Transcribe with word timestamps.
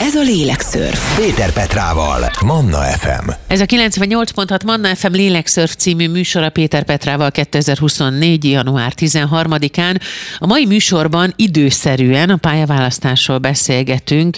Ez 0.00 0.14
a 0.14 0.22
Lélekszörf. 0.22 1.16
Péter 1.16 1.52
Petrával, 1.52 2.30
Manna 2.44 2.78
FM. 2.78 3.28
Ez 3.46 3.60
a 3.60 3.64
98.6 3.64 4.64
Manna 4.64 4.94
FM 4.94 5.12
Lélekszörf 5.12 5.74
című 5.74 6.08
műsora 6.08 6.50
Péter 6.50 6.84
Petrával 6.84 7.30
2024. 7.30 8.44
január 8.44 8.92
13-án. 8.96 10.00
A 10.38 10.46
mai 10.46 10.66
műsorban 10.66 11.32
időszerűen 11.36 12.30
a 12.30 12.36
pályaválasztásról 12.36 13.38
beszélgetünk, 13.38 14.36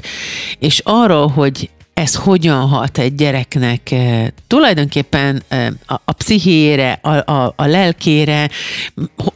és 0.58 0.80
arról, 0.84 1.28
hogy 1.28 1.70
ez 2.00 2.14
hogyan 2.14 2.68
hat 2.68 2.98
egy 2.98 3.14
gyereknek 3.14 3.90
eh, 3.90 4.26
tulajdonképpen 4.46 5.42
eh, 5.48 5.66
a, 5.86 6.00
a 6.04 6.12
pszichéjére, 6.12 6.98
a, 7.02 7.32
a, 7.32 7.52
a 7.56 7.66
lelkére, 7.66 8.50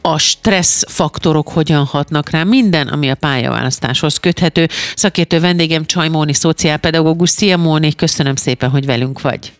a 0.01 0.17
stressz 0.17 0.83
faktorok 0.87 1.49
hogyan 1.49 1.85
hatnak 1.85 2.29
rá, 2.29 2.43
minden, 2.43 2.87
ami 2.87 3.09
a 3.09 3.15
pályaválasztáshoz 3.15 4.17
köthető. 4.17 4.67
Szakértő 4.95 5.39
vendégem 5.39 5.85
Csajmóni, 5.85 6.33
szociálpedagógus. 6.33 7.29
Szia 7.29 7.57
Móni, 7.57 7.95
köszönöm 7.95 8.35
szépen, 8.35 8.69
hogy 8.69 8.85
velünk 8.85 9.21
vagy. 9.21 9.53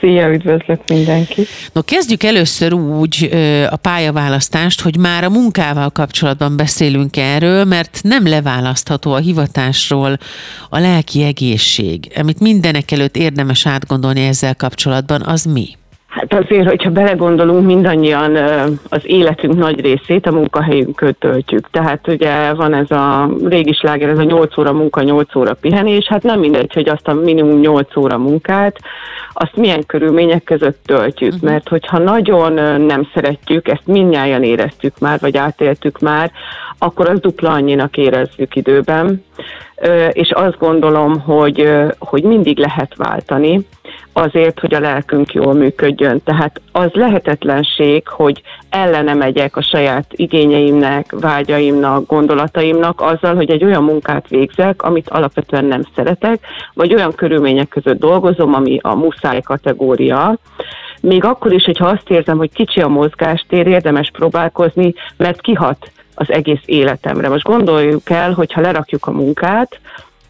Szia, 0.00 0.32
üdvözlök 0.32 0.80
mindenkit! 0.86 1.48
No, 1.72 1.82
kezdjük 1.82 2.22
először 2.22 2.72
úgy 2.72 3.28
ö, 3.32 3.64
a 3.70 3.76
pályaválasztást, 3.76 4.80
hogy 4.80 4.96
már 4.96 5.24
a 5.24 5.30
munkával 5.30 5.90
kapcsolatban 5.90 6.56
beszélünk 6.56 7.16
erről, 7.16 7.64
mert 7.64 8.00
nem 8.02 8.26
leválasztható 8.26 9.12
a 9.12 9.18
hivatásról 9.18 10.18
a 10.70 10.78
lelki 10.78 11.22
egészség. 11.22 12.12
Amit 12.16 12.40
mindenek 12.40 12.90
előtt 12.90 13.16
érdemes 13.16 13.66
átgondolni 13.66 14.26
ezzel 14.26 14.54
kapcsolatban, 14.54 15.22
az 15.22 15.44
mi? 15.44 15.76
Hát 16.14 16.34
azért, 16.34 16.68
hogyha 16.68 16.90
belegondolunk, 16.90 17.66
mindannyian 17.66 18.36
az 18.88 19.00
életünk 19.02 19.56
nagy 19.56 19.80
részét 19.80 20.26
a 20.26 20.32
munkahelyünkön 20.32 21.16
töltjük. 21.18 21.70
Tehát 21.70 22.08
ugye 22.08 22.52
van 22.52 22.74
ez 22.74 22.90
a 22.90 23.30
régi 23.44 23.72
sláger, 23.72 24.08
ez 24.08 24.18
a 24.18 24.22
8 24.22 24.58
óra 24.58 24.72
munka, 24.72 25.02
8 25.02 25.34
óra 25.36 25.54
pihenés, 25.54 26.06
hát 26.06 26.22
nem 26.22 26.38
mindegy, 26.38 26.72
hogy 26.72 26.88
azt 26.88 27.08
a 27.08 27.14
minimum 27.14 27.60
8 27.60 27.96
óra 27.96 28.18
munkát, 28.18 28.76
azt 29.32 29.56
milyen 29.56 29.86
körülmények 29.86 30.44
között 30.44 30.78
töltjük. 30.84 31.32
Uh-huh. 31.32 31.50
Mert 31.50 31.68
hogyha 31.68 31.98
nagyon 31.98 32.52
nem 32.80 33.08
szeretjük, 33.14 33.68
ezt 33.68 33.86
mindnyájan 33.86 34.42
éreztük 34.42 34.98
már, 34.98 35.20
vagy 35.20 35.36
átéltük 35.36 35.98
már, 35.98 36.30
akkor 36.78 37.08
az 37.08 37.20
dupla 37.20 37.50
annyinak 37.50 37.96
érezzük 37.96 38.56
időben. 38.56 39.24
És 40.10 40.30
azt 40.30 40.58
gondolom, 40.58 41.20
hogy, 41.20 41.70
hogy 41.98 42.22
mindig 42.22 42.58
lehet 42.58 42.96
váltani 42.96 43.66
azért, 44.16 44.60
hogy 44.60 44.74
a 44.74 44.80
lelkünk 44.80 45.32
jól 45.32 45.54
működjön. 45.54 46.22
Tehát 46.22 46.60
az 46.72 46.90
lehetetlenség, 46.92 48.08
hogy 48.08 48.42
ellene 48.70 49.14
megyek 49.14 49.56
a 49.56 49.62
saját 49.62 50.06
igényeimnek, 50.10 51.14
vágyaimnak, 51.20 52.06
gondolataimnak 52.06 53.00
azzal, 53.00 53.34
hogy 53.34 53.50
egy 53.50 53.64
olyan 53.64 53.82
munkát 53.82 54.28
végzek, 54.28 54.82
amit 54.82 55.08
alapvetően 55.08 55.64
nem 55.64 55.82
szeretek, 55.94 56.46
vagy 56.74 56.94
olyan 56.94 57.14
körülmények 57.14 57.68
között 57.68 57.98
dolgozom, 57.98 58.54
ami 58.54 58.78
a 58.82 58.94
muszáj 58.94 59.40
kategória, 59.40 60.38
még 61.00 61.24
akkor 61.24 61.52
is, 61.52 61.64
hogyha 61.64 61.86
azt 61.86 62.10
érzem, 62.10 62.36
hogy 62.36 62.52
kicsi 62.52 62.80
a 62.80 62.88
mozgástér, 62.88 63.66
érdemes 63.66 64.10
próbálkozni, 64.10 64.94
mert 65.16 65.40
kihat 65.40 65.90
az 66.14 66.30
egész 66.30 66.62
életemre. 66.64 67.28
Most 67.28 67.44
gondoljuk 67.44 68.10
el, 68.10 68.32
hogy 68.32 68.52
ha 68.52 68.60
lerakjuk 68.60 69.06
a 69.06 69.10
munkát, 69.10 69.80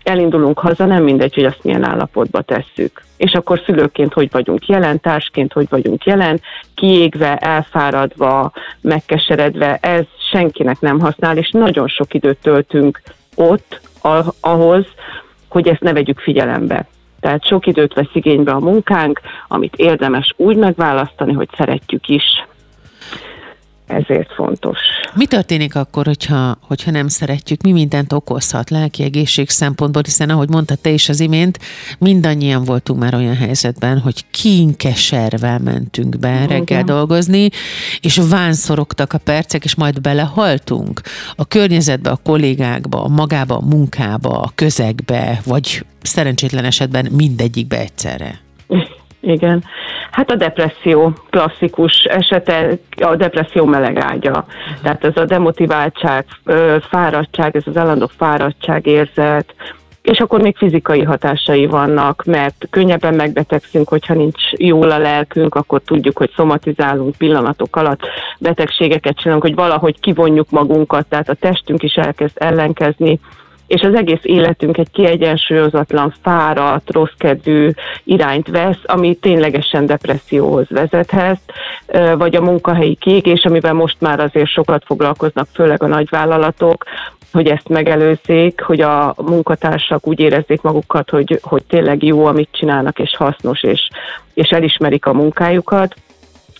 elindulunk 0.05 0.58
haza, 0.58 0.84
nem 0.84 1.02
mindegy, 1.02 1.34
hogy 1.34 1.44
azt 1.44 1.64
milyen 1.64 1.84
állapotba 1.84 2.42
tesszük. 2.42 3.02
És 3.16 3.33
akkor 3.33 3.62
szülőként 3.64 4.12
hogy 4.12 4.28
vagyunk 4.33 4.66
jelen, 4.66 5.00
társként 5.00 5.52
hogy 5.52 5.66
vagyunk 5.69 6.05
jelen, 6.05 6.41
kiégve, 6.74 7.36
elfáradva, 7.36 8.52
megkeseredve, 8.80 9.78
ez 9.80 10.05
senkinek 10.30 10.80
nem 10.80 11.00
használ, 11.00 11.36
és 11.36 11.50
nagyon 11.50 11.88
sok 11.88 12.14
időt 12.14 12.38
töltünk 12.42 13.02
ott 13.34 13.80
ahhoz, 14.41 14.84
hogy 15.48 15.69
ezt 15.69 15.80
ne 15.80 15.92
vegyük 15.92 16.19
figyelembe. 16.19 16.86
Tehát 17.20 17.47
sok 17.47 17.66
időt 17.66 17.94
vesz 17.94 18.10
igénybe 18.12 18.52
a 18.52 18.58
munkánk, 18.58 19.20
amit 19.48 19.75
érdemes 19.77 20.34
úgy 20.36 20.56
megválasztani, 20.56 21.32
hogy 21.32 21.48
szeretjük 21.56 22.08
is 22.08 22.22
ezért 23.87 24.33
fontos. 24.33 24.78
Mi 25.15 25.27
történik 25.27 25.75
akkor, 25.75 26.06
hogyha, 26.06 26.59
hogyha 26.61 26.91
nem 26.91 27.09
szeretjük? 27.09 27.62
Mi 27.62 27.72
mindent 27.72 28.12
okozhat 28.12 28.71
lelki 28.71 29.03
egészség 29.03 29.49
szempontból, 29.49 30.03
hiszen 30.05 30.31
ahogy 30.31 30.49
mondta 30.49 30.75
te 30.75 30.91
is 30.91 31.09
az 31.09 31.21
imént, 31.21 31.59
mindannyian 31.99 32.65
voltunk 32.65 33.00
már 33.00 33.15
olyan 33.15 33.37
helyzetben, 33.37 33.99
hogy 33.99 34.25
kínkeservel 34.31 35.59
mentünk 35.59 36.19
be 36.19 36.34
Igen. 36.34 36.47
reggel 36.47 36.83
dolgozni, 36.83 37.49
és 38.00 38.21
vánszorogtak 38.31 39.12
a 39.12 39.19
percek, 39.19 39.65
és 39.65 39.75
majd 39.75 40.00
belehaltunk 40.00 41.00
a 41.37 41.44
környezetbe, 41.44 42.11
a 42.11 42.19
kollégákba, 42.23 43.05
a 43.05 43.09
magába, 43.09 43.56
a 43.56 43.67
munkába, 43.67 44.41
a 44.41 44.50
közegbe, 44.55 45.41
vagy 45.44 45.84
szerencsétlen 46.03 46.65
esetben 46.65 47.09
mindegyikbe 47.11 47.78
egyszerre. 47.78 48.41
Igen. 49.21 49.65
Hát 50.14 50.30
a 50.30 50.34
depresszió 50.34 51.12
klasszikus 51.30 52.04
esete, 52.04 52.78
a 53.00 53.16
depresszió 53.16 53.64
melegágya. 53.64 54.47
Tehát 54.82 55.04
ez 55.04 55.16
a 55.16 55.25
demotiváltság, 55.25 56.25
fáradtság, 56.91 57.56
ez 57.56 57.62
az 57.66 57.76
állandó 57.76 58.10
fáradtság 58.16 58.86
érzet, 58.86 59.54
és 60.02 60.19
akkor 60.19 60.41
még 60.41 60.56
fizikai 60.56 61.02
hatásai 61.02 61.66
vannak, 61.66 62.25
mert 62.25 62.66
könnyebben 62.70 63.14
megbetegszünk, 63.14 63.88
hogyha 63.88 64.14
nincs 64.14 64.52
jól 64.52 64.91
a 64.91 64.98
lelkünk, 64.98 65.54
akkor 65.54 65.80
tudjuk, 65.84 66.19
hogy 66.19 66.31
szomatizálunk 66.36 67.16
pillanatok 67.16 67.76
alatt, 67.76 68.00
betegségeket 68.38 69.16
csinálunk, 69.16 69.44
hogy 69.44 69.54
valahogy 69.54 70.00
kivonjuk 70.00 70.50
magunkat, 70.50 71.06
tehát 71.06 71.28
a 71.28 71.34
testünk 71.34 71.82
is 71.82 71.94
elkezd 71.94 72.34
ellenkezni, 72.34 73.20
és 73.75 73.81
az 73.81 73.95
egész 73.95 74.21
életünk 74.23 74.79
egy 74.79 74.91
kiegyensúlyozatlan, 74.93 76.15
fáradt, 76.23 76.93
rosszkedvű 76.93 77.71
irányt 78.05 78.49
vesz, 78.49 78.81
ami 78.85 79.15
ténylegesen 79.15 79.87
depresszióhoz 79.87 80.67
vezethet, 80.69 81.41
vagy 82.17 82.37
a 82.37 82.41
munkahelyi 82.41 82.95
kiégés, 82.95 83.45
amivel 83.45 83.73
most 83.73 83.97
már 84.01 84.21
azért 84.21 84.49
sokat 84.49 84.83
foglalkoznak, 84.87 85.49
főleg 85.53 85.83
a 85.83 85.87
nagyvállalatok, 85.87 86.85
hogy 87.33 87.47
ezt 87.47 87.69
megelőzzék, 87.69 88.61
hogy 88.61 88.81
a 88.81 89.15
munkatársak 89.17 90.06
úgy 90.06 90.21
érezzék 90.21 90.62
magukat, 90.62 91.11
hogy, 91.11 91.39
hogy 91.43 91.62
tényleg 91.65 92.03
jó, 92.03 92.25
amit 92.25 92.49
csinálnak, 92.53 92.99
és 92.99 93.17
hasznos, 93.17 93.62
és, 93.62 93.89
és 94.35 94.49
elismerik 94.49 95.06
a 95.06 95.12
munkájukat. 95.12 95.95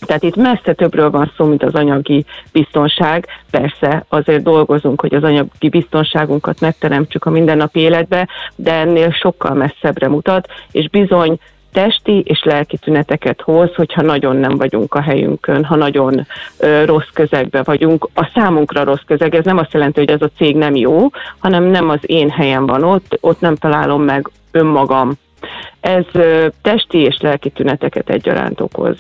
Tehát 0.07 0.23
itt 0.23 0.37
messze 0.37 0.73
többről 0.73 1.11
van 1.11 1.33
szó, 1.37 1.45
mint 1.45 1.63
az 1.63 1.75
anyagi 1.75 2.25
biztonság. 2.53 3.27
Persze 3.51 4.05
azért 4.09 4.43
dolgozunk, 4.43 5.01
hogy 5.01 5.15
az 5.15 5.23
anyagi 5.23 5.69
biztonságunkat 5.69 6.61
megteremtsük 6.61 7.25
a 7.25 7.31
mindennapi 7.31 7.81
életbe, 7.81 8.29
de 8.55 8.73
ennél 8.73 9.11
sokkal 9.11 9.55
messzebbre 9.55 10.09
mutat, 10.09 10.49
és 10.71 10.89
bizony 10.89 11.39
testi 11.75 12.23
és 12.27 12.43
lelki 12.45 12.79
tüneteket 12.79 13.41
hoz, 13.41 13.75
hogyha 13.75 14.03
nagyon 14.03 14.37
nem 14.37 14.57
vagyunk 14.57 14.95
a 14.95 15.01
helyünkön, 15.01 15.65
ha 15.65 15.77
nagyon 15.77 16.27
ö, 16.59 16.85
rossz 16.85 17.09
közegbe 17.13 17.63
vagyunk. 17.63 18.09
A 18.15 18.31
számunkra 18.35 18.85
rossz 18.85 19.05
közeg, 19.07 19.35
ez 19.35 19.45
nem 19.45 19.59
azt 19.59 19.73
jelenti, 19.73 20.01
hogy 20.01 20.11
ez 20.11 20.23
a 20.23 20.31
cég 20.37 20.57
nem 20.57 20.75
jó, 20.75 21.11
hanem 21.39 21.65
nem 21.65 21.89
az 21.89 21.99
én 22.01 22.31
helyem 22.31 22.67
van 22.67 22.83
ott, 22.83 23.19
ott 23.21 23.41
nem 23.41 23.55
találom 23.55 24.03
meg 24.03 24.31
önmagam 24.51 25.13
ez 25.85 26.05
testi 26.63 26.99
és 26.99 27.17
lelki 27.21 27.51
tüneteket 27.51 28.11
egyaránt 28.11 28.61
okoz. 28.61 28.97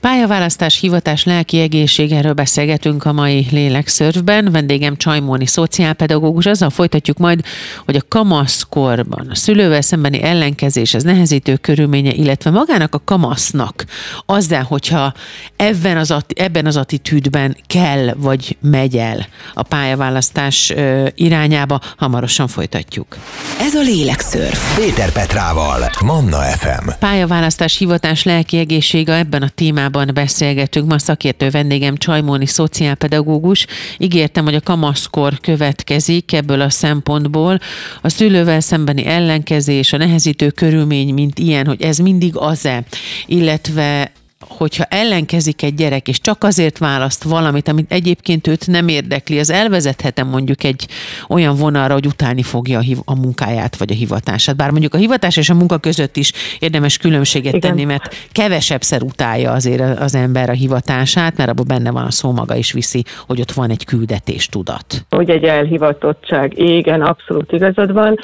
Pályaválasztás, 0.00 0.80
hivatás, 0.80 1.24
lelki 1.24 1.60
egészség, 1.60 2.12
erről 2.12 2.32
beszélgetünk 2.32 3.04
a 3.04 3.12
mai 3.12 3.46
lélekszörfben. 3.50 4.48
Vendégem 4.52 4.96
Csajmóni 4.96 5.46
szociálpedagógus, 5.46 6.46
azzal 6.46 6.70
folytatjuk 6.70 7.18
majd, 7.18 7.40
hogy 7.84 7.96
a 7.96 8.02
kamaszkorban 8.08 9.26
a 9.30 9.34
szülővel 9.34 9.80
szembeni 9.80 10.22
ellenkezés, 10.22 10.94
az 10.94 11.02
nehezítő 11.02 11.56
körülménye, 11.56 12.12
illetve 12.12 12.50
magának 12.50 12.94
a 12.94 13.00
kamasznak 13.04 13.84
azzal, 14.26 14.62
hogyha 14.62 15.12
ebben 15.56 15.96
az, 15.96 16.16
ebben 16.34 16.66
az 16.66 16.76
attitűdben 16.76 17.56
kell 17.66 18.14
vagy 18.16 18.56
megy 18.60 18.96
el 18.96 19.26
a 19.54 19.62
pályaválasztás 19.62 20.72
irányába, 21.14 21.80
hamarosan 21.96 22.48
folytatjuk. 22.48 23.16
Ez 23.60 23.74
a 23.74 23.80
lélekszörf. 23.80 24.76
Péter 24.76 25.12
Petrával, 25.12 25.90
Manna 26.22 26.42
FM. 26.42 26.88
Pályaválasztás, 26.98 27.78
hivatás, 27.78 28.22
lelki 28.22 28.58
egészsége, 28.58 29.14
ebben 29.14 29.42
a 29.42 29.48
témában 29.48 30.10
beszélgetünk. 30.14 30.88
Ma 30.88 30.98
szakértő 30.98 31.50
vendégem 31.50 31.96
Csajmóni 31.96 32.46
szociálpedagógus. 32.46 33.66
Ígértem, 33.98 34.44
hogy 34.44 34.54
a 34.54 34.60
kamaszkor 34.60 35.40
következik 35.40 36.32
ebből 36.32 36.60
a 36.60 36.70
szempontból. 36.70 37.58
A 38.02 38.08
szülővel 38.08 38.60
szembeni 38.60 39.06
ellenkezés, 39.06 39.92
a 39.92 39.96
nehezítő 39.96 40.50
körülmény, 40.50 41.14
mint 41.14 41.38
ilyen, 41.38 41.66
hogy 41.66 41.82
ez 41.82 41.98
mindig 41.98 42.36
az-e, 42.36 42.82
illetve 43.26 44.12
hogyha 44.48 44.84
ellenkezik 44.84 45.62
egy 45.62 45.74
gyerek, 45.74 46.08
és 46.08 46.20
csak 46.20 46.44
azért 46.44 46.78
választ 46.78 47.22
valamit, 47.22 47.68
amit 47.68 47.92
egyébként 47.92 48.46
őt 48.46 48.66
nem 48.66 48.88
érdekli, 48.88 49.38
az 49.38 49.50
elvezethetem 49.50 50.28
mondjuk 50.28 50.64
egy 50.64 50.86
olyan 51.28 51.56
vonalra, 51.56 51.92
hogy 51.92 52.06
utálni 52.06 52.42
fogja 52.42 52.78
a, 52.78 52.82
a 53.04 53.14
munkáját 53.14 53.76
vagy 53.76 53.90
a 53.90 53.94
hivatását. 53.94 54.56
Bár 54.56 54.70
mondjuk 54.70 54.94
a 54.94 54.98
hivatás 54.98 55.36
és 55.36 55.50
a 55.50 55.54
munka 55.54 55.78
között 55.78 56.16
is 56.16 56.32
érdemes 56.58 56.98
különbséget 56.98 57.54
Igen. 57.54 57.70
tenni, 57.70 57.84
mert 57.84 58.14
kevesebbszer 58.32 59.02
utálja 59.02 59.50
azért 59.52 59.98
az 60.00 60.14
ember 60.14 60.48
a 60.48 60.52
hivatását, 60.52 61.36
mert 61.36 61.50
abban 61.50 61.66
benne 61.68 61.90
van 61.90 62.04
a 62.04 62.10
szó 62.10 62.32
maga 62.32 62.54
is 62.54 62.72
viszi, 62.72 63.04
hogy 63.26 63.40
ott 63.40 63.52
van 63.52 63.70
egy 63.70 63.84
küldetés 63.84 64.46
tudat. 64.46 65.04
Hogy 65.10 65.30
egy 65.30 65.44
elhivatottság. 65.44 66.58
Igen, 66.58 67.00
abszolút 67.00 67.52
igazad 67.52 67.92
van. 67.92 68.18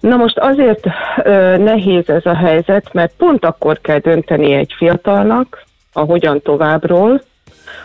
Na 0.00 0.16
most 0.16 0.38
azért 0.38 0.86
ö, 1.22 1.56
nehéz 1.56 2.08
ez 2.08 2.26
a 2.26 2.34
helyzet, 2.34 2.92
mert 2.92 3.12
pont 3.16 3.44
akkor 3.44 3.80
kell 3.80 3.98
dönteni 3.98 4.52
egy 4.52 4.74
fiatalnak, 4.76 5.64
a 5.92 6.00
hogyan 6.00 6.42
továbbról, 6.42 7.22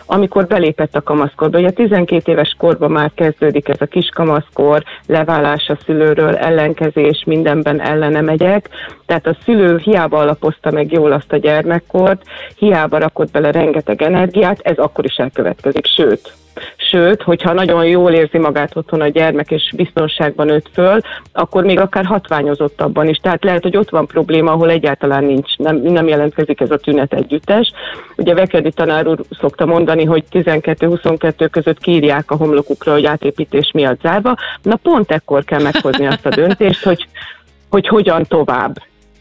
amikor 0.06 0.46
belépett 0.46 0.94
a 0.94 1.02
kamaszkorba. 1.02 1.58
Ugye 1.58 1.70
12 1.70 2.32
éves 2.32 2.54
korban 2.58 2.90
már 2.90 3.10
kezdődik 3.14 3.68
ez 3.68 3.80
a 3.80 3.86
kiskamaszkor, 3.86 4.82
leválás 5.06 5.68
a 5.68 5.78
szülőről, 5.84 6.36
ellenkezés, 6.36 7.22
mindenben 7.26 7.80
ellene 7.80 8.20
megyek. 8.20 8.68
Tehát 9.06 9.26
a 9.26 9.36
szülő 9.44 9.78
hiába 9.78 10.18
alapozta 10.18 10.70
meg 10.70 10.92
jól 10.92 11.12
azt 11.12 11.32
a 11.32 11.36
gyermekkort, 11.36 12.22
hiába 12.56 12.98
rakott 12.98 13.30
bele 13.30 13.50
rengeteg 13.50 14.02
energiát, 14.02 14.60
ez 14.62 14.76
akkor 14.76 15.04
is 15.04 15.16
elkövetkezik. 15.16 15.86
Sőt, 15.86 16.32
Sőt, 16.76 17.22
hogyha 17.22 17.52
nagyon 17.52 17.86
jól 17.86 18.12
érzi 18.12 18.38
magát 18.38 18.76
otthon 18.76 19.00
a 19.00 19.08
gyermek, 19.08 19.50
és 19.50 19.72
biztonságban 19.76 20.46
nőtt 20.46 20.68
föl, 20.72 21.00
akkor 21.32 21.64
még 21.64 21.78
akár 21.78 22.04
hatványozottabban 22.04 23.08
is. 23.08 23.16
Tehát 23.16 23.44
lehet, 23.44 23.62
hogy 23.62 23.76
ott 23.76 23.90
van 23.90 24.06
probléma, 24.06 24.52
ahol 24.52 24.70
egyáltalán 24.70 25.24
nincs, 25.24 25.56
nem, 25.56 25.76
nem 25.76 26.06
jelentkezik 26.06 26.60
ez 26.60 26.70
a 26.70 26.76
tünet 26.76 27.12
együttes. 27.12 27.72
Ugye 28.16 28.34
Vekedi 28.34 28.70
tanár 28.70 29.06
úr 29.06 29.20
szokta 29.40 29.66
mondani, 29.66 30.04
hogy 30.04 30.24
12-22 30.30 31.48
között 31.50 31.78
kírják 31.78 32.30
a 32.30 32.36
homlokukra, 32.36 32.92
hogy 32.92 33.04
átépítés 33.04 33.70
miatt 33.74 34.00
zárva. 34.00 34.36
Na 34.62 34.76
pont 34.76 35.10
ekkor 35.10 35.44
kell 35.44 35.62
meghozni 35.62 36.06
azt 36.06 36.26
a 36.26 36.34
döntést, 36.34 36.84
hogy, 36.84 37.06
hogy 37.70 37.88
hogyan 37.88 38.24
tovább. 38.24 38.74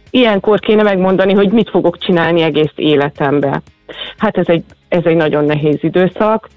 Ilyenkor 0.09 0.59
kéne 0.59 0.83
megmondani, 0.83 1.33
hogy 1.33 1.51
mit 1.51 1.69
fogok 1.69 1.97
csinálni 1.97 2.41
egész 2.41 2.73
életemben. 2.75 3.61
Hát 4.17 4.37
ez 4.37 4.47
egy, 4.47 4.63
ez 4.87 5.05
egy 5.05 5.15
nagyon 5.15 5.45
nehéz 5.45 5.77
időszak, 5.81 6.47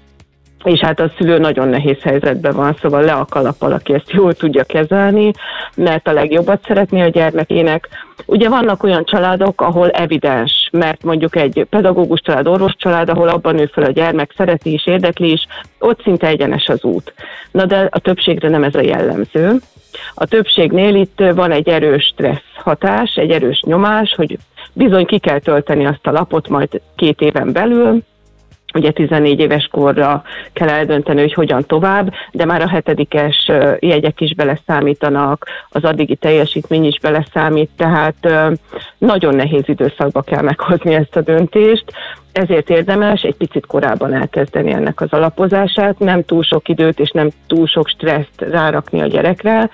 és 0.65 0.79
hát 0.79 0.99
a 0.99 1.11
szülő 1.17 1.37
nagyon 1.37 1.67
nehéz 1.67 2.01
helyzetben 2.01 2.53
van, 2.55 2.77
szóval 2.81 3.03
le 3.03 3.13
a 3.13 3.25
kalappal, 3.25 3.71
aki 3.71 3.93
ezt 3.93 4.11
jól 4.11 4.33
tudja 4.33 4.63
kezelni, 4.63 5.31
mert 5.75 6.07
a 6.07 6.13
legjobbat 6.13 6.65
szeretné 6.67 7.01
a 7.01 7.09
gyermekének. 7.09 7.89
Ugye 8.25 8.49
vannak 8.49 8.83
olyan 8.83 9.05
családok, 9.05 9.61
ahol 9.61 9.89
evidens, 9.89 10.69
mert 10.71 11.03
mondjuk 11.03 11.35
egy 11.35 11.67
pedagógus 11.69 12.21
család, 12.21 12.47
orvos 12.47 12.73
család, 12.77 13.09
ahol 13.09 13.27
abban 13.27 13.55
nő 13.55 13.65
fel 13.65 13.83
a 13.83 13.91
gyermek, 13.91 14.33
szereti 14.37 14.73
is, 14.73 14.87
érdekli 14.87 15.31
is, 15.31 15.47
ott 15.79 16.01
szinte 16.01 16.27
egyenes 16.27 16.67
az 16.67 16.83
út. 16.83 17.13
Na 17.51 17.65
de 17.65 17.87
a 17.91 17.99
többségre 17.99 18.49
nem 18.49 18.63
ez 18.63 18.75
a 18.75 18.81
jellemző. 18.81 19.59
A 20.13 20.25
többségnél 20.25 20.95
itt 20.95 21.23
van 21.35 21.51
egy 21.51 21.69
erős 21.69 22.03
stressz 22.03 22.55
hatás, 22.63 23.15
egy 23.15 23.31
erős 23.31 23.61
nyomás, 23.65 24.13
hogy 24.15 24.37
bizony 24.73 25.05
ki 25.05 25.19
kell 25.19 25.39
tölteni 25.39 25.85
azt 25.85 26.07
a 26.07 26.11
lapot 26.11 26.49
majd 26.49 26.81
két 26.95 27.21
éven 27.21 27.51
belül, 27.51 28.03
ugye 28.75 28.91
14 28.91 29.39
éves 29.39 29.67
korra 29.71 30.23
kell 30.53 30.69
eldönteni, 30.69 31.21
hogy 31.21 31.33
hogyan 31.33 31.65
tovább, 31.65 32.13
de 32.31 32.45
már 32.45 32.61
a 32.61 32.69
hetedikes 32.69 33.51
jegyek 33.79 34.21
is 34.21 34.35
beleszámítanak, 34.35 35.45
az 35.69 35.83
addigi 35.83 36.15
teljesítmény 36.15 36.85
is 36.85 36.99
beleszámít, 36.99 37.69
tehát 37.77 38.15
nagyon 38.97 39.35
nehéz 39.35 39.63
időszakba 39.65 40.21
kell 40.21 40.41
meghozni 40.41 40.93
ezt 40.93 41.15
a 41.15 41.21
döntést, 41.21 41.85
ezért 42.31 42.69
érdemes 42.69 43.21
egy 43.21 43.35
picit 43.35 43.65
korábban 43.65 44.13
elkezdeni 44.13 44.71
ennek 44.71 45.01
az 45.01 45.13
alapozását, 45.13 45.99
nem 45.99 46.23
túl 46.23 46.43
sok 46.43 46.67
időt 46.67 46.99
és 46.99 47.11
nem 47.11 47.29
túl 47.47 47.67
sok 47.67 47.87
stresszt 47.87 48.41
rárakni 48.41 49.01
a 49.01 49.07
gyerekre, 49.07 49.69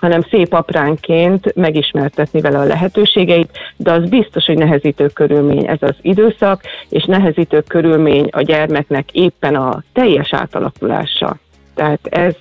hanem 0.00 0.20
szép 0.30 0.52
apránként 0.52 1.54
megismertetni 1.54 2.40
vele 2.40 2.58
a 2.58 2.64
lehetőségeit, 2.64 3.58
de 3.76 3.92
az 3.92 4.08
biztos, 4.08 4.44
hogy 4.44 4.58
nehezítő 4.58 5.08
körülmény 5.08 5.66
ez 5.66 5.78
az 5.80 5.94
időszak, 6.00 6.62
és 6.88 7.04
nehezítő 7.04 7.60
körülmény 7.60 8.28
a 8.30 8.42
gyermeknek 8.42 9.12
éppen 9.12 9.54
a 9.54 9.82
teljes 9.92 10.32
átalakulása. 10.32 11.36
Tehát 11.74 12.06
ez, 12.06 12.34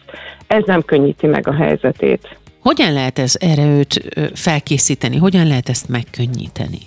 ez 0.48 0.64
nem 0.66 0.82
könnyíti 0.82 1.28
meg 1.28 1.48
a 1.48 1.54
helyzetét. 1.54 2.38
Hogyan 2.62 2.94
lehet 2.94 3.20
ez 3.20 3.36
erre 3.40 3.66
őt 3.66 4.02
felkészíteni? 4.34 5.18
Hogyan 5.18 5.48
lehet 5.48 5.70
ezt 5.70 5.90
megkönnyíteni? 5.90 6.80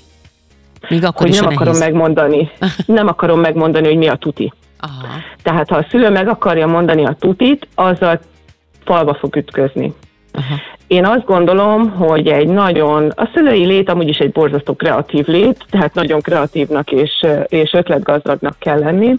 Még 0.89 1.05
akkor 1.05 1.21
hogy 1.21 1.31
is 1.31 1.41
nem 1.41 1.53
akarom 1.53 1.77
megmondani. 1.77 2.51
Nem 2.87 3.07
akarom 3.07 3.41
megmondani, 3.41 3.87
hogy 3.87 3.97
mi 3.97 4.09
a 4.09 4.17
tuti. 4.17 4.53
Aha. 4.81 5.07
Tehát 5.43 5.69
ha 5.69 5.77
a 5.77 5.87
szülő 5.91 6.11
meg 6.11 6.29
akarja 6.29 6.67
mondani 6.67 7.05
a 7.05 7.17
tutit, 7.19 7.69
azzal 7.75 8.21
falba 8.85 9.15
fog 9.15 9.37
ütközni. 9.37 9.95
Aha. 10.33 10.55
Én 10.87 11.05
azt 11.05 11.25
gondolom, 11.25 11.91
hogy 11.91 12.29
egy 12.29 12.49
nagyon, 12.49 13.13
a 13.15 13.31
szülői 13.35 13.65
lét 13.65 13.91
amúgy 13.91 14.09
is 14.09 14.19
egy 14.19 14.33
borzasztó 14.33 14.75
kreatív 14.75 15.27
lét, 15.27 15.65
tehát 15.71 15.95
nagyon 15.95 16.21
kreatívnak 16.21 16.91
és, 16.91 17.27
és 17.47 17.73
ötletgazdagnak 17.73 18.57
kell 18.59 18.79
lenni, 18.79 19.15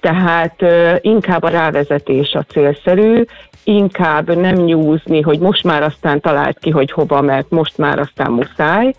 tehát 0.00 0.64
inkább 1.00 1.42
a 1.42 1.48
rávezetés 1.48 2.32
a 2.32 2.44
célszerű, 2.48 3.24
inkább 3.64 4.36
nem 4.36 4.54
nyúzni, 4.54 5.20
hogy 5.20 5.38
most 5.38 5.64
már 5.64 5.82
aztán 5.82 6.20
talált 6.20 6.58
ki, 6.58 6.70
hogy 6.70 6.92
hova, 6.92 7.20
mert 7.20 7.50
most 7.50 7.78
már 7.78 7.98
aztán 7.98 8.30
muszáj, 8.30 8.92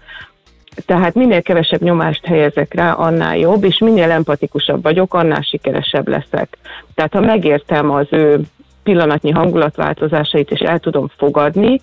tehát 0.85 1.13
minél 1.13 1.41
kevesebb 1.41 1.81
nyomást 1.81 2.25
helyezek 2.25 2.73
rá, 2.73 2.91
annál 2.91 3.38
jobb, 3.38 3.63
és 3.63 3.77
minél 3.77 4.11
empatikusabb 4.11 4.83
vagyok, 4.83 5.13
annál 5.13 5.41
sikeresebb 5.41 6.07
leszek. 6.07 6.57
Tehát 6.95 7.13
ha 7.13 7.19
megértem 7.19 7.91
az 7.91 8.07
ő 8.09 8.39
pillanatnyi 8.83 9.31
hangulatváltozásait, 9.31 10.51
és 10.51 10.60
el 10.60 10.80
tudom 10.80 11.07
fogadni, 11.18 11.80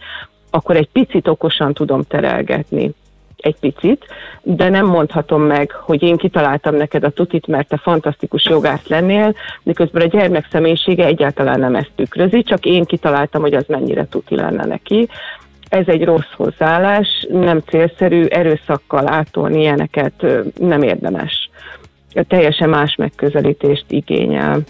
akkor 0.50 0.76
egy 0.76 0.88
picit 0.92 1.28
okosan 1.28 1.74
tudom 1.74 2.02
terelgetni 2.02 2.94
egy 3.40 3.56
picit, 3.60 4.06
de 4.42 4.68
nem 4.68 4.86
mondhatom 4.86 5.42
meg, 5.42 5.70
hogy 5.70 6.02
én 6.02 6.16
kitaláltam 6.16 6.74
neked 6.74 7.04
a 7.04 7.10
tutit, 7.10 7.46
mert 7.46 7.68
te 7.68 7.76
fantasztikus 7.76 8.44
jogász 8.44 8.86
lennél, 8.86 9.34
miközben 9.62 10.02
a 10.02 10.08
gyermek 10.08 10.48
személyisége 10.50 11.04
egyáltalán 11.04 11.60
nem 11.60 11.74
ezt 11.74 11.90
tükrözi, 11.94 12.42
csak 12.42 12.64
én 12.64 12.84
kitaláltam, 12.84 13.40
hogy 13.40 13.54
az 13.54 13.64
mennyire 13.66 14.06
tuti 14.06 14.34
lenne 14.34 14.64
neki. 14.64 15.08
Ez 15.68 15.86
egy 15.86 16.04
rossz 16.04 16.32
hozzáállás, 16.36 17.26
nem 17.30 17.60
célszerű, 17.60 18.24
erőszakkal 18.24 19.08
átolni 19.08 19.60
ilyeneket 19.60 20.26
nem 20.60 20.82
érdemes. 20.82 21.50
Teljesen 22.28 22.68
más 22.68 22.94
megközelítést 22.94 23.84
igényel. 23.88 24.60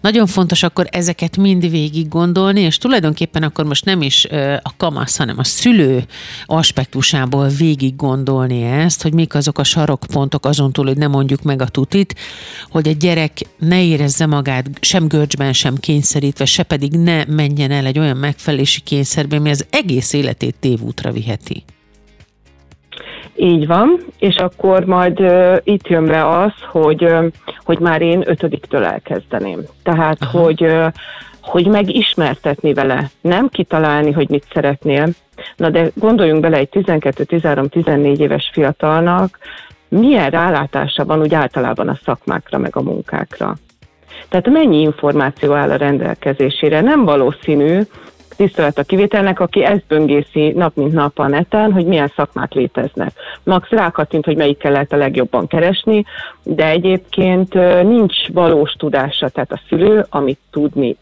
Nagyon 0.00 0.26
fontos 0.26 0.62
akkor 0.62 0.86
ezeket 0.90 1.36
mind 1.36 1.70
végig 1.70 2.08
gondolni, 2.08 2.60
és 2.60 2.78
tulajdonképpen 2.78 3.42
akkor 3.42 3.64
most 3.64 3.84
nem 3.84 4.02
is 4.02 4.24
a 4.62 4.76
kamasz, 4.76 5.16
hanem 5.16 5.38
a 5.38 5.44
szülő 5.44 6.04
aspektusából 6.44 7.48
végig 7.48 7.96
gondolni 7.96 8.62
ezt, 8.62 9.02
hogy 9.02 9.12
mik 9.12 9.34
azok 9.34 9.58
a 9.58 9.64
sarokpontok 9.64 10.46
azon 10.46 10.72
túl, 10.72 10.86
hogy 10.86 10.96
nem 10.96 11.10
mondjuk 11.10 11.42
meg 11.42 11.62
a 11.62 11.68
tutit, 11.68 12.14
hogy 12.70 12.88
egy 12.88 12.96
gyerek 12.96 13.40
ne 13.58 13.84
érezze 13.84 14.26
magát 14.26 14.70
sem 14.80 15.08
görcsben, 15.08 15.52
sem 15.52 15.76
kényszerítve, 15.76 16.44
se 16.44 16.62
pedig 16.62 16.92
ne 16.92 17.24
menjen 17.24 17.70
el 17.70 17.86
egy 17.86 17.98
olyan 17.98 18.16
megfelelési 18.16 18.80
kényszerbe, 18.80 19.36
ami 19.36 19.50
az 19.50 19.66
egész 19.70 20.12
életét 20.12 20.54
tévútra 20.60 21.12
viheti. 21.12 21.64
Így 23.40 23.66
van, 23.66 23.98
és 24.18 24.36
akkor 24.36 24.84
majd 24.84 25.20
uh, 25.20 25.56
itt 25.62 25.88
jön 25.88 26.04
be 26.04 26.28
az, 26.28 26.52
hogy, 26.70 27.04
uh, 27.04 27.26
hogy 27.64 27.78
már 27.78 28.02
én 28.02 28.22
ötödiktől 28.26 28.84
elkezdeném. 28.84 29.60
Tehát, 29.82 30.16
Aha. 30.20 30.38
hogy, 30.38 30.62
uh, 30.62 30.86
hogy 31.42 31.66
megismertetni 31.66 32.74
vele, 32.74 33.10
nem 33.20 33.48
kitalálni, 33.48 34.12
hogy 34.12 34.28
mit 34.28 34.44
szeretnél. 34.52 35.08
Na 35.56 35.70
de 35.70 35.90
gondoljunk 35.94 36.40
bele 36.40 36.56
egy 36.56 36.68
12-13-14 36.72 38.18
éves 38.18 38.50
fiatalnak, 38.52 39.38
milyen 39.88 40.30
rálátása 40.30 41.04
van 41.04 41.20
úgy 41.20 41.34
általában 41.34 41.88
a 41.88 41.98
szakmákra, 42.04 42.58
meg 42.58 42.76
a 42.76 42.82
munkákra. 42.82 43.56
Tehát 44.28 44.48
mennyi 44.48 44.80
információ 44.80 45.52
áll 45.52 45.70
a 45.70 45.76
rendelkezésére. 45.76 46.80
Nem 46.80 47.04
valószínű, 47.04 47.80
tisztelet 48.38 48.78
a 48.78 48.82
kivételnek, 48.82 49.40
aki 49.40 49.64
ezt 49.64 49.84
böngészi 49.88 50.50
nap 50.50 50.76
mint 50.76 50.92
nap 50.92 51.18
a 51.18 51.26
neten, 51.26 51.72
hogy 51.72 51.86
milyen 51.86 52.12
szakmák 52.16 52.52
léteznek. 52.52 53.12
Max 53.42 53.68
rákattint, 53.68 54.24
hogy 54.24 54.36
melyikkel 54.36 54.72
lehet 54.72 54.92
a 54.92 54.96
legjobban 54.96 55.46
keresni, 55.46 56.04
de 56.42 56.68
egyébként 56.68 57.54
nincs 57.82 58.28
valós 58.32 58.72
tudása, 58.72 59.28
tehát 59.28 59.52
a 59.52 59.60
szülő, 59.68 60.06
amit 60.08 60.38
tudni, 60.50 60.96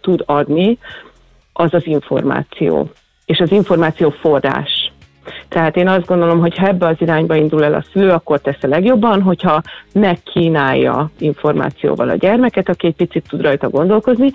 tud 0.00 0.22
adni, 0.26 0.78
az 1.52 1.74
az 1.74 1.86
információ. 1.86 2.90
És 3.26 3.38
az 3.38 3.50
információ 3.50 4.10
forrás. 4.10 4.92
Tehát 5.48 5.76
én 5.76 5.88
azt 5.88 6.06
gondolom, 6.06 6.40
hogy 6.40 6.56
ha 6.56 6.66
ebbe 6.66 6.86
az 6.86 6.96
irányba 6.98 7.34
indul 7.34 7.64
el 7.64 7.74
a 7.74 7.84
szülő, 7.92 8.10
akkor 8.10 8.40
tesz 8.40 8.62
a 8.62 8.66
legjobban, 8.66 9.22
hogyha 9.22 9.62
megkínálja 9.92 11.10
információval 11.18 12.08
a 12.08 12.16
gyermeket, 12.16 12.68
aki 12.68 12.86
egy 12.86 12.94
picit 12.94 13.28
tud 13.28 13.40
rajta 13.40 13.68
gondolkozni, 13.68 14.32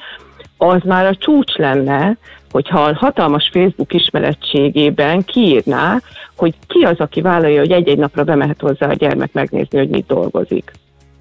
az 0.57 0.81
már 0.83 1.05
a 1.05 1.15
csúcs 1.15 1.55
lenne, 1.55 2.17
hogyha 2.51 2.81
a 2.81 2.95
hatalmas 2.95 3.49
Facebook 3.53 3.93
ismerettségében 3.93 5.23
kiírná, 5.23 6.01
hogy 6.35 6.53
ki 6.67 6.83
az, 6.83 6.99
aki 6.99 7.21
vállalja, 7.21 7.59
hogy 7.59 7.71
egy-egy 7.71 7.97
napra 7.97 8.23
bemehet 8.23 8.61
hozzá 8.61 8.87
a 8.89 8.93
gyermek 8.93 9.33
megnézni, 9.33 9.77
hogy 9.77 9.89
mit 9.89 10.05
dolgozik. 10.05 10.71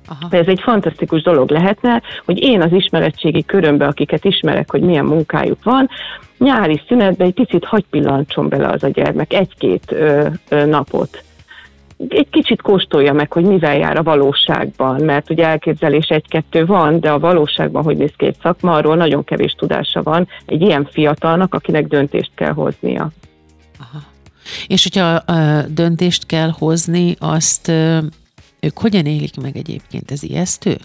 Aha. 0.09 0.28
De 0.28 0.38
ez 0.38 0.47
egy 0.47 0.61
fantasztikus 0.61 1.23
dolog 1.23 1.50
lehetne, 1.50 2.02
hogy 2.25 2.43
én 2.43 2.62
az 2.62 2.73
ismerettségi 2.73 3.45
körömbe, 3.45 3.87
akiket 3.87 4.25
ismerek, 4.25 4.71
hogy 4.71 4.81
milyen 4.81 5.05
munkájuk 5.05 5.64
van, 5.64 5.88
nyári 6.38 6.83
szünetben 6.88 7.26
egy 7.26 7.35
picit 7.35 7.64
hagy 7.64 7.85
pillancson 7.90 8.49
bele 8.49 8.69
az 8.69 8.83
a 8.83 8.88
gyermek 8.88 9.33
egy-két 9.33 9.93
ö, 9.93 10.26
ö, 10.49 10.64
napot. 10.64 11.23
Egy 12.09 12.29
kicsit 12.31 12.62
kóstolja 12.62 13.12
meg, 13.12 13.33
hogy 13.33 13.45
mivel 13.45 13.76
jár 13.76 13.97
a 13.97 14.03
valóságban, 14.03 15.05
mert 15.05 15.31
ugye 15.31 15.47
elképzelés 15.47 16.07
egy-kettő 16.07 16.67
van, 16.67 17.00
de 17.00 17.11
a 17.11 17.19
valóságban, 17.19 17.83
hogy 17.83 17.97
néz 17.97 18.12
ki 18.17 18.26
egy 18.26 18.37
szakma, 18.43 18.73
arról 18.73 18.97
nagyon 18.97 19.25
kevés 19.25 19.53
tudása 19.53 20.03
van 20.03 20.29
egy 20.47 20.62
ilyen 20.62 20.88
fiatalnak, 20.91 21.55
akinek 21.55 21.87
döntést 21.87 22.31
kell 22.35 22.53
hoznia. 22.53 23.11
Aha. 23.81 24.03
És 24.67 24.83
hogyha 24.83 25.15
a 25.15 25.62
döntést 25.69 26.26
kell 26.26 26.50
hozni, 26.59 27.17
azt 27.19 27.69
ők 28.61 28.79
hogyan 28.79 29.07
élik 29.07 29.41
meg 29.43 29.57
egyébként? 29.57 30.11
Ez 30.11 30.23
ijesztő? 30.23 30.76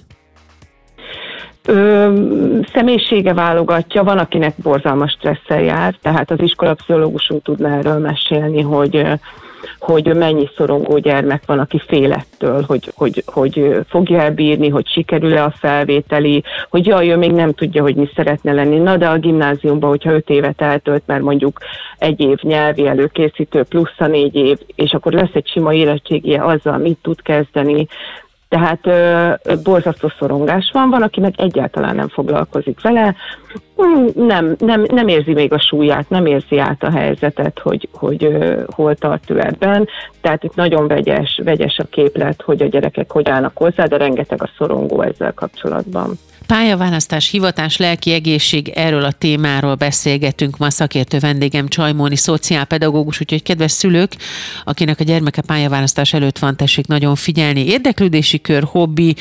Ö, 1.65 2.13
személyisége 2.73 3.33
válogatja, 3.33 4.03
van, 4.03 4.17
akinek 4.17 4.53
borzalmas 4.55 5.11
stresszel 5.11 5.61
jár, 5.61 5.95
tehát 6.01 6.31
az 6.31 6.41
iskolapszichológusunk 6.41 7.43
tudna 7.43 7.69
erről 7.69 7.99
mesélni, 7.99 8.61
hogy 8.61 9.05
hogy 9.79 10.15
mennyi 10.15 10.49
szorongó 10.55 10.97
gyermek 10.97 11.43
van, 11.45 11.59
aki 11.59 11.81
félettől, 11.87 12.63
hogy, 12.67 12.91
hogy, 12.95 13.23
hogy 13.25 13.79
fogja 13.87 14.19
elbírni, 14.19 14.69
hogy 14.69 14.87
sikerül-e 14.87 15.43
a 15.43 15.53
felvételi, 15.57 16.43
hogy 16.69 16.85
jaj, 16.85 17.09
ő 17.09 17.17
még 17.17 17.31
nem 17.31 17.53
tudja, 17.53 17.81
hogy 17.81 17.95
mi 17.95 18.09
szeretne 18.15 18.51
lenni. 18.51 18.77
Na 18.77 18.97
de 18.97 19.07
a 19.07 19.17
gimnáziumban, 19.17 19.89
hogyha 19.89 20.13
öt 20.13 20.29
évet 20.29 20.61
eltölt, 20.61 21.03
mert 21.05 21.21
mondjuk 21.21 21.59
egy 21.97 22.19
év 22.19 22.37
nyelvi 22.41 22.87
előkészítő 22.87 23.63
plusz 23.63 23.95
a 23.97 24.07
négy 24.07 24.35
év, 24.35 24.57
és 24.75 24.91
akkor 24.91 25.13
lesz 25.13 25.33
egy 25.33 25.47
sima 25.47 25.73
érettségie 25.73 26.43
azzal, 26.43 26.77
mit 26.77 26.97
tud 27.01 27.21
kezdeni, 27.21 27.87
tehát 28.51 28.87
ö, 28.87 29.53
borzasztó 29.63 30.11
szorongás 30.19 30.69
van, 30.73 30.89
van, 30.89 31.01
aki 31.01 31.19
meg 31.19 31.33
egyáltalán 31.37 31.95
nem 31.95 32.07
foglalkozik 32.07 32.81
vele, 32.81 33.15
hm, 33.75 34.25
nem, 34.25 34.55
nem, 34.59 34.85
nem 34.87 35.07
érzi 35.07 35.33
még 35.33 35.53
a 35.53 35.59
súlyát, 35.59 36.09
nem 36.09 36.25
érzi 36.25 36.57
át 36.57 36.83
a 36.83 36.91
helyzetet, 36.91 37.59
hogy, 37.59 37.89
hogy 37.93 38.23
ö, 38.23 38.61
hol 38.75 38.95
tart 38.95 39.29
ő 39.29 39.39
ebben. 39.39 39.87
Tehát 40.21 40.43
itt 40.43 40.55
nagyon 40.55 40.87
vegyes, 40.87 41.41
vegyes 41.43 41.77
a 41.77 41.87
képlet, 41.89 42.41
hogy 42.41 42.61
a 42.61 42.67
gyerekek 42.67 43.11
hogy 43.11 43.29
állnak 43.29 43.57
hozzá, 43.57 43.85
de 43.85 43.97
rengeteg 43.97 44.43
a 44.43 44.49
szorongó 44.57 45.01
ezzel 45.01 45.33
kapcsolatban. 45.33 46.11
Pályaválasztás, 46.47 47.29
hivatás, 47.29 47.77
lelki 47.77 48.11
egészség, 48.11 48.69
erről 48.69 49.03
a 49.03 49.11
témáról 49.11 49.75
beszélgetünk 49.75 50.57
ma 50.57 50.69
szakértő 50.69 51.19
vendégem 51.19 51.67
Csajmóni, 51.67 52.15
szociálpedagógus, 52.15 53.19
úgyhogy 53.19 53.43
kedves 53.43 53.71
szülők, 53.71 54.15
akinek 54.63 54.99
a 54.99 55.03
gyermeke 55.03 55.41
pályaválasztás 55.41 56.13
előtt 56.13 56.39
van, 56.39 56.55
tessék 56.55 56.87
nagyon 56.87 57.15
figyelni. 57.15 57.65
Érdeklődési 57.65 58.41
kör, 58.41 58.63
hobbi, 58.63 59.15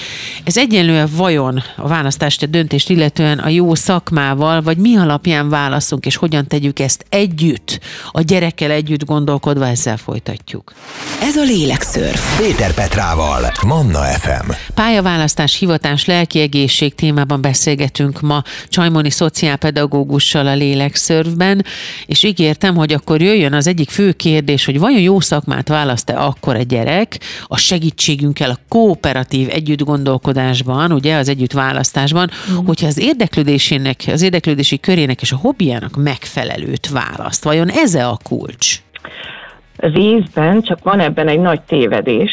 ez 0.44 0.56
egyenlően 0.56 1.08
vajon 1.16 1.62
a 1.76 1.88
választást, 1.88 2.42
a 2.42 2.46
döntést 2.46 2.90
illetően 2.90 3.38
a 3.38 3.48
jó 3.48 3.74
szakmával, 3.74 4.62
vagy 4.62 4.76
mi 4.76 4.96
alapján 4.96 5.48
válaszunk, 5.48 6.06
és 6.06 6.16
hogyan 6.16 6.46
tegyük 6.46 6.78
ezt 6.78 7.04
együtt, 7.08 7.80
a 8.10 8.20
gyerekkel 8.20 8.70
együtt 8.70 9.04
gondolkodva, 9.04 9.66
ezzel 9.66 9.96
folytatjuk. 9.96 10.72
Ez 11.22 11.36
a 11.36 11.42
Lélekszörf. 11.42 12.38
Péter 12.38 12.74
Petrával, 12.74 13.52
Manna 13.66 14.02
FM. 14.02 14.50
Pályaválasztás, 14.74 15.58
hivatás, 15.58 16.04
lelki 16.04 16.40
egészség 16.40 16.94
témában 17.20 17.40
beszélgetünk 17.40 18.20
ma 18.20 18.42
Csajmoni 18.68 19.10
szociálpedagógussal 19.10 20.46
a 20.46 20.54
lélekszörvben, 20.54 21.64
és 22.06 22.22
ígértem, 22.22 22.74
hogy 22.74 22.92
akkor 22.92 23.20
jöjjön 23.20 23.52
az 23.52 23.66
egyik 23.66 23.90
fő 23.90 24.12
kérdés, 24.12 24.64
hogy 24.64 24.78
vajon 24.78 25.00
jó 25.00 25.20
szakmát 25.20 25.68
választ-e 25.68 26.18
akkor 26.24 26.56
egy 26.56 26.66
gyerek 26.66 27.18
a 27.46 27.56
segítségünkkel, 27.56 28.50
a 28.50 28.58
kooperatív 28.68 29.48
együttgondolkodásban, 29.50 30.92
ugye 30.92 31.16
az 31.16 31.28
együttválasztásban, 31.28 32.30
mm. 32.50 32.64
hogyha 32.66 32.86
az 32.86 32.98
érdeklődésének, 32.98 34.02
az 34.06 34.22
érdeklődési 34.22 34.78
körének 34.78 35.20
és 35.20 35.32
a 35.32 35.36
hobbiának 35.36 35.96
megfelelőt 35.96 36.88
választ. 36.88 37.44
Vajon 37.44 37.68
ez 37.68 37.94
a 37.94 38.18
kulcs? 38.22 38.82
Részben, 39.76 40.62
csak 40.62 40.82
van 40.82 41.00
ebben 41.00 41.28
egy 41.28 41.40
nagy 41.40 41.60
tévedés, 41.60 42.30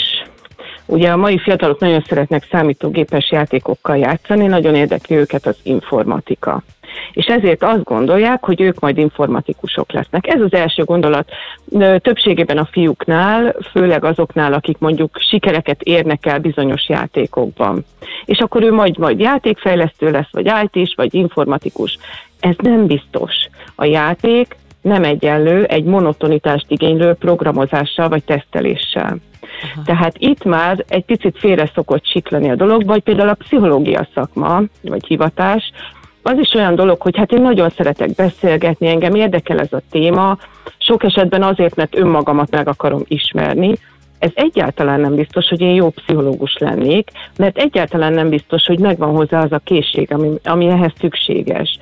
Ugye 0.88 1.10
a 1.10 1.18
mai 1.18 1.38
fiatalok 1.38 1.80
nagyon 1.80 2.04
szeretnek 2.08 2.48
számítógépes 2.52 3.32
játékokkal 3.32 3.98
játszani, 3.98 4.46
nagyon 4.46 4.76
érdekli 4.76 5.16
őket 5.16 5.46
az 5.46 5.58
informatika. 5.64 6.64
És 7.12 7.26
ezért 7.26 7.64
azt 7.64 7.84
gondolják, 7.84 8.44
hogy 8.46 8.62
ők 8.62 8.80
majd 8.80 8.98
informatikusok 8.98 9.92
lesznek. 9.92 10.28
Ez 10.28 10.42
az 10.42 10.54
első 10.54 10.84
gondolat 10.84 11.30
többségében 11.98 12.58
a 12.58 12.68
fiúknál, 12.72 13.56
főleg 13.72 14.04
azoknál, 14.04 14.54
akik 14.54 14.78
mondjuk 14.78 15.18
sikereket 15.30 15.82
érnek 15.82 16.26
el 16.26 16.40
bizonyos 16.40 16.90
játékokban. 16.90 17.86
És 18.26 18.40
akkor 18.40 18.64
ő 18.64 18.74
majd, 18.74 18.98
majd 18.98 19.20
játékfejlesztő 19.20 20.12
lesz, 20.12 20.32
vagy 20.32 20.52
IT-s, 20.64 20.94
vagy 20.96 21.14
informatikus. 21.14 21.98
Ez 22.40 22.56
nem 22.58 22.86
biztos. 22.86 23.34
A 23.76 23.86
játék 23.86 24.56
nem 24.88 25.04
egyenlő 25.04 25.64
egy 25.64 25.84
monotonitást 25.84 26.66
igénylő 26.68 27.14
programozással 27.14 28.10
vagy 28.10 28.24
teszteléssel. 28.24 29.18
Aha. 29.74 29.82
Tehát 29.86 30.16
itt 30.18 30.44
már 30.44 30.86
egy 30.88 31.06
picit 31.06 31.38
félre 31.40 31.72
szokott 31.74 32.06
siklani 32.06 32.50
a 32.50 32.56
dolog, 32.56 32.86
vagy 32.86 33.02
például 33.02 33.30
a 33.30 33.34
pszichológia 33.34 34.08
szakma, 34.14 34.62
vagy 34.82 35.06
hivatás, 35.08 35.72
az 36.22 36.38
is 36.38 36.54
olyan 36.54 36.76
dolog, 36.76 37.02
hogy 37.02 37.18
hát 37.18 37.32
én 37.32 37.42
nagyon 37.42 37.70
szeretek 37.70 38.16
beszélgetni, 38.16 38.88
engem 38.88 39.16
érdekel 39.16 39.60
ez 39.60 39.74
a 39.74 39.82
téma, 39.92 40.38
sok 40.78 41.04
esetben 41.04 41.44
azért, 41.44 41.76
mert 41.76 41.98
önmagamat 41.98 42.52
meg 42.52 42.68
akarom 42.68 43.02
ismerni, 43.08 43.76
ez 44.20 44.32
egyáltalán 44.34 45.00
nem 45.00 45.16
biztos, 45.16 45.48
hogy 45.48 45.62
én 45.62 45.74
jó 45.74 45.90
pszichológus 45.90 46.58
lennék, 46.58 47.10
mert 47.38 47.58
egyáltalán 47.58 48.14
nem 48.14 48.30
biztos, 48.30 48.66
hogy 48.66 48.80
megvan 48.80 49.16
hozzá 49.16 49.42
az 49.44 49.52
a 49.52 49.62
készség, 49.64 50.14
ami, 50.14 50.30
ami 50.44 50.68
ehhez 50.68 50.92
szükséges 51.00 51.78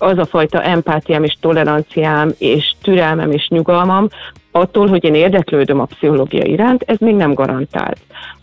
az 0.00 0.18
a 0.18 0.24
fajta 0.24 0.62
empátiám 0.62 1.24
és 1.24 1.36
toleranciám 1.40 2.30
és 2.38 2.74
türelmem 2.82 3.30
és 3.30 3.48
nyugalmam, 3.48 4.08
attól, 4.50 4.88
hogy 4.88 5.04
én 5.04 5.14
érdeklődöm 5.14 5.80
a 5.80 5.84
pszichológia 5.84 6.44
iránt, 6.44 6.82
ez 6.86 6.96
még 6.98 7.14
nem 7.14 7.34
garantált. 7.34 7.98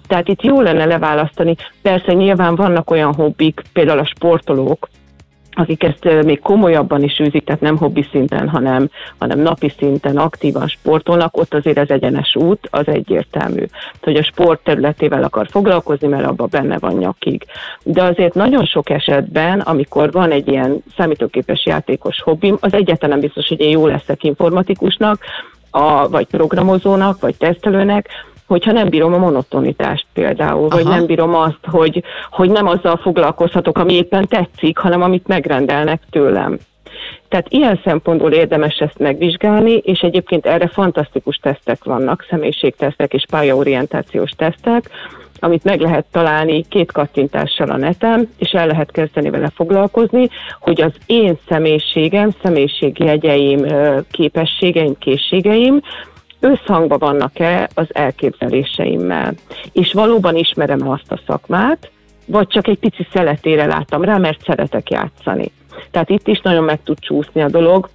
Tehát 0.08 0.28
itt 0.28 0.42
jó 0.42 0.62
lenne 0.62 0.86
leválasztani. 0.86 1.56
Persze 1.82 2.14
nyilván 2.14 2.56
vannak 2.56 2.92
olyan 2.92 3.14
hobbik, 3.14 3.62
például 3.74 4.00
a 4.00 4.06
sportolók, 4.06 4.90
akik 5.58 5.84
ezt 5.84 6.24
még 6.24 6.40
komolyabban 6.40 7.04
is 7.04 7.20
űzik, 7.20 7.44
tehát 7.44 7.62
nem 7.62 7.78
hobbi 7.78 8.06
szinten, 8.12 8.50
hanem, 8.50 8.90
hanem 9.18 9.40
napi 9.40 9.74
szinten 9.78 10.18
aktívan 10.18 10.68
sportolnak, 10.68 11.38
ott 11.38 11.54
azért 11.54 11.78
az 11.78 11.90
egyenes 11.90 12.36
út 12.36 12.68
az 12.72 12.88
egyértelmű, 12.88 13.66
hogy 14.02 14.16
a 14.16 14.24
sport 14.24 14.64
területével 14.64 15.24
akar 15.24 15.48
foglalkozni, 15.50 16.08
mert 16.08 16.26
abban 16.26 16.48
benne 16.52 16.78
van 16.78 16.94
nyakig. 16.94 17.46
De 17.84 18.04
azért 18.04 18.34
nagyon 18.34 18.66
sok 18.66 18.90
esetben, 18.90 19.60
amikor 19.60 20.12
van 20.12 20.32
egy 20.32 20.48
ilyen 20.48 20.84
számítógépes 20.98 21.66
játékos 21.66 22.22
hobbim, 22.22 22.58
az 22.60 22.74
egyáltalán 22.74 23.18
nem 23.18 23.26
biztos, 23.26 23.48
hogy 23.48 23.60
én 23.60 23.70
jó 23.70 23.88
leszek 23.88 24.24
informatikusnak, 24.24 25.20
a, 25.70 26.10
vagy 26.10 26.26
programozónak, 26.26 27.20
vagy 27.20 27.36
tesztelőnek, 27.38 28.10
hogyha 28.48 28.72
nem 28.72 28.90
bírom 28.90 29.14
a 29.14 29.18
monotonitást 29.18 30.06
például, 30.14 30.68
vagy 30.68 30.86
Aha. 30.86 30.96
nem 30.96 31.06
bírom 31.06 31.36
azt, 31.36 31.60
hogy, 31.64 32.04
hogy 32.30 32.50
nem 32.50 32.68
azzal 32.68 32.98
foglalkozhatok, 32.98 33.78
ami 33.78 33.94
éppen 33.94 34.28
tetszik, 34.28 34.78
hanem 34.78 35.02
amit 35.02 35.28
megrendelnek 35.28 36.02
tőlem. 36.10 36.58
Tehát 37.30 37.46
ilyen 37.50 37.80
szempontból 37.84 38.32
érdemes 38.32 38.78
ezt 38.78 39.00
megvizsgálni, 39.00 39.72
és 39.72 40.00
egyébként 40.00 40.46
erre 40.46 40.68
fantasztikus 40.68 41.38
tesztek 41.38 41.84
vannak, 41.84 42.26
személyiségtesztek 42.30 43.14
és 43.14 43.26
pályaorientációs 43.30 44.32
tesztek, 44.32 44.90
amit 45.40 45.64
meg 45.64 45.80
lehet 45.80 46.06
találni 46.12 46.66
két 46.70 46.92
kattintással 46.92 47.70
a 47.70 47.78
neten, 47.78 48.30
és 48.38 48.52
el 48.52 48.68
lehet 48.68 48.92
kezdeni 48.92 49.30
vele 49.30 49.52
foglalkozni, 49.56 50.30
hogy 50.60 50.82
az 50.82 50.92
én 51.06 51.38
személyiségem, 51.48 52.30
személyiségjegyeim, 52.44 53.66
képességeim, 54.12 54.98
készségeim 54.98 55.82
összhangban 56.40 57.00
vannak-e 57.00 57.70
az 57.74 57.88
elképzeléseimmel. 57.90 59.34
És 59.72 59.94
valóban 59.94 60.36
ismerem 60.36 60.90
azt 60.90 61.12
a 61.12 61.20
szakmát, 61.28 61.92
vagy 62.26 62.48
csak 62.48 62.68
egy 62.68 62.80
pici 62.80 63.08
szeletére 63.14 63.66
láttam 63.66 64.04
rá, 64.04 64.18
mert 64.18 64.44
szeretek 64.44 64.90
játszani. 64.90 65.52
Tehát 65.92 66.10
itt 66.10 66.28
is 66.28 66.40
nagyon 66.42 66.64
meg 66.64 66.84
tud 66.84 67.00
csúszni 67.00 67.42
a 67.42 67.50
dolog, 67.50 67.90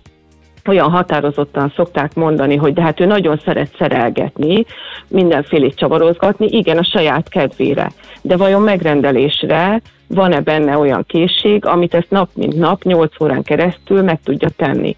olyan 0.67 0.91
határozottan 0.91 1.73
szokták 1.77 2.15
mondani, 2.15 2.57
hogy 2.57 2.73
de 2.73 2.83
hát 2.83 3.01
ő 3.01 3.05
nagyon 3.07 3.41
szeret 3.45 3.75
szerelgetni, 3.79 4.65
mindenfélét 5.09 5.75
csavarozgatni, 5.75 6.47
igen, 6.47 6.79
a 6.79 6.85
saját 6.85 7.29
kedvére. 7.29 7.91
De 8.23 8.37
vajon 8.37 8.63
megrendelésre 8.63 9.81
van-e 10.07 10.41
benne 10.41 10.79
olyan 10.79 11.05
készség, 11.07 11.65
amit 11.65 11.95
ezt 11.95 12.11
nap 12.11 12.29
mint 12.35 12.59
nap, 12.59 12.83
8 12.83 13.21
órán 13.21 13.43
keresztül 13.43 14.03
meg 14.03 14.21
tudja 14.25 14.49
tenni? 14.49 14.97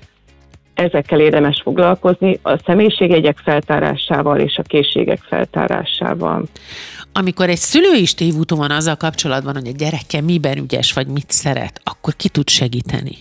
Ezekkel 0.75 1.21
érdemes 1.21 1.61
foglalkozni, 1.63 2.39
a 2.43 2.59
személyiségjegyek 2.67 3.39
feltárásával 3.45 4.39
és 4.39 4.57
a 4.57 4.63
készségek 4.63 5.21
feltárásával. 5.29 6.43
Amikor 7.13 7.49
egy 7.49 7.57
szülő 7.57 7.95
is 7.95 8.15
tévúton 8.15 8.59
van 8.59 8.71
azzal 8.71 8.97
kapcsolatban, 8.97 9.55
hogy 9.55 9.67
a 9.67 9.77
gyereke 9.77 10.21
miben 10.21 10.59
ügyes, 10.59 10.93
vagy 10.93 11.07
mit 11.07 11.31
szeret, 11.31 11.81
akkor 11.85 12.15
ki 12.17 12.29
tud 12.29 12.49
segíteni? 12.49 13.17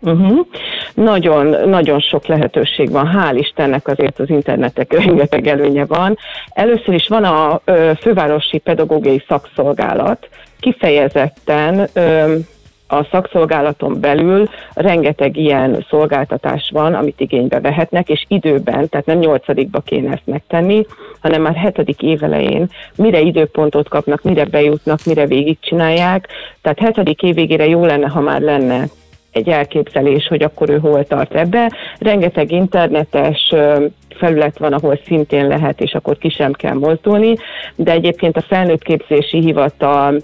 Uh-huh. 0.00 0.46
Nagyon, 0.94 1.68
nagyon 1.68 2.00
sok 2.00 2.26
lehetőség 2.26 2.90
van, 2.90 3.10
hál' 3.14 3.38
Istennek 3.38 3.88
azért 3.88 4.18
az 4.18 4.30
internetek 4.30 4.92
rengeteg 5.04 5.46
előnye 5.46 5.84
van. 5.84 6.18
Először 6.48 6.94
is 6.94 7.08
van 7.08 7.24
a 7.24 7.60
ö, 7.64 7.90
fővárosi 8.00 8.58
pedagógiai 8.58 9.24
szakszolgálat, 9.28 10.28
kifejezetten 10.60 11.88
ö, 11.92 12.36
a 12.90 13.06
szakszolgálaton 13.10 14.00
belül 14.00 14.48
rengeteg 14.74 15.36
ilyen 15.36 15.86
szolgáltatás 15.88 16.70
van, 16.72 16.94
amit 16.94 17.20
igénybe 17.20 17.60
vehetnek, 17.60 18.08
és 18.08 18.24
időben, 18.28 18.88
tehát 18.88 19.06
nem 19.06 19.18
nyolcadikba 19.18 19.80
kéne 19.80 20.12
ezt 20.12 20.26
megtenni, 20.26 20.86
hanem 21.20 21.42
már 21.42 21.54
hetedik 21.54 22.02
évelején, 22.02 22.68
mire 22.96 23.20
időpontot 23.20 23.88
kapnak, 23.88 24.22
mire 24.22 24.44
bejutnak, 24.44 24.98
mire 25.04 25.26
végigcsinálják. 25.26 26.28
Tehát 26.62 26.78
hetedik 26.78 27.22
év 27.22 27.34
végére 27.34 27.66
jó 27.66 27.84
lenne, 27.84 28.08
ha 28.08 28.20
már 28.20 28.40
lenne 28.40 28.84
egy 29.32 29.48
elképzelés, 29.48 30.26
hogy 30.26 30.42
akkor 30.42 30.70
ő 30.70 30.78
hol 30.78 31.04
tart 31.04 31.34
ebbe. 31.34 31.72
Rengeteg 31.98 32.50
internetes 32.50 33.54
felület 34.16 34.58
van, 34.58 34.72
ahol 34.72 35.00
szintén 35.04 35.46
lehet, 35.46 35.80
és 35.80 35.92
akkor 35.92 36.18
ki 36.18 36.28
sem 36.28 36.52
kell 36.52 36.74
mozdulni, 36.74 37.34
de 37.74 37.92
egyébként 37.92 38.36
a 38.36 38.44
felnőttképzési 38.48 39.40
hivatal 39.40 40.20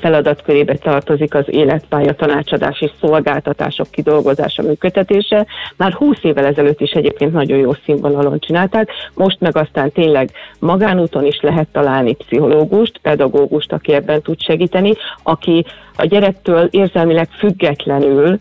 feladatkörébe 0.00 0.74
tartozik 0.74 1.34
az 1.34 1.44
életpálya 1.46 2.14
tanácsadási 2.14 2.90
szolgáltatások 3.00 3.90
kidolgozása, 3.90 4.62
működtetése. 4.62 5.46
Már 5.76 5.92
20 5.92 6.16
évvel 6.22 6.46
ezelőtt 6.46 6.80
is 6.80 6.90
egyébként 6.90 7.32
nagyon 7.32 7.58
jó 7.58 7.72
színvonalon 7.84 8.38
csinálták, 8.38 8.90
most 9.14 9.40
meg 9.40 9.56
aztán 9.56 9.92
tényleg 9.92 10.30
magánúton 10.58 11.26
is 11.26 11.40
lehet 11.40 11.68
találni 11.72 12.14
pszichológust, 12.14 12.98
pedagógust, 13.02 13.72
aki 13.72 13.92
ebben 13.92 14.22
tud 14.22 14.42
segíteni, 14.42 14.92
aki 15.22 15.64
a 15.96 16.06
gyerektől 16.06 16.68
érzelmileg 16.70 17.28
függetlenül 17.38 18.38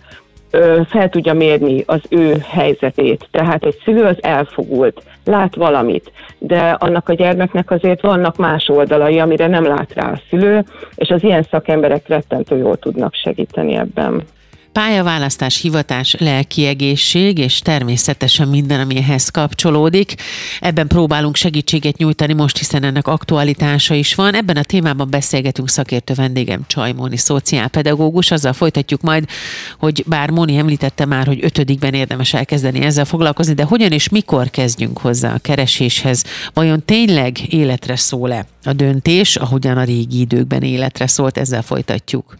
fel 0.87 1.09
tudja 1.09 1.33
mérni 1.33 1.83
az 1.85 2.01
ő 2.09 2.35
helyzetét. 2.47 3.27
Tehát 3.31 3.63
egy 3.65 3.77
szülő 3.83 4.03
az 4.03 4.17
elfogult, 4.23 5.03
lát 5.23 5.55
valamit, 5.55 6.11
de 6.37 6.59
annak 6.59 7.09
a 7.09 7.13
gyermeknek 7.13 7.71
azért 7.71 8.01
vannak 8.01 8.37
más 8.37 8.69
oldalai, 8.69 9.19
amire 9.19 9.47
nem 9.47 9.63
lát 9.63 9.93
rá 9.93 10.11
a 10.11 10.21
szülő, 10.29 10.63
és 10.95 11.09
az 11.09 11.23
ilyen 11.23 11.43
szakemberek 11.43 12.07
rettentő 12.07 12.57
jól 12.57 12.77
tudnak 12.77 13.13
segíteni 13.13 13.75
ebben. 13.75 14.23
Pályaválasztás, 14.73 15.61
hivatás, 15.61 16.15
lelki 16.19 16.65
egészség, 16.65 17.37
és 17.37 17.59
természetesen 17.59 18.47
minden, 18.47 18.79
ami 18.79 18.97
ehhez 18.97 19.29
kapcsolódik. 19.29 20.15
Ebben 20.59 20.87
próbálunk 20.87 21.35
segítséget 21.35 21.97
nyújtani 21.97 22.33
most, 22.33 22.57
hiszen 22.57 22.83
ennek 22.83 23.07
aktualitása 23.07 23.93
is 23.93 24.15
van. 24.15 24.35
Ebben 24.35 24.57
a 24.57 24.63
témában 24.63 25.09
beszélgetünk 25.09 25.69
szakértő 25.69 26.13
vendégem 26.13 26.61
Csajmóni, 26.67 27.17
szociálpedagógus. 27.17 28.31
Azzal 28.31 28.53
folytatjuk 28.53 29.01
majd, 29.01 29.29
hogy 29.79 30.03
bár 30.07 30.29
Móni 30.29 30.55
említette 30.55 31.05
már, 31.05 31.27
hogy 31.27 31.43
ötödikben 31.43 31.93
érdemes 31.93 32.33
elkezdeni 32.33 32.81
ezzel 32.81 33.05
foglalkozni, 33.05 33.53
de 33.53 33.63
hogyan 33.63 33.91
és 33.91 34.09
mikor 34.09 34.49
kezdjünk 34.49 34.97
hozzá 34.97 35.33
a 35.33 35.39
kereséshez? 35.39 36.23
Vajon 36.53 36.85
tényleg 36.85 37.53
életre 37.53 37.95
szól-e 37.95 38.45
a 38.63 38.73
döntés, 38.73 39.35
ahogyan 39.35 39.77
a 39.77 39.83
régi 39.83 40.19
időkben 40.19 40.61
életre 40.61 41.07
szólt? 41.07 41.37
Ezzel 41.37 41.61
folytatjuk. 41.61 42.37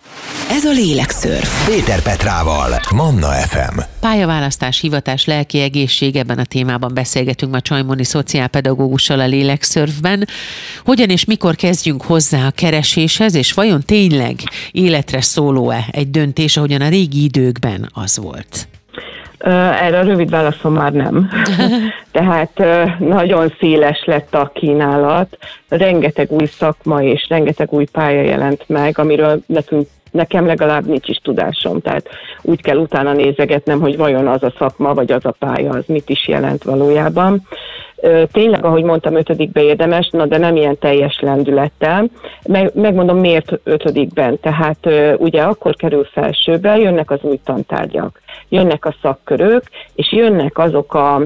Ez 0.50 0.66
a 0.66 0.72
Lélekszörf. 0.72 1.68
Péter 1.68 2.02
Petrával, 2.02 2.80
Manna 2.94 3.28
FM. 3.28 3.80
Pályaválasztás, 4.00 4.80
hivatás, 4.80 5.26
lelki 5.26 5.60
egészség, 5.60 6.16
ebben 6.16 6.40
a 6.40 6.46
témában 6.46 6.94
beszélgetünk 6.94 7.52
ma 7.52 7.62
Csajmoni 7.62 8.04
szociálpedagógussal 8.04 9.20
a 9.20 9.26
Lélekszörfben. 9.26 10.28
Hogyan 10.86 11.10
és 11.10 11.26
mikor 11.26 11.56
kezdjünk 11.56 12.02
hozzá 12.02 12.48
a 12.48 12.52
kereséshez, 12.52 13.36
és 13.36 13.54
vajon 13.54 13.82
tényleg 13.82 14.40
életre 14.72 15.22
szóló-e 15.22 15.88
egy 15.92 16.12
döntés, 16.12 16.58
ahogyan 16.58 16.82
a 16.82 16.90
régi 16.90 17.24
időkben 17.24 17.90
az 17.94 18.18
volt? 18.18 18.68
Erre 19.44 20.00
a 20.00 20.04
rövid 20.04 20.30
válaszom 20.30 20.74
már 20.74 20.92
nem. 20.92 21.30
Tehát 22.12 22.64
nagyon 23.00 23.54
széles 23.60 24.04
lett 24.06 24.34
a 24.36 24.52
kínálat, 24.54 25.38
rengeteg 25.70 26.32
új 26.32 26.46
szakma 26.46 27.04
és 27.04 27.26
rengeteg 27.30 27.72
új 27.72 27.86
pálya 27.86 28.22
jelent 28.22 28.64
meg, 28.68 29.00
amiről 29.00 29.42
nekünk 29.46 29.88
nekem 30.12 30.46
legalább 30.46 30.86
nincs 30.86 31.08
is 31.08 31.18
tudásom, 31.18 31.82
tehát 31.82 32.10
úgy 32.42 32.62
kell 32.62 32.78
utána 32.78 33.14
nézegetnem, 33.14 33.80
hogy 33.80 33.98
vajon 33.98 34.28
az 34.28 34.44
a 34.44 34.54
szakma, 34.58 34.94
vagy 34.94 35.12
az 35.12 35.26
a 35.26 35.36
pálya, 35.40 35.72
az 35.72 35.84
mit 35.88 36.10
is 36.10 36.28
jelent 36.28 36.64
valójában. 36.64 37.48
Tényleg, 38.32 38.66
ahogy 38.66 38.84
mondtam, 38.84 39.16
ötödikbe 39.16 39.64
érdemes, 39.64 40.10
na 40.10 40.26
de 40.26 40.38
nem 40.38 40.56
ilyen 40.56 40.78
teljes 40.78 41.20
lendülettel. 41.20 42.10
Meg, 42.48 42.72
megmondom, 42.74 43.18
miért 43.18 43.60
ötödikben. 43.64 44.40
Tehát 44.40 44.90
ugye 45.18 45.42
akkor 45.42 45.76
kerül 45.76 46.04
felsőbe, 46.04 46.78
jönnek 46.78 47.12
az 47.12 47.20
új 47.22 47.40
tantárgyak, 47.44 48.22
jönnek 48.50 48.86
a 48.86 48.96
szakkörök, 49.02 49.64
és 49.96 50.12
jönnek 50.12 50.58
azok 50.58 50.94
a 50.94 51.22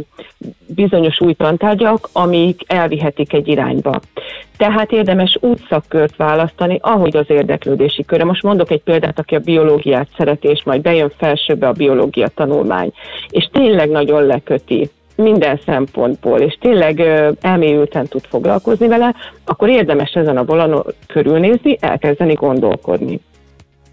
bizonyos 0.68 1.22
új 1.22 1.34
tantárgyak, 1.34 2.10
amik 2.12 2.62
elvihetik 2.68 3.34
egy 3.34 3.48
irányba. 3.48 4.00
Tehát 4.58 4.92
érdemes 4.92 5.38
úgy 5.42 5.60
szakkört 5.70 6.16
választani, 6.16 6.80
ahogy 6.82 7.18
az 7.18 7.30
érdeklődési 7.30 8.06
köre. 8.06 8.24
Most 8.24 8.44
mondok 8.44 8.72
egy 8.72 8.82
példát, 8.82 9.20
aki 9.20 9.36
a 9.36 9.40
biológiát 9.40 10.08
szereti, 10.18 10.48
és 10.48 10.64
majd 10.64 10.82
bejön 10.82 11.12
felsőbe 11.18 11.68
a 11.68 11.72
biológia 11.72 12.28
tanulmány, 12.28 12.92
és 13.30 13.50
tényleg 13.52 13.90
nagyon 13.90 14.24
leköti 14.24 14.90
minden 15.16 15.60
szempontból, 15.66 16.40
és 16.40 16.58
tényleg 16.60 17.00
elmélyülten 17.42 18.08
tud 18.08 18.24
foglalkozni 18.30 18.88
vele, 18.88 19.16
akkor 19.46 19.70
érdemes 19.70 20.12
ezen 20.12 20.38
a 20.38 20.46
vonanon 20.46 20.84
körülnézni, 21.08 21.78
elkezdeni 21.80 22.34
gondolkodni 22.34 23.20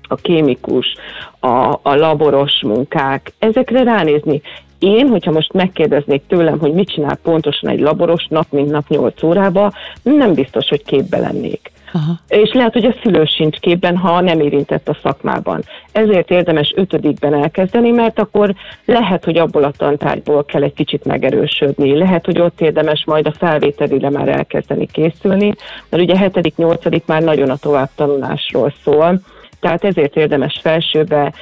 a 0.03 0.15
kémikus, 0.15 0.87
a, 1.41 1.79
a 1.83 1.95
laboros 1.95 2.63
munkák, 2.63 3.33
ezekre 3.39 3.83
ránézni. 3.83 4.41
Én, 4.79 5.09
hogyha 5.09 5.31
most 5.31 5.53
megkérdeznék 5.53 6.23
tőlem, 6.27 6.59
hogy 6.59 6.73
mit 6.73 6.91
csinál 6.91 7.19
pontosan 7.23 7.71
egy 7.71 7.81
laboros 7.81 8.27
nap, 8.29 8.47
mint 8.51 8.71
nap 8.71 8.89
8 8.89 9.23
órába, 9.23 9.73
nem 10.03 10.35
biztos, 10.35 10.69
hogy 10.69 10.85
képbe 10.85 11.19
lennék. 11.19 11.72
Aha. 11.93 12.13
És 12.29 12.53
lehet, 12.53 12.73
hogy 12.73 12.85
a 12.85 12.95
szülő 13.03 13.25
sincs 13.25 13.59
képben, 13.59 13.97
ha 13.97 14.21
nem 14.21 14.41
érintett 14.41 14.89
a 14.89 14.99
szakmában. 15.03 15.63
Ezért 15.93 16.31
érdemes 16.31 16.73
ötödikben 16.77 17.35
elkezdeni, 17.35 17.91
mert 17.91 18.19
akkor 18.19 18.55
lehet, 18.85 19.25
hogy 19.25 19.39
abból 19.39 19.65
a 19.65 19.71
tantárgyból 19.71 20.45
kell 20.45 20.63
egy 20.63 20.75
kicsit 20.75 21.05
megerősödni. 21.05 21.99
Lehet, 21.99 22.25
hogy 22.25 22.41
ott 22.41 22.61
érdemes 22.61 23.05
majd 23.07 23.27
a 23.27 23.33
felvételire 23.33 24.11
már 24.11 24.29
elkezdeni 24.29 24.87
készülni, 24.87 25.55
mert 25.89 26.03
ugye 26.03 26.17
hetedik, 26.17 26.57
nyolcadik 26.57 27.07
már 27.07 27.23
nagyon 27.23 27.51
a 27.51 27.57
továbbtanulásról 27.57 28.73
szól, 28.85 29.21
tehát 29.61 29.85
ezért 29.85 30.17
érdemes 30.17 30.59
felsőbe 30.63 31.33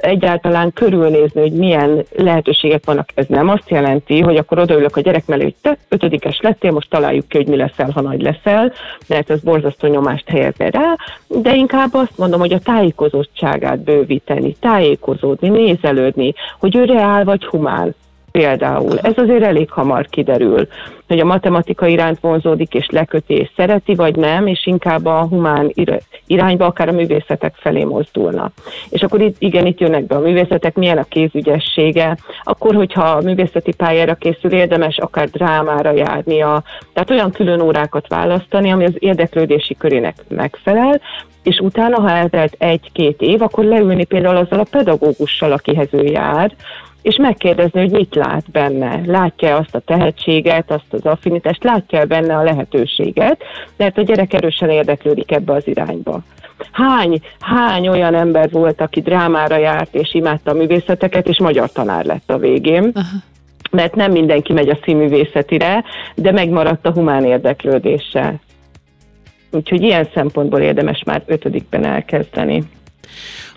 egyáltalán 0.00 0.72
körülnézni, 0.72 1.40
hogy 1.40 1.52
milyen 1.52 2.04
lehetőségek 2.16 2.84
vannak. 2.84 3.08
Ez 3.14 3.26
nem 3.28 3.48
azt 3.48 3.70
jelenti, 3.70 4.20
hogy 4.20 4.36
akkor 4.36 4.58
odaülök 4.58 4.96
a 4.96 5.00
gyerek 5.00 5.26
mellé, 5.26 5.42
hogy 5.42 5.54
te 5.62 5.78
ötödikes 5.88 6.40
lettél, 6.40 6.70
most 6.70 6.90
találjuk 6.90 7.28
ki, 7.28 7.36
hogy 7.36 7.46
mi 7.46 7.56
leszel, 7.56 7.90
ha 7.90 8.00
nagy 8.00 8.22
leszel, 8.22 8.72
mert 9.08 9.30
ez 9.30 9.40
borzasztó 9.40 9.88
nyomást 9.88 10.28
helyezne 10.28 10.70
rá, 10.70 10.96
de 11.28 11.54
inkább 11.54 11.94
azt 11.94 12.18
mondom, 12.18 12.40
hogy 12.40 12.52
a 12.52 12.58
tájékozottságát 12.58 13.78
bővíteni, 13.78 14.56
tájékozódni, 14.60 15.48
nézelődni, 15.48 16.34
hogy 16.58 16.76
ő 16.76 16.84
reál 16.84 17.24
vagy 17.24 17.46
humán 17.46 17.94
például. 18.30 18.98
Ez 18.98 19.12
azért 19.16 19.42
elég 19.42 19.70
hamar 19.70 20.06
kiderül, 20.06 20.68
hogy 21.06 21.18
a 21.18 21.24
matematika 21.24 21.86
iránt 21.86 22.20
vonzódik 22.20 22.74
és 22.74 22.86
leköti 22.90 23.34
és 23.34 23.50
szereti, 23.56 23.94
vagy 23.94 24.16
nem, 24.16 24.46
és 24.46 24.66
inkább 24.66 25.06
a 25.06 25.26
humán 25.26 25.72
irányba, 26.26 26.66
akár 26.66 26.88
a 26.88 26.92
művészetek 26.92 27.54
felé 27.56 27.84
mozdulna. 27.84 28.50
És 28.88 29.02
akkor 29.02 29.20
itt, 29.20 29.36
igen, 29.38 29.66
itt 29.66 29.80
jönnek 29.80 30.06
be 30.06 30.14
a 30.14 30.20
művészetek, 30.20 30.74
milyen 30.74 30.98
a 30.98 31.04
kézügyessége, 31.04 32.16
akkor, 32.42 32.74
hogyha 32.74 33.04
a 33.04 33.22
művészeti 33.22 33.74
pályára 33.74 34.14
készül, 34.14 34.52
érdemes 34.52 34.98
akár 34.98 35.28
drámára 35.28 35.92
járnia, 35.92 36.62
tehát 36.92 37.10
olyan 37.10 37.30
külön 37.30 37.60
órákat 37.60 38.08
választani, 38.08 38.70
ami 38.70 38.84
az 38.84 38.94
érdeklődési 38.98 39.76
körének 39.76 40.14
megfelel, 40.28 41.00
és 41.42 41.58
utána, 41.58 42.00
ha 42.00 42.10
eltelt 42.10 42.54
egy-két 42.58 43.20
év, 43.20 43.42
akkor 43.42 43.64
leülni 43.64 44.04
például 44.04 44.36
azzal 44.36 44.58
a 44.58 44.66
pedagógussal, 44.70 45.52
akihez 45.52 45.88
ő 45.90 46.02
jár, 46.02 46.52
és 47.08 47.16
megkérdezni, 47.16 47.80
hogy 47.80 47.90
mit 47.90 48.14
lát 48.14 48.50
benne. 48.50 49.00
Látja 49.06 49.56
azt 49.56 49.74
a 49.74 49.78
tehetséget, 49.78 50.70
azt 50.70 50.92
az 50.92 51.04
affinitást, 51.04 51.64
látja 51.64 52.04
benne 52.04 52.36
a 52.36 52.42
lehetőséget, 52.42 53.42
mert 53.76 53.98
a 53.98 54.02
gyerek 54.02 54.32
erősen 54.32 54.70
érdeklődik 54.70 55.30
ebbe 55.30 55.52
az 55.52 55.66
irányba. 55.66 56.22
Hány, 56.72 57.20
hány 57.40 57.88
olyan 57.88 58.14
ember 58.14 58.50
volt, 58.50 58.80
aki 58.80 59.00
drámára 59.00 59.56
járt 59.56 59.94
és 59.94 60.14
imádta 60.14 60.50
a 60.50 60.54
művészeteket, 60.54 61.28
és 61.28 61.38
magyar 61.38 61.72
tanár 61.72 62.04
lett 62.04 62.30
a 62.30 62.38
végén. 62.38 62.90
Aha 62.94 63.16
mert 63.70 63.94
nem 63.94 64.12
mindenki 64.12 64.52
megy 64.52 64.68
a 64.68 64.78
színművészetire, 64.82 65.84
de 66.14 66.32
megmaradt 66.32 66.86
a 66.86 66.92
humán 66.92 67.24
érdeklődése. 67.24 68.34
Úgyhogy 69.50 69.82
ilyen 69.82 70.08
szempontból 70.14 70.60
érdemes 70.60 71.02
már 71.06 71.22
ötödikben 71.26 71.84
elkezdeni. 71.84 72.62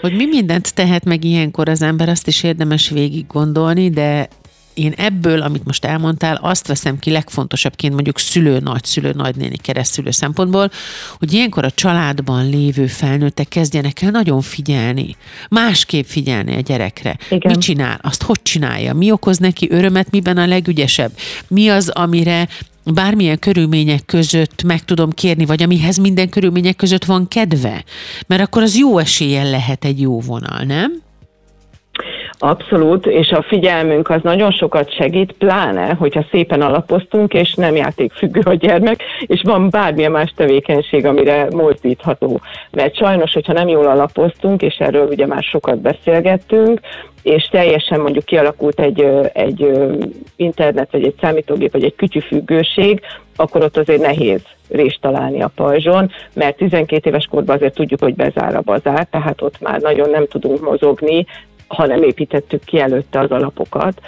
Hogy 0.01 0.13
mi 0.13 0.25
mindent 0.25 0.73
tehet 0.73 1.05
meg 1.05 1.23
ilyenkor 1.23 1.69
az 1.69 1.81
ember, 1.81 2.09
azt 2.09 2.27
is 2.27 2.43
érdemes 2.43 2.89
végig 2.89 3.27
gondolni, 3.27 3.89
de 3.89 4.27
én 4.73 4.93
ebből, 4.97 5.41
amit 5.41 5.65
most 5.65 5.85
elmondtál, 5.85 6.39
azt 6.41 6.67
veszem 6.67 6.99
ki 6.99 7.11
legfontosabbként 7.11 7.93
mondjuk 7.93 8.19
szülő, 8.19 8.59
nagyszülő, 8.59 9.11
nagynéni, 9.15 9.57
keresztülő 9.57 10.11
szempontból, 10.11 10.71
hogy 11.17 11.33
ilyenkor 11.33 11.65
a 11.65 11.71
családban 11.71 12.49
lévő 12.49 12.87
felnőttek 12.87 13.47
kezdjenek 13.47 14.01
el 14.01 14.11
nagyon 14.11 14.41
figyelni, 14.41 15.15
másképp 15.49 16.05
figyelni 16.05 16.55
a 16.55 16.59
gyerekre. 16.59 17.17
Igen. 17.29 17.51
Mit 17.51 17.61
csinál, 17.61 17.99
azt 18.01 18.23
hogy 18.23 18.41
csinálja, 18.41 18.93
mi 18.93 19.11
okoz 19.11 19.37
neki 19.37 19.67
örömet, 19.71 20.11
miben 20.11 20.37
a 20.37 20.45
legügyesebb, 20.45 21.11
mi 21.47 21.69
az, 21.69 21.89
amire 21.89 22.47
bármilyen 22.85 23.39
körülmények 23.39 24.05
között 24.05 24.63
meg 24.63 24.85
tudom 24.85 25.09
kérni, 25.09 25.45
vagy 25.45 25.63
amihez 25.63 25.97
minden 25.97 26.29
körülmények 26.29 26.75
között 26.75 27.05
van 27.05 27.27
kedve? 27.27 27.83
Mert 28.27 28.41
akkor 28.41 28.61
az 28.61 28.77
jó 28.77 28.97
eséllyel 28.97 29.49
lehet 29.49 29.85
egy 29.85 30.01
jó 30.01 30.19
vonal, 30.19 30.63
nem? 30.63 31.01
Abszolút, 32.43 33.05
és 33.05 33.31
a 33.31 33.41
figyelmünk 33.41 34.09
az 34.09 34.21
nagyon 34.23 34.51
sokat 34.51 34.95
segít, 34.95 35.31
pláne, 35.31 35.93
hogyha 35.93 36.25
szépen 36.31 36.61
alapoztunk, 36.61 37.33
és 37.33 37.53
nem 37.53 37.75
játékfüggő 37.75 38.41
a 38.43 38.53
gyermek, 38.53 39.03
és 39.19 39.41
van 39.43 39.69
bármilyen 39.69 40.11
más 40.11 40.33
tevékenység, 40.35 41.05
amire 41.05 41.47
mozdítható. 41.51 42.39
Mert 42.71 42.95
sajnos, 42.95 43.33
hogyha 43.33 43.53
nem 43.53 43.67
jól 43.67 43.85
alapoztunk, 43.85 44.61
és 44.61 44.75
erről 44.75 45.07
ugye 45.07 45.25
már 45.25 45.43
sokat 45.43 45.77
beszélgettünk, 45.81 46.79
és 47.23 47.43
teljesen 47.51 47.99
mondjuk 47.99 48.25
kialakult 48.25 48.79
egy, 48.79 49.07
egy 49.33 49.71
internet, 50.35 50.91
vagy 50.91 51.03
egy 51.03 51.15
számítógép, 51.21 51.71
vagy 51.71 51.83
egy 51.83 51.95
kütyüfüggőség, 51.95 53.01
akkor 53.35 53.63
ott 53.63 53.77
azért 53.77 54.01
nehéz 54.01 54.41
részt 54.69 54.97
találni 55.01 55.41
a 55.41 55.51
pajzson, 55.55 56.11
mert 56.33 56.57
12 56.57 57.09
éves 57.09 57.27
korban 57.31 57.55
azért 57.55 57.73
tudjuk, 57.73 57.99
hogy 57.99 58.15
bezár 58.15 58.55
a 58.55 58.61
bazár, 58.61 59.07
tehát 59.11 59.41
ott 59.41 59.59
már 59.59 59.81
nagyon 59.81 60.09
nem 60.09 60.27
tudunk 60.27 60.61
mozogni, 60.61 61.25
ha 61.75 61.85
nem 61.85 62.03
építettük 62.03 62.63
ki 62.63 62.79
előtte 62.79 63.19
az 63.19 63.31
alapokat. 63.31 64.01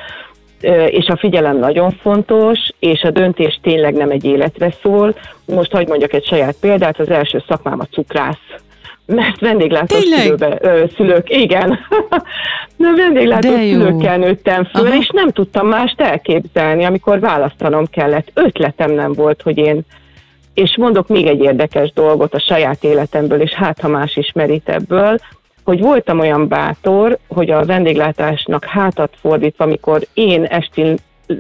És 0.88 1.08
a 1.08 1.18
figyelem 1.18 1.58
nagyon 1.58 1.92
fontos, 1.92 2.60
és 2.80 3.02
a 3.02 3.12
döntés 3.12 3.60
tényleg 3.62 3.94
nem 3.94 4.10
egy 4.10 4.26
életre 4.26 4.72
szól. 4.82 5.16
Most 5.46 5.72
hagyd 5.72 5.88
mondjak 5.88 6.14
egy 6.14 6.26
saját 6.26 6.56
példát, 6.60 7.00
az 7.00 7.10
első 7.10 7.44
szakmám 7.48 7.80
a 7.80 7.86
cukrász 7.86 8.62
mert 9.06 9.40
vendéglátó 9.40 9.96
szülőbe, 9.96 10.58
ö, 10.62 10.84
szülők, 10.96 11.30
igen, 11.30 11.70
Na, 12.78 12.96
vendéglátó 12.96 13.50
szülőkkel 13.50 14.18
nőttem 14.18 14.66
föl, 14.66 14.86
Aha. 14.86 14.96
és 14.96 15.10
nem 15.14 15.30
tudtam 15.32 15.68
mást 15.68 16.02
elképzelni, 16.02 16.84
amikor 16.84 17.20
választanom 17.20 17.86
kellett. 17.86 18.32
Ötletem 18.34 18.92
nem 18.92 19.14
volt, 19.14 19.42
hogy 19.42 19.58
én, 19.58 19.82
és 20.54 20.78
mondok 20.78 21.08
még 21.08 21.28
egy 21.28 21.42
érdekes 21.42 21.92
dolgot 21.94 22.34
a 22.34 22.40
saját 22.40 22.84
életemből, 22.84 23.42
és 23.42 23.52
hát 23.52 23.80
ha 23.80 23.88
más 23.88 24.16
ismerít 24.16 24.70
ebből, 24.70 25.18
hogy 25.64 25.80
voltam 25.80 26.20
olyan 26.20 26.48
bátor, 26.48 27.18
hogy 27.28 27.50
a 27.50 27.66
vendéglátásnak 27.66 28.66
hátat 28.66 29.14
fordítva, 29.20 29.64
amikor 29.64 30.08
én 30.14 30.44
estén 30.44 30.98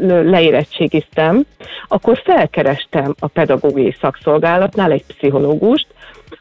leérettségiztem, 0.08 1.46
akkor 1.88 2.22
felkerestem 2.24 3.16
a 3.20 3.28
pedagógiai 3.28 3.96
szakszolgálatnál 4.02 4.92
egy 4.92 5.06
pszichológust, 5.06 5.88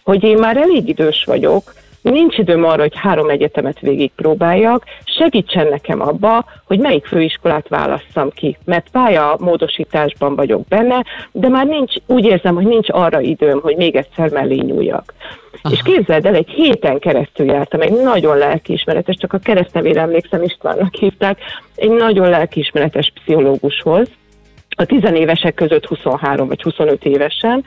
hogy 0.04 0.22
én 0.22 0.38
már 0.38 0.56
elég 0.56 0.88
idős 0.88 1.24
vagyok, 1.24 1.72
nincs 2.02 2.38
időm 2.38 2.64
arra, 2.64 2.80
hogy 2.80 2.96
három 2.96 3.28
egyetemet 3.28 3.80
végigpróbáljak, 3.80 4.84
segítsen 5.04 5.66
nekem 5.66 6.00
abba, 6.00 6.44
hogy 6.66 6.78
melyik 6.78 7.06
főiskolát 7.06 7.68
válasszam 7.68 8.30
ki, 8.30 8.56
mert 8.64 8.90
pálya 8.92 9.36
módosításban 9.38 10.34
vagyok 10.36 10.66
benne, 10.68 11.04
de 11.32 11.48
már 11.48 11.66
nincs, 11.66 11.94
úgy 12.06 12.24
érzem, 12.24 12.54
hogy 12.54 12.66
nincs 12.66 12.88
arra 12.90 13.20
időm, 13.20 13.60
hogy 13.60 13.76
még 13.76 13.96
egyszer 13.96 14.30
mellé 14.30 14.54
nyúljak. 14.54 15.14
Aha. 15.62 15.74
És 15.74 15.82
képzeld 15.82 16.26
el, 16.26 16.34
egy 16.34 16.48
héten 16.48 16.98
keresztül 16.98 17.46
jártam, 17.46 17.80
egy 17.80 17.92
nagyon 18.02 18.36
lelkiismeretes, 18.36 19.16
csak 19.16 19.32
a 19.32 19.38
keresztnevére 19.38 20.00
emlékszem, 20.00 20.42
Istvánnak 20.42 20.94
hívták, 20.94 21.38
egy 21.74 21.90
nagyon 21.90 22.28
lelkiismeretes 22.28 23.12
pszichológushoz, 23.14 24.08
a 24.76 24.84
tizenévesek 24.84 25.54
között 25.54 25.86
23 25.86 26.48
vagy 26.48 26.62
25 26.62 27.04
évesen, 27.04 27.64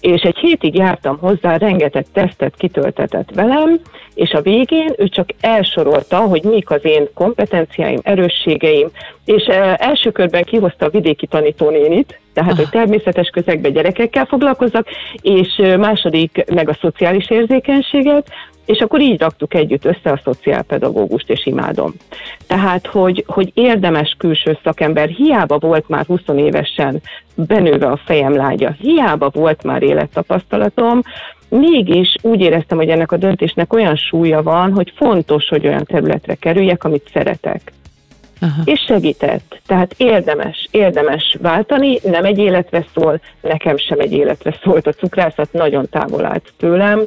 és 0.00 0.22
egy 0.22 0.36
hétig 0.36 0.74
jártam 0.74 1.18
hozzá, 1.18 1.56
rengeteg 1.56 2.06
tesztet 2.12 2.54
kitöltetett 2.56 3.30
velem, 3.34 3.80
és 4.14 4.32
a 4.32 4.40
végén 4.40 4.92
ő 4.96 5.08
csak 5.08 5.28
elsorolta, 5.40 6.18
hogy 6.18 6.42
mik 6.42 6.70
az 6.70 6.84
én 6.84 7.08
kompetenciáim, 7.14 8.00
erősségeim, 8.02 8.88
és 9.24 9.42
első 9.76 10.10
körben 10.10 10.42
kihozta 10.42 10.86
a 10.86 10.90
vidéki 10.90 11.26
tanítónénit, 11.26 12.20
tehát 12.38 12.56
hogy 12.56 12.68
természetes 12.68 13.28
közegben 13.28 13.72
gyerekekkel 13.72 14.24
foglalkozzak, 14.24 14.86
és 15.22 15.62
második 15.78 16.44
meg 16.54 16.68
a 16.68 16.78
szociális 16.80 17.30
érzékenységet, 17.30 18.28
és 18.64 18.78
akkor 18.78 19.00
így 19.00 19.20
raktuk 19.20 19.54
együtt 19.54 19.84
össze 19.84 20.10
a 20.10 20.20
szociálpedagógust, 20.24 21.30
és 21.30 21.46
imádom. 21.46 21.92
Tehát, 22.46 22.86
hogy, 22.86 23.24
hogy 23.26 23.50
érdemes 23.54 24.14
külső 24.18 24.58
szakember, 24.64 25.08
hiába 25.08 25.58
volt 25.58 25.88
már 25.88 26.06
20 26.06 26.20
évesen 26.36 27.00
benőve 27.34 27.86
a 27.86 28.00
fejem 28.04 28.36
lágya, 28.36 28.76
hiába 28.78 29.30
volt 29.32 29.62
már 29.62 29.82
élettapasztalatom, 29.82 31.00
mégis 31.48 32.14
úgy 32.22 32.40
éreztem, 32.40 32.78
hogy 32.78 32.88
ennek 32.88 33.12
a 33.12 33.16
döntésnek 33.16 33.72
olyan 33.72 33.96
súlya 33.96 34.42
van, 34.42 34.72
hogy 34.72 34.92
fontos, 34.96 35.48
hogy 35.48 35.66
olyan 35.66 35.84
területre 35.84 36.34
kerüljek, 36.34 36.84
amit 36.84 37.10
szeretek. 37.12 37.72
Aha. 38.40 38.62
És 38.64 38.84
segített. 38.86 39.60
Tehát 39.66 39.94
érdemes, 39.96 40.68
érdemes 40.70 41.36
váltani, 41.40 41.98
nem 42.02 42.24
egy 42.24 42.38
életre 42.38 42.84
szól, 42.94 43.20
nekem 43.40 43.76
sem 43.76 44.00
egy 44.00 44.12
életre 44.12 44.56
szólt 44.62 44.86
a 44.86 44.92
cukrászat, 44.92 45.52
nagyon 45.52 45.88
távol 45.90 46.24
állt 46.24 46.52
tőlem, 46.56 47.06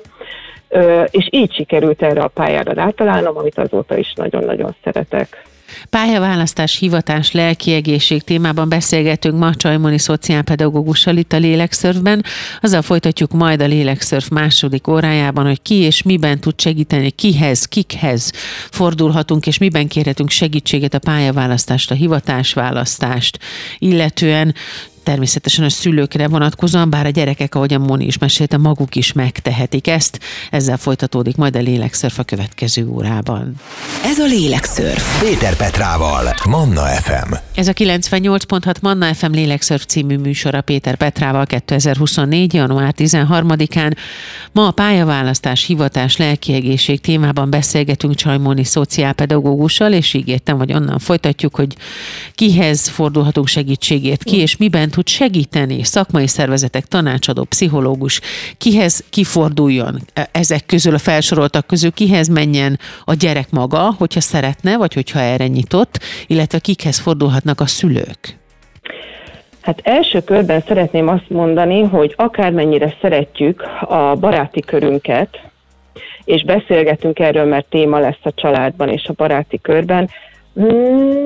és 1.12 1.28
így 1.30 1.54
sikerült 1.54 2.02
erre 2.02 2.22
a 2.22 2.28
pályára 2.28 2.74
rátalálnom, 2.74 3.38
amit 3.38 3.58
azóta 3.58 3.98
is 3.98 4.14
nagyon-nagyon 4.16 4.76
szeretek. 4.84 5.44
Pályaválasztás, 5.90 6.78
hivatás, 6.78 7.32
lelkiegészség 7.32 8.24
témában 8.24 8.70
beszélgetünk 8.70 9.38
ma 9.38 9.56
Csajmoni 9.56 9.98
szociálpedagógussal 9.98 11.18
itt 11.18 11.34
a 11.34 11.38
Lélekszörfben. 11.38 12.24
Azzal 12.62 12.82
folytatjuk 12.82 13.32
majd 13.32 13.62
a 13.62 13.66
Lélekszörf 13.66 14.28
második 14.28 14.88
órájában, 14.88 15.46
hogy 15.46 15.62
ki 15.62 15.76
és 15.76 16.02
miben 16.02 16.40
tud 16.40 16.62
segíteni, 16.62 17.12
kihez, 17.12 17.66
kikhez 17.66 18.32
fordulhatunk, 18.70 19.48
és 19.48 19.58
miben 19.58 19.88
kérhetünk 19.88 20.30
segítséget 20.30 20.94
a 20.94 21.00
pályaválasztást, 21.00 21.92
a 21.92 21.96
hivatásválasztást, 21.96 23.40
illetően 23.80 24.54
természetesen 25.04 25.66
a 25.66 25.70
szülőkre 25.70 26.28
vonatkozóan, 26.28 26.90
bár 26.90 27.06
a 27.06 27.10
gyerekek, 27.10 27.56
ahogy 27.56 27.74
a 27.74 27.80
Moni 27.80 28.06
is 28.06 28.18
mesélte, 28.18 28.58
maguk 28.58 28.96
is 28.96 29.12
megtehetik 29.14 29.88
ezt. 29.88 30.20
Ezzel 30.50 30.78
folytatódik 30.78 31.36
majd 31.36 31.56
a 31.56 31.60
Lélekszörf 31.60 32.20
a 32.20 32.24
következő 32.24 32.88
órában. 32.88 33.56
Ez 34.04 34.20
a 34.20 34.26
Lélekszörf. 34.26 35.22
Péter 35.22 35.56
Petrával, 35.56 36.34
Manna 36.50 36.82
FM. 36.82 37.34
Ez 37.56 37.68
a 37.68 37.74
98.6 37.74 38.82
Manna 38.82 39.14
FM 39.14 39.32
Lélekszörf 39.32 39.86
című 39.86 40.18
műsora 40.18 40.62
Péter 40.62 40.96
Petrával 40.96 41.46
2024. 41.46 42.54
január 42.54 42.94
13-án. 42.98 43.96
Ma 44.52 44.68
a 44.68 44.72
pályaválasztás, 44.72 45.66
hivatás, 45.66 46.18
lelkiegészség 46.18 47.02
témában 47.02 47.50
beszélgetünk 47.50 48.16
Csajmóni 48.16 48.64
szociálpedagógussal, 48.64 49.94
és 49.94 50.14
ígértem, 50.14 50.58
hogy 50.58 50.74
onnan 50.74 51.00
folytatjuk, 51.00 51.56
hogy 51.56 51.76
kihez 52.36 52.88
fordulhatunk 52.88 53.48
segítségért, 53.48 54.24
ki 54.24 54.38
és 54.38 54.58
miben 54.58 54.90
tud 54.90 55.08
segíteni 55.08 55.84
szakmai 55.84 56.28
szervezetek, 56.28 56.86
tanácsadó, 56.86 57.44
pszichológus, 57.44 58.20
kihez 58.58 59.04
kiforduljon 59.10 60.02
e, 60.14 60.30
ezek 60.32 60.66
közül, 60.66 60.94
a 60.94 61.00
felsoroltak 61.00 61.68
közül, 61.68 61.92
kihez 61.92 62.28
menjen 62.28 62.80
a 63.06 63.14
gyerek 63.14 63.50
maga, 63.50 63.91
hogyha 63.98 64.22
szeretne, 64.22 64.78
vagy 64.78 64.94
hogyha 64.94 65.20
erre 65.20 65.48
nyitott, 65.48 66.00
illetve 66.28 66.60
kikhez 66.60 67.00
fordulhatnak 67.00 67.60
a 67.60 67.66
szülők? 67.66 68.40
Hát 69.62 69.80
első 69.84 70.22
körben 70.22 70.64
szeretném 70.68 71.08
azt 71.08 71.30
mondani, 71.30 71.82
hogy 71.82 72.14
akármennyire 72.18 72.96
szeretjük 73.02 73.64
a 73.82 74.16
baráti 74.16 74.60
körünket, 74.60 75.40
és 76.24 76.44
beszélgetünk 76.44 77.20
erről, 77.20 77.46
mert 77.46 77.66
téma 77.70 78.00
lesz 78.00 78.20
a 78.24 78.34
családban 78.34 78.90
és 78.90 79.06
a 79.06 79.14
baráti 79.16 79.60
körben, 79.62 80.10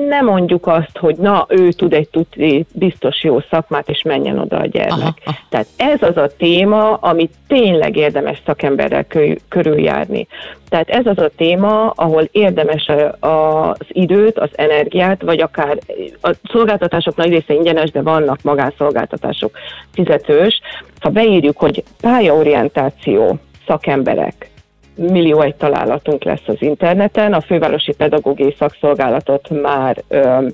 nem 0.08 0.24
mondjuk 0.24 0.66
azt, 0.66 0.98
hogy 0.98 1.16
na, 1.16 1.46
ő 1.48 1.70
tud 1.70 1.92
egy 1.92 2.08
tudni 2.08 2.66
biztos 2.72 3.22
jó 3.22 3.40
szakmát, 3.50 3.88
és 3.88 4.02
menjen 4.02 4.38
oda 4.38 4.58
a 4.58 4.66
gyermek. 4.66 5.00
Aha, 5.00 5.14
aha. 5.24 5.36
Tehát 5.48 5.66
ez 5.76 6.02
az 6.02 6.16
a 6.16 6.30
téma, 6.36 6.94
amit 6.94 7.32
tényleg 7.48 7.96
érdemes 7.96 8.42
szakemberrel 8.46 9.06
körüljárni. 9.48 10.26
Tehát 10.68 10.88
ez 10.88 11.06
az 11.06 11.18
a 11.18 11.30
téma, 11.36 11.90
ahol 11.90 12.28
érdemes 12.32 12.90
az 13.20 13.86
időt, 13.88 14.38
az 14.38 14.50
energiát, 14.52 15.22
vagy 15.22 15.40
akár 15.40 15.78
a 16.22 16.30
szolgáltatások 16.52 17.16
nagy 17.16 17.30
része 17.30 17.54
ingyenes, 17.54 17.90
de 17.90 18.02
vannak 18.02 18.42
magánszolgáltatások 18.42 19.58
fizetős. 19.92 20.60
Ha 21.00 21.08
beírjuk, 21.08 21.58
hogy 21.58 21.82
pályaorientáció, 22.00 23.38
szakemberek, 23.66 24.50
millió 24.96 25.40
egy 25.40 25.54
találatunk 25.54 26.24
lesz 26.24 26.46
az 26.46 26.56
interneten. 26.58 27.32
A 27.32 27.40
fővárosi 27.40 27.92
pedagógiai 27.92 28.54
szakszolgálatot 28.58 29.48
már 29.62 30.02
ö, 30.08 30.46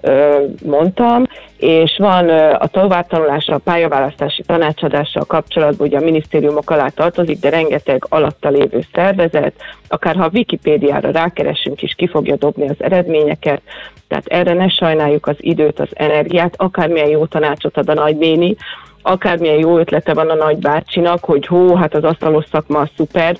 ö, 0.00 0.44
mondtam, 0.64 1.26
és 1.56 1.96
van 1.98 2.28
ö, 2.28 2.52
a 2.58 2.66
továbbtanulásra, 2.66 3.54
a 3.54 3.60
pályaválasztási 3.64 4.42
tanácsadással 4.42 5.24
kapcsolatban, 5.24 5.86
ugye 5.86 5.98
a 5.98 6.04
minisztériumok 6.04 6.70
alá 6.70 6.88
tartozik, 6.88 7.38
de 7.38 7.48
rengeteg 7.48 8.06
alatta 8.08 8.48
lévő 8.48 8.80
szervezet, 8.92 9.54
akár 9.88 10.16
ha 10.16 10.24
a 10.24 10.30
Wikipédiára 10.32 11.10
rákeresünk 11.10 11.82
is, 11.82 11.94
ki 11.94 12.06
fogja 12.06 12.36
dobni 12.36 12.68
az 12.68 12.76
eredményeket, 12.78 13.60
tehát 14.08 14.26
erre 14.26 14.52
ne 14.52 14.68
sajnáljuk 14.68 15.26
az 15.26 15.36
időt, 15.38 15.80
az 15.80 15.88
energiát, 15.92 16.54
akármilyen 16.56 17.08
jó 17.08 17.26
tanácsot 17.26 17.76
ad 17.76 17.88
a 17.88 17.94
nagynéni, 17.94 18.56
akármilyen 19.06 19.58
jó 19.58 19.78
ötlete 19.78 20.14
van 20.14 20.30
a 20.30 20.34
nagybácsinak, 20.34 21.24
hogy 21.24 21.46
hó, 21.46 21.74
hát 21.74 21.94
az 21.94 22.04
asztalos 22.04 22.44
szakma 22.50 22.88
szuper, 22.96 23.36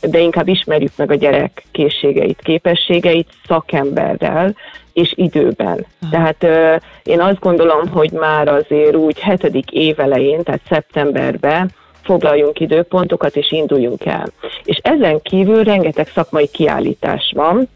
de 0.00 0.18
inkább 0.18 0.48
ismerjük 0.48 0.92
meg 0.96 1.10
a 1.10 1.14
gyerek 1.14 1.64
készségeit, 1.72 2.40
képességeit 2.42 3.28
szakemberrel 3.46 4.54
és 4.92 5.12
időben. 5.14 5.86
Aha. 6.00 6.10
Tehát 6.10 6.42
ö, 6.42 6.76
én 7.02 7.20
azt 7.20 7.40
gondolom, 7.40 7.88
hogy 7.88 8.10
már 8.10 8.48
azért 8.48 8.96
úgy 8.96 9.20
hetedik 9.20 9.70
évelején, 9.70 10.42
tehát 10.42 10.60
szeptemberben 10.68 11.70
foglaljunk 12.02 12.60
időpontokat 12.60 13.36
és 13.36 13.52
induljunk 13.52 14.04
el. 14.04 14.26
És 14.64 14.76
ezen 14.82 15.20
kívül 15.22 15.64
rengeteg 15.64 16.08
szakmai 16.08 16.48
kiállítás 16.48 17.32
van, 17.34 17.68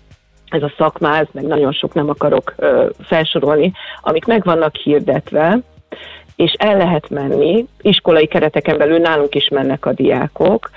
ez 0.48 0.62
a 0.62 0.72
szakmáz, 0.76 1.26
meg 1.33 1.44
nagyon 1.44 1.72
sok 1.72 1.94
nem 1.94 2.09
akarok 2.09 2.54
ö, 2.56 2.87
felsorolni, 3.02 3.72
amik 4.00 4.24
meg 4.24 4.44
vannak 4.44 4.76
hirdetve, 4.76 5.59
és 6.37 6.52
el 6.59 6.76
lehet 6.76 7.09
menni, 7.09 7.66
iskolai 7.80 8.26
kereteken 8.26 8.78
belül 8.78 8.98
nálunk 8.98 9.35
is 9.35 9.48
mennek 9.48 9.87
a 9.87 9.92
diákok, 9.92 10.70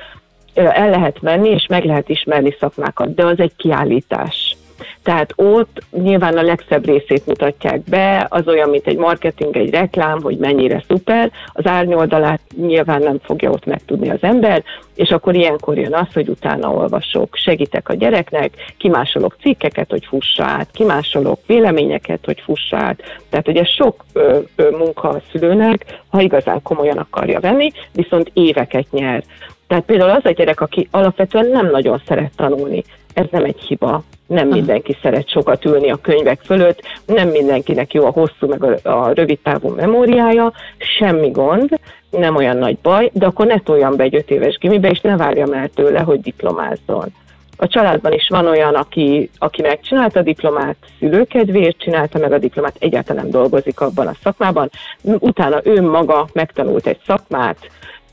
el 0.54 0.90
lehet 0.90 1.22
menni, 1.22 1.50
és 1.50 1.66
meg 1.70 1.86
lehet 1.86 2.10
ismerni 2.10 2.56
szakmákat, 2.60 3.14
de 3.14 3.26
az 3.26 3.40
egy 3.40 3.56
kiállítás. 3.56 4.56
Tehát 5.04 5.34
ott 5.36 5.82
nyilván 5.92 6.38
a 6.38 6.42
legszebb 6.42 6.86
részét 6.86 7.26
mutatják 7.26 7.82
be, 7.82 8.28
az 8.30 8.48
olyan, 8.48 8.70
mint 8.70 8.88
egy 8.88 8.98
marketing, 8.98 9.58
egy 9.58 9.70
reklám, 9.70 10.22
hogy 10.22 10.38
mennyire 10.38 10.84
szuper, 10.88 11.32
az 11.54 11.66
árnyoldalát 11.66 12.42
nyilván 12.56 13.02
nem 13.02 13.20
fogja 13.24 13.50
ott 13.50 13.66
megtudni 13.66 14.10
az 14.10 14.22
ember, 14.22 14.64
és 14.96 15.10
akkor 15.10 15.36
ilyenkor 15.36 15.78
jön 15.78 15.94
az, 15.94 16.14
hogy 16.14 16.28
utána 16.28 16.72
olvasok, 16.72 17.36
segítek 17.36 17.90
a 17.90 17.94
gyereknek, 17.94 18.54
kimásolok 18.78 19.38
cikkeket, 19.42 19.90
hogy 19.90 20.06
fussa 20.06 20.44
át, 20.44 20.70
kimásolok 20.72 21.40
véleményeket, 21.46 22.26
hogy 22.26 22.42
fussa 22.42 22.78
át. 22.78 23.02
Tehát 23.30 23.48
ugye 23.48 23.64
sok 23.64 24.06
ö, 24.14 24.40
ö, 24.56 24.70
munka 24.78 25.10
a 25.10 25.22
szülőnek, 25.32 26.02
ha 26.10 26.22
igazán 26.22 26.62
komolyan 26.62 26.98
akarja 26.98 27.40
venni, 27.40 27.72
viszont 27.94 28.32
éveket 28.34 28.92
nyer. 28.92 29.24
Tehát 29.68 29.84
például 29.84 30.10
az 30.10 30.26
a 30.26 30.32
gyerek, 30.32 30.62
aki 30.62 30.88
alapvetően 30.92 31.48
nem 31.48 31.70
nagyon 31.70 32.02
szeret 32.06 32.32
tanulni, 32.36 32.84
ez 33.14 33.26
nem 33.32 33.44
egy 33.44 33.60
hiba. 33.60 34.04
Nem 34.28 34.48
mindenki 34.48 34.98
szeret 35.02 35.30
sokat 35.30 35.66
ülni 35.66 35.92
a 35.92 36.00
könyvek 36.02 36.40
fölött, 36.42 36.82
nem 37.06 37.28
mindenkinek 37.30 37.94
jó 37.94 38.06
a 38.06 38.12
hosszú 38.12 38.48
meg 38.48 38.64
a, 38.64 38.90
a 38.90 39.14
rövid 39.14 39.40
távú 39.44 39.70
memóriája, 39.70 40.54
semmi 40.78 41.30
gond, 41.30 41.80
nem 42.10 42.36
olyan 42.36 42.58
nagy 42.58 42.78
baj, 42.78 43.10
de 43.14 43.26
akkor 43.26 43.46
ne 43.46 43.60
toljan 43.60 43.96
be 43.96 44.04
egy 44.04 44.16
öt 44.16 44.32
éves 44.32 44.58
gimibe, 44.58 44.90
és 44.90 45.00
ne 45.00 45.18
várjam 45.18 45.54
el 45.54 45.70
tőle, 45.70 46.00
hogy 46.00 46.22
diplomázzon. 46.22 47.14
A 47.58 47.68
családban 47.68 48.14
is 48.14 48.28
van 48.30 48.48
olyan, 48.48 48.76
aki, 48.76 49.30
aki 49.38 49.62
megcsinálta 49.62 50.20
a 50.20 50.24
diplomát, 50.24 50.76
szülőkedvéért 51.00 51.78
csinálta 51.78 52.20
meg 52.20 52.32
a 52.32 52.38
diplomát, 52.38 52.76
egyáltalán 52.80 53.22
nem 53.22 53.32
dolgozik 53.32 53.80
abban 53.80 54.08
a 54.08 54.16
szakmában, 54.24 54.70
utána 55.02 55.60
ő 55.64 55.82
maga 55.82 56.28
megtanult 56.34 56.88
egy 56.88 57.00
szakmát, 57.06 57.58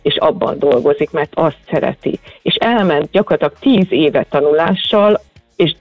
és 0.02 0.16
abban 0.16 0.58
dolgozik, 0.58 1.10
mert 1.10 1.30
azt 1.34 1.58
szereti. 1.70 2.18
És 2.42 2.54
elment 2.54 3.10
gyakorlatilag 3.10 3.54
tíz 3.60 3.86
éve 3.92 4.26
tanulással, 4.30 5.20
és 5.56 5.74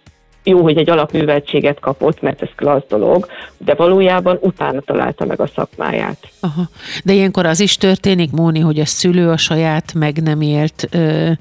jó, 0.43 0.61
hogy 0.61 0.77
egy 0.77 0.89
alapműveltséget 0.89 1.79
kapott, 1.79 2.21
mert 2.21 2.41
ez 2.41 2.49
klassz 2.55 2.87
dolog, 2.89 3.27
de 3.57 3.73
valójában 3.73 4.37
utána 4.41 4.81
találta 4.81 5.25
meg 5.25 5.39
a 5.39 5.47
szakmáját. 5.55 6.17
Aha. 6.39 6.69
De 7.03 7.13
ilyenkor 7.13 7.45
az 7.45 7.59
is 7.59 7.77
történik, 7.77 8.31
Móni, 8.31 8.59
hogy 8.59 8.79
a 8.79 8.85
szülő 8.85 9.29
a 9.29 9.37
saját 9.37 9.93
meg 9.93 10.21
nem 10.21 10.41
élt 10.41 10.87
ö, 10.91 11.31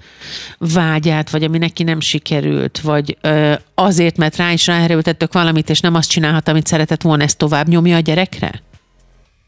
vágyát, 0.59 1.31
vagy 1.31 1.43
ami 1.43 1.59
neki 1.59 1.83
nem 1.83 2.01
sikerült, 2.01 2.81
vagy 2.81 3.17
ö, 3.21 3.53
azért, 3.75 4.17
mert 4.17 4.37
rá 4.37 4.53
is 4.53 4.67
ráerőltettök 4.67 5.33
valamit, 5.33 5.71
és 5.71 5.81
nem 5.81 5.95
azt 5.95 6.11
csinálhat, 6.11 6.49
amit 6.49 6.67
szeretett 6.67 7.03
volna, 7.03 7.23
ezt 7.23 7.39
tovább 7.39 7.69
nyomja 7.69 7.97
a 7.97 8.01
gyerekre? 8.01 8.63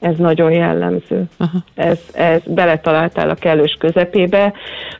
Ez 0.01 0.17
nagyon 0.17 0.53
jellemző. 0.53 1.25
Aha. 1.37 1.59
Ez, 1.75 1.99
ez 2.13 2.41
beletaláltál 2.47 3.31
a 3.31 3.35
kellős 3.35 3.77
közepébe, 3.79 4.53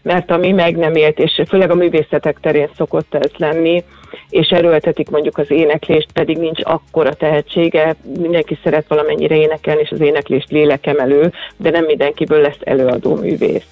mert 0.03 0.31
ami 0.31 0.53
meg 0.53 0.77
nem 0.77 0.95
élt, 0.95 1.19
és 1.19 1.43
főleg 1.49 1.71
a 1.71 1.75
művészetek 1.75 2.39
terén 2.41 2.69
szokott 2.77 3.15
ez 3.15 3.31
lenni, 3.37 3.85
és 4.29 4.49
erőltetik 4.49 5.11
mondjuk 5.11 5.39
az 5.39 5.51
éneklést, 5.51 6.13
pedig 6.13 6.39
nincs 6.39 6.61
akkora 6.63 7.15
tehetsége, 7.15 7.95
mindenki 8.19 8.59
szeret 8.63 8.89
valamennyire 8.89 9.37
énekelni, 9.37 9.81
és 9.81 9.91
az 9.91 10.01
éneklést 10.01 10.51
lélekemelő, 10.51 11.33
de 11.57 11.71
nem 11.71 11.85
mindenkiből 11.85 12.41
lesz 12.41 12.59
előadó 12.61 13.15
művész 13.15 13.67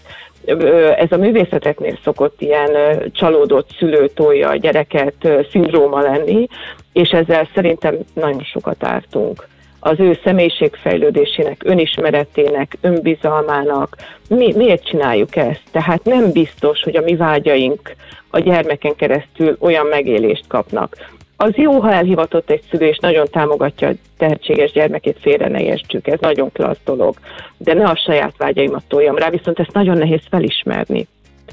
ez 0.96 1.12
a 1.12 1.16
művészeteknél 1.16 1.98
szokott 2.04 2.40
ilyen 2.40 2.70
csalódott 3.12 3.70
szülőtolja 3.78 4.48
a 4.48 4.56
gyereket 4.56 5.28
szindróma 5.50 6.00
lenni, 6.00 6.46
és 6.92 7.08
ezzel 7.08 7.48
szerintem 7.54 7.96
nagyon 8.14 8.42
sokat 8.42 8.84
ártunk 8.84 9.46
az 9.80 10.00
ő 10.00 10.18
személyiségfejlődésének, 10.24 11.62
önismeretének, 11.64 12.76
önbizalmának. 12.80 13.96
Mi, 14.28 14.52
miért 14.56 14.84
csináljuk 14.84 15.36
ezt? 15.36 15.62
Tehát 15.70 16.04
nem 16.04 16.32
biztos, 16.32 16.82
hogy 16.82 16.96
a 16.96 17.00
mi 17.00 17.16
vágyaink 17.16 17.94
a 18.30 18.38
gyermeken 18.38 18.94
keresztül 18.96 19.56
olyan 19.60 19.86
megélést 19.86 20.44
kapnak. 20.48 20.96
Az 21.36 21.54
jó, 21.54 21.80
ha 21.80 21.92
elhivatott 21.92 22.50
egy 22.50 22.62
szülő, 22.70 22.86
és 22.86 22.98
nagyon 22.98 23.26
támogatja 23.30 23.88
a 23.88 23.92
tehetséges 24.16 24.72
gyermekét, 24.72 25.18
félre 25.20 25.48
ne 25.48 25.62
értsük, 25.62 26.06
ez 26.06 26.18
nagyon 26.20 26.52
klassz 26.52 26.80
dolog. 26.84 27.14
De 27.56 27.74
ne 27.74 27.84
a 27.84 27.96
saját 27.96 28.36
vágyaimat 28.36 28.82
toljam 28.88 29.16
rá, 29.16 29.30
viszont 29.30 29.58
ezt 29.58 29.72
nagyon 29.72 29.98
nehéz 29.98 30.22
felismerni. 30.30 31.06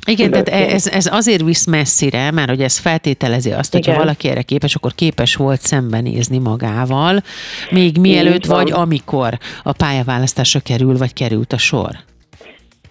Igen, 0.07 0.31
tehát 0.31 0.49
ez, 0.49 0.87
ez 0.87 1.07
azért 1.11 1.43
visz 1.43 1.65
messzire, 1.65 2.31
mert 2.31 2.49
hogy 2.49 2.61
ez 2.61 2.77
feltételezi 2.77 3.51
azt, 3.51 3.71
hogy 3.71 3.85
ha 3.85 3.93
valaki 3.93 4.27
erre 4.27 4.41
képes, 4.41 4.75
akkor 4.75 4.95
képes 4.95 5.35
volt 5.35 5.61
szembenézni 5.61 6.37
magával, 6.37 7.23
még 7.69 7.97
mielőtt 7.97 8.45
vagy 8.45 8.71
amikor 8.71 9.37
a 9.63 9.71
pályaválasztásra 9.71 10.59
kerül, 10.59 10.97
vagy 10.97 11.13
került 11.13 11.53
a 11.53 11.57
sor 11.57 11.97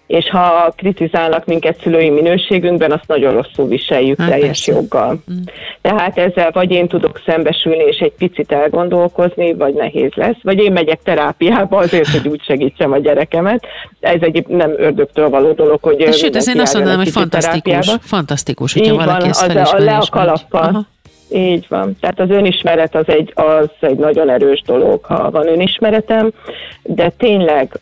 és 0.07 0.29
ha 0.29 0.73
kritizálnak 0.75 1.45
minket 1.45 1.81
szülői 1.81 2.09
minőségünkben, 2.09 2.91
azt 2.91 3.07
nagyon 3.07 3.33
rosszul 3.33 3.67
viseljük 3.67 4.19
hát 4.19 4.29
teljes 4.29 4.47
persze. 4.47 4.71
joggal. 4.71 5.23
Mm. 5.31 5.35
Tehát 5.81 6.17
ezzel 6.17 6.51
vagy 6.51 6.71
én 6.71 6.87
tudok 6.87 7.21
szembesülni, 7.25 7.83
és 7.83 7.97
egy 7.97 8.13
picit 8.17 8.51
elgondolkozni, 8.51 9.53
vagy 9.53 9.73
nehéz 9.73 10.11
lesz, 10.13 10.37
vagy 10.41 10.59
én 10.59 10.71
megyek 10.71 11.01
terápiába 11.03 11.77
azért, 11.77 12.07
hogy 12.07 12.27
úgy 12.27 12.41
segítsem 12.43 12.91
a 12.91 12.97
gyerekemet. 12.97 13.65
Ez 13.99 14.21
egy 14.21 14.47
nem 14.47 14.73
ördögtől 14.77 15.29
való 15.29 15.51
dolog, 15.51 15.79
hogy 15.81 16.13
Sőt, 16.13 16.35
ez 16.35 16.47
én 16.47 16.59
azt 16.59 16.73
mondanám, 16.73 16.97
hogy 16.97 17.09
fantasztikus, 17.09 17.91
fantasztikus, 18.01 18.73
hogyha 18.73 18.91
Így 18.91 18.97
valaki 18.97 19.19
van, 19.19 19.57
ezt 19.57 19.73
a, 19.73 19.79
le 19.79 19.97
a 19.97 20.07
kalappal. 20.11 20.87
Így 21.29 21.65
van. 21.69 21.97
Tehát 21.99 22.19
az 22.19 22.29
önismeret 22.29 22.95
az 22.95 23.07
egy, 23.07 23.31
az 23.35 23.69
egy 23.79 23.97
nagyon 23.97 24.29
erős 24.29 24.61
dolog, 24.65 25.03
ha 25.03 25.31
van 25.31 25.47
önismeretem, 25.47 26.31
de 26.83 27.09
tényleg, 27.09 27.79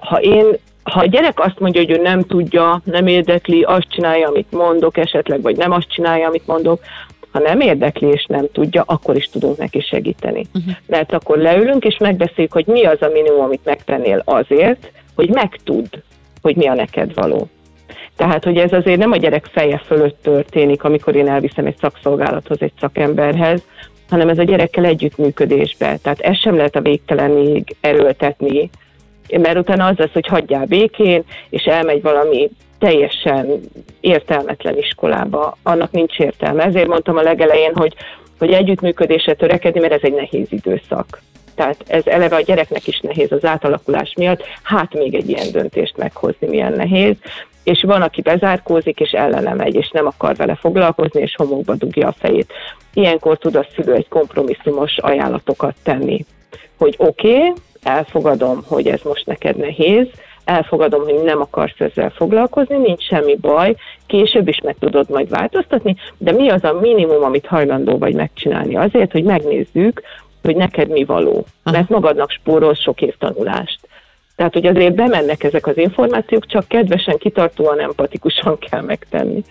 ha 0.00 0.20
én 0.20 0.44
ha 0.88 1.00
a 1.00 1.06
gyerek 1.06 1.40
azt 1.40 1.58
mondja, 1.58 1.80
hogy 1.80 1.90
ő 1.90 2.02
nem 2.02 2.22
tudja, 2.22 2.80
nem 2.84 3.06
érdekli, 3.06 3.62
azt 3.62 3.90
csinálja, 3.90 4.28
amit 4.28 4.52
mondok 4.52 4.96
esetleg, 4.96 5.42
vagy 5.42 5.56
nem 5.56 5.72
azt 5.72 5.88
csinálja, 5.88 6.26
amit 6.26 6.46
mondok, 6.46 6.80
ha 7.32 7.38
nem 7.38 7.60
érdekli 7.60 8.08
és 8.08 8.24
nem 8.28 8.46
tudja, 8.52 8.82
akkor 8.86 9.16
is 9.16 9.28
tudunk 9.28 9.56
neki 9.56 9.80
segíteni. 9.80 10.46
Uh-huh. 10.54 10.74
Mert 10.86 11.12
akkor 11.12 11.38
leülünk 11.38 11.84
és 11.84 11.96
megbeszéljük, 11.96 12.52
hogy 12.52 12.66
mi 12.66 12.84
az 12.84 13.02
a 13.02 13.08
minimum, 13.12 13.40
amit 13.40 13.64
megtennél 13.64 14.22
azért, 14.24 14.92
hogy 15.14 15.28
megtudd, 15.28 15.86
hogy 16.42 16.56
mi 16.56 16.66
a 16.66 16.74
neked 16.74 17.14
való. 17.14 17.48
Tehát, 18.16 18.44
hogy 18.44 18.56
ez 18.56 18.72
azért 18.72 18.98
nem 18.98 19.12
a 19.12 19.16
gyerek 19.16 19.46
feje 19.46 19.82
fölött 19.86 20.22
történik, 20.22 20.84
amikor 20.84 21.16
én 21.16 21.28
elviszem 21.28 21.66
egy 21.66 21.76
szakszolgálathoz, 21.80 22.56
egy 22.60 22.72
szakemberhez, 22.80 23.62
hanem 24.08 24.28
ez 24.28 24.38
a 24.38 24.42
gyerekkel 24.42 24.84
együttműködésbe. 24.84 25.96
Tehát 26.02 26.20
ezt 26.20 26.40
sem 26.40 26.56
lehet 26.56 26.76
a 26.76 26.80
végtelenig 26.80 27.76
erőltetni, 27.80 28.70
mert 29.36 29.58
utána 29.58 29.86
az 29.86 29.96
lesz, 29.96 30.12
hogy 30.12 30.26
hagyjál 30.26 30.64
békén, 30.66 31.22
és 31.50 31.62
elmegy 31.62 32.02
valami 32.02 32.50
teljesen 32.78 33.60
értelmetlen 34.00 34.78
iskolába, 34.78 35.56
annak 35.62 35.90
nincs 35.90 36.18
értelme. 36.18 36.64
Ezért 36.64 36.88
mondtam 36.88 37.16
a 37.16 37.22
legelején, 37.22 37.74
hogy, 37.74 37.94
hogy 38.38 38.52
együttműködésre 38.52 39.34
törekedni, 39.34 39.80
mert 39.80 39.92
ez 39.92 40.02
egy 40.02 40.14
nehéz 40.14 40.46
időszak. 40.50 41.22
Tehát 41.54 41.84
ez 41.86 42.06
eleve 42.06 42.36
a 42.36 42.40
gyereknek 42.40 42.86
is 42.86 43.00
nehéz 43.00 43.32
az 43.32 43.44
átalakulás 43.44 44.12
miatt, 44.16 44.44
hát 44.62 44.94
még 44.94 45.14
egy 45.14 45.28
ilyen 45.28 45.52
döntést 45.52 45.96
meghozni 45.96 46.46
milyen 46.46 46.72
nehéz, 46.72 47.16
és 47.62 47.82
van, 47.82 48.02
aki 48.02 48.22
bezárkózik, 48.22 49.00
és 49.00 49.10
ellene 49.10 49.54
megy, 49.54 49.74
és 49.74 49.90
nem 49.90 50.06
akar 50.06 50.36
vele 50.36 50.54
foglalkozni, 50.54 51.20
és 51.20 51.34
homokba 51.36 51.74
dugja 51.74 52.08
a 52.08 52.14
fejét. 52.18 52.52
Ilyenkor 52.94 53.38
tud 53.38 53.54
a 53.54 53.66
szülő 53.74 53.94
egy 53.94 54.08
kompromisszumos 54.08 54.98
ajánlatokat 54.98 55.74
tenni, 55.82 56.24
hogy 56.78 56.94
oké, 56.98 57.36
okay, 57.36 57.52
elfogadom, 57.82 58.62
hogy 58.66 58.86
ez 58.86 59.00
most 59.02 59.26
neked 59.26 59.56
nehéz, 59.56 60.06
elfogadom, 60.44 61.02
hogy 61.04 61.22
nem 61.24 61.40
akarsz 61.40 61.80
ezzel 61.80 62.10
foglalkozni, 62.10 62.76
nincs 62.76 63.02
semmi 63.02 63.36
baj, 63.36 63.76
később 64.06 64.48
is 64.48 64.60
meg 64.60 64.76
tudod 64.80 65.10
majd 65.10 65.28
változtatni, 65.28 65.96
de 66.18 66.32
mi 66.32 66.48
az 66.48 66.64
a 66.64 66.78
minimum, 66.80 67.22
amit 67.22 67.46
hajlandó 67.46 67.98
vagy 67.98 68.14
megcsinálni 68.14 68.76
azért, 68.76 69.12
hogy 69.12 69.24
megnézzük, 69.24 70.02
hogy 70.42 70.56
neked 70.56 70.88
mi 70.88 71.04
való. 71.04 71.44
Aha. 71.62 71.76
Mert 71.76 71.88
magadnak 71.88 72.30
spórolsz 72.30 72.80
sok 72.80 73.02
év 73.02 73.14
tanulást. 73.18 73.80
Tehát, 74.36 74.52
hogy 74.52 74.66
azért 74.66 74.94
bemennek 74.94 75.44
ezek 75.44 75.66
az 75.66 75.76
információk, 75.76 76.46
csak 76.46 76.68
kedvesen, 76.68 77.18
kitartóan, 77.18 77.80
empatikusan 77.80 78.58
kell 78.58 78.80
megtenni. 78.80 79.44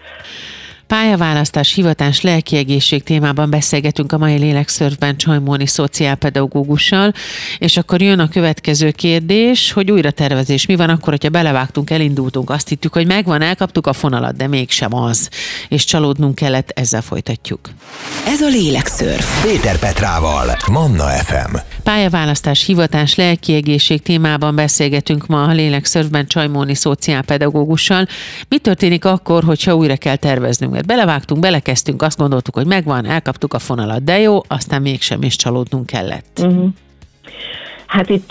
Pályaválasztás, 0.87 1.73
hivatás, 1.73 2.21
lelkiegészség 2.21 3.03
témában 3.03 3.49
beszélgetünk 3.49 4.11
a 4.11 4.17
mai 4.17 4.37
lélekszörfben 4.37 5.17
Csajmóni 5.17 5.65
szociálpedagógussal, 5.65 7.13
és 7.57 7.77
akkor 7.77 8.01
jön 8.01 8.19
a 8.19 8.29
következő 8.29 8.91
kérdés, 8.91 9.71
hogy 9.71 9.91
újra 9.91 10.11
tervezés. 10.11 10.65
Mi 10.65 10.75
van 10.75 10.89
akkor, 10.89 11.09
hogyha 11.09 11.29
belevágtunk, 11.29 11.89
elindultunk, 11.89 12.49
azt 12.49 12.67
hittük, 12.67 12.93
hogy 12.93 13.07
megvan, 13.07 13.41
elkaptuk 13.41 13.87
a 13.87 13.93
fonalat, 13.93 14.35
de 14.35 14.47
mégsem 14.47 14.95
az. 14.95 15.29
És 15.69 15.83
csalódnunk 15.83 16.35
kellett, 16.35 16.69
ezzel 16.69 17.01
folytatjuk. 17.01 17.69
Ez 18.27 18.41
a 18.41 18.47
lélekszörf. 18.47 19.43
Péter 19.43 19.79
Petrával, 19.79 20.57
Manna 20.71 21.07
FM. 21.07 21.55
Pályaválasztás, 21.83 22.65
hivatás, 22.65 23.15
lelkiegészség 23.15 24.01
témában 24.01 24.55
beszélgetünk 24.55 25.27
ma 25.27 25.43
a 25.43 25.51
lélekszörfben 25.51 26.27
Csajmóni 26.27 26.75
szociálpedagógussal. 26.75 28.07
Mi 28.49 28.57
történik 28.57 29.05
akkor, 29.05 29.43
hogyha 29.43 29.75
újra 29.75 29.95
kell 29.95 30.15
terveznünk? 30.15 30.75
Mert 30.77 30.89
belevágtunk, 30.89 31.41
belekezdtünk, 31.41 32.01
azt 32.01 32.17
gondoltuk, 32.17 32.55
hogy 32.55 32.65
megvan, 32.65 33.05
elkaptuk 33.05 33.53
a 33.53 33.59
fonalat, 33.59 34.03
de 34.03 34.19
jó, 34.19 34.39
aztán 34.47 34.81
mégsem 34.81 35.21
is 35.21 35.35
csalódnunk 35.35 35.85
kellett. 35.85 36.39
Uh-huh. 36.41 36.67
Hát 37.87 38.09
itt 38.09 38.29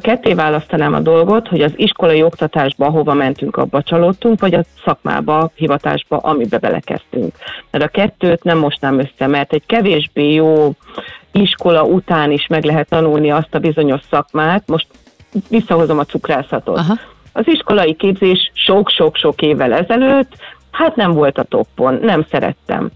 ketté 0.00 0.32
választanám 0.34 0.94
a 0.94 1.00
dolgot, 1.00 1.48
hogy 1.48 1.60
az 1.60 1.72
iskolai 1.76 2.22
oktatásba 2.22 2.90
hova 2.90 3.14
mentünk, 3.14 3.56
abba 3.56 3.82
csalódtunk, 3.82 4.40
vagy 4.40 4.54
a 4.54 4.64
szakmába, 4.84 5.50
hivatásba, 5.54 6.16
amibe 6.16 6.58
belekezdtünk. 6.58 7.34
Mert 7.70 7.84
a 7.84 7.88
kettőt 7.88 8.44
nem 8.44 8.58
mostnám 8.58 8.98
össze, 8.98 9.26
mert 9.26 9.52
egy 9.52 9.66
kevésbé 9.66 10.32
jó 10.32 10.72
iskola 11.32 11.82
után 11.82 12.30
is 12.30 12.46
meg 12.46 12.64
lehet 12.64 12.88
tanulni 12.88 13.30
azt 13.30 13.54
a 13.54 13.58
bizonyos 13.58 14.00
szakmát. 14.10 14.62
Most 14.66 14.86
visszahozom 15.48 15.98
a 15.98 16.04
cukrászatot. 16.04 16.78
Aha. 16.78 16.94
Az 17.32 17.48
iskolai 17.48 17.94
képzés 17.94 18.50
sok-sok-sok 18.54 19.42
évvel 19.42 19.72
ezelőtt, 19.72 20.32
hát 20.76 20.96
nem 20.96 21.12
volt 21.12 21.38
a 21.38 21.42
toppon, 21.42 21.98
nem 22.02 22.26
szerettem. 22.30 22.90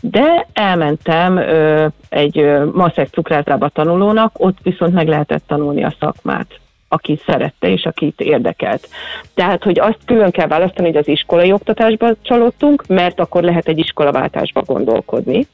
De 0.00 0.46
elmentem 0.52 1.36
ö, 1.36 1.86
egy 2.08 2.38
ö, 2.38 2.64
maszek 2.72 3.08
cukrászdába 3.08 3.68
tanulónak, 3.68 4.32
ott 4.38 4.58
viszont 4.62 4.94
meg 4.94 5.08
lehetett 5.08 5.46
tanulni 5.46 5.84
a 5.84 5.94
szakmát 6.00 6.60
aki 6.92 7.20
szerette 7.26 7.68
és 7.68 7.84
akit 7.84 8.20
érdekelt. 8.20 8.88
Tehát, 9.34 9.62
hogy 9.62 9.78
azt 9.78 9.98
külön 10.04 10.30
kell 10.30 10.46
választani, 10.46 10.86
hogy 10.86 10.96
az 10.96 11.08
iskolai 11.08 11.52
oktatásba 11.52 12.14
csalódtunk, 12.22 12.86
mert 12.86 13.20
akkor 13.20 13.42
lehet 13.42 13.68
egy 13.68 13.78
iskolaváltásba 13.78 14.62
gondolkodni. 14.62 15.46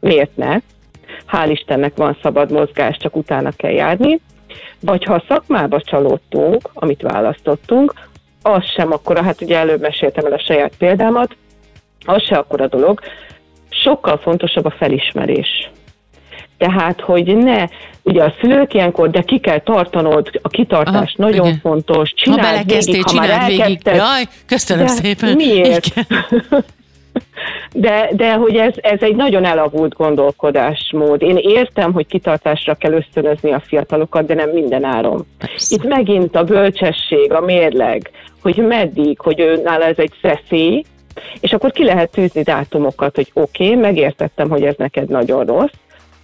Miért 0.00 0.36
ne? 0.36 0.58
Hál' 1.32 1.50
Istennek 1.50 1.96
van 1.96 2.16
szabad 2.22 2.50
mozgás, 2.50 2.96
csak 2.96 3.16
utána 3.16 3.50
kell 3.50 3.70
járni. 3.70 4.20
Vagy 4.80 5.04
ha 5.04 5.14
a 5.14 5.24
szakmába 5.28 5.80
csalódtunk, 5.80 6.70
amit 6.72 7.02
választottunk, 7.02 7.92
az 8.42 8.64
sem 8.64 8.92
akkor, 8.92 9.24
hát 9.24 9.40
ugye 9.40 9.56
előbb 9.56 9.80
meséltem 9.80 10.24
el 10.24 10.32
a 10.32 10.42
saját 10.46 10.72
példámat, 10.78 11.36
az 12.04 12.22
se 12.22 12.36
akkor 12.36 12.60
a 12.60 12.66
dolog, 12.66 13.00
sokkal 13.70 14.18
fontosabb 14.18 14.64
a 14.64 14.74
felismerés. 14.78 15.70
Tehát, 16.58 17.00
hogy 17.00 17.36
ne, 17.36 17.64
ugye 18.02 18.22
a 18.22 18.34
szülők 18.40 18.74
ilyenkor, 18.74 19.10
de 19.10 19.22
ki 19.22 19.38
kell 19.38 19.58
tartanod, 19.58 20.30
a 20.42 20.48
kitartás 20.48 21.14
Aha, 21.16 21.28
nagyon 21.28 21.46
igen. 21.46 21.58
fontos, 21.58 22.12
csináld 22.14 22.56
ha 22.56 22.62
végig, 22.64 23.04
ha 23.04 23.12
már 23.12 23.30
elkezdted. 23.30 23.94
Jaj, 23.94 24.24
köszönöm 24.46 24.86
de 24.86 24.90
szépen. 24.90 25.36
Miért? 25.36 25.84
De, 27.72 28.10
de 28.12 28.32
hogy 28.32 28.56
ez, 28.56 28.74
ez 28.80 28.98
egy 29.00 29.16
nagyon 29.16 29.44
elavult 29.44 29.94
gondolkodásmód. 29.94 31.22
Én 31.22 31.36
értem, 31.36 31.92
hogy 31.92 32.06
kitartásra 32.06 32.74
kell 32.74 32.92
ösztönözni 32.92 33.52
a 33.52 33.62
fiatalokat, 33.66 34.26
de 34.26 34.34
nem 34.34 34.50
minden 34.50 34.84
áron. 34.84 35.26
Persze. 35.38 35.74
Itt 35.74 35.84
megint 35.84 36.36
a 36.36 36.44
bölcsesség, 36.44 37.32
a 37.32 37.40
mérleg, 37.40 38.10
hogy 38.42 38.56
meddig, 38.56 39.20
hogy 39.20 39.40
ő 39.40 39.60
nála 39.62 39.84
ez 39.84 39.98
egy 39.98 40.12
szeszély, 40.22 40.84
és 41.40 41.52
akkor 41.52 41.70
ki 41.70 41.84
lehet 41.84 42.10
tűzni 42.10 42.42
dátumokat, 42.42 43.14
hogy 43.14 43.30
oké, 43.32 43.68
okay, 43.68 43.80
megértettem, 43.80 44.48
hogy 44.48 44.62
ez 44.62 44.74
neked 44.76 45.08
nagyon 45.08 45.44
rossz, 45.44 45.72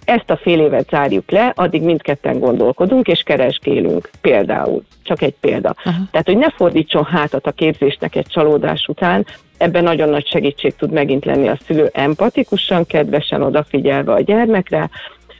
ezt 0.05 0.29
a 0.29 0.37
fél 0.37 0.59
évet 0.59 0.89
zárjuk 0.89 1.31
le, 1.31 1.53
addig 1.55 1.81
mindketten 1.81 2.39
gondolkodunk 2.39 3.07
és 3.07 3.21
keresgélünk 3.21 4.09
például. 4.21 4.83
Csak 5.03 5.21
egy 5.21 5.35
példa. 5.39 5.75
Aha. 5.83 5.97
Tehát, 6.11 6.25
hogy 6.25 6.37
ne 6.37 6.49
fordítson 6.49 7.03
hátat 7.03 7.47
a 7.47 7.51
képzésnek 7.51 8.15
egy 8.15 8.27
csalódás 8.27 8.85
után, 8.87 9.25
ebben 9.57 9.83
nagyon 9.83 10.09
nagy 10.09 10.27
segítség 10.27 10.75
tud 10.75 10.91
megint 10.91 11.25
lenni 11.25 11.47
a 11.47 11.57
szülő 11.65 11.89
empatikusan, 11.93 12.85
kedvesen 12.85 13.41
odafigyelve 13.41 14.13
a 14.13 14.21
gyermekre, 14.21 14.89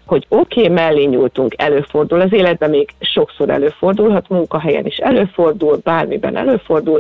hogy 0.06 0.26
oké, 0.30 0.62
okay, 0.62 0.74
mellé 0.74 1.06
nyúltunk, 1.06 1.54
előfordul 1.58 2.22
az 2.22 2.34
életben, 2.34 2.70
még 2.70 2.89
sokszor 3.00 3.50
előfordulhat, 3.50 4.30
munkahelyen 4.30 4.86
is 4.86 4.98
előfordul, 4.98 5.80
bármiben 5.84 6.36
előfordul. 6.36 7.00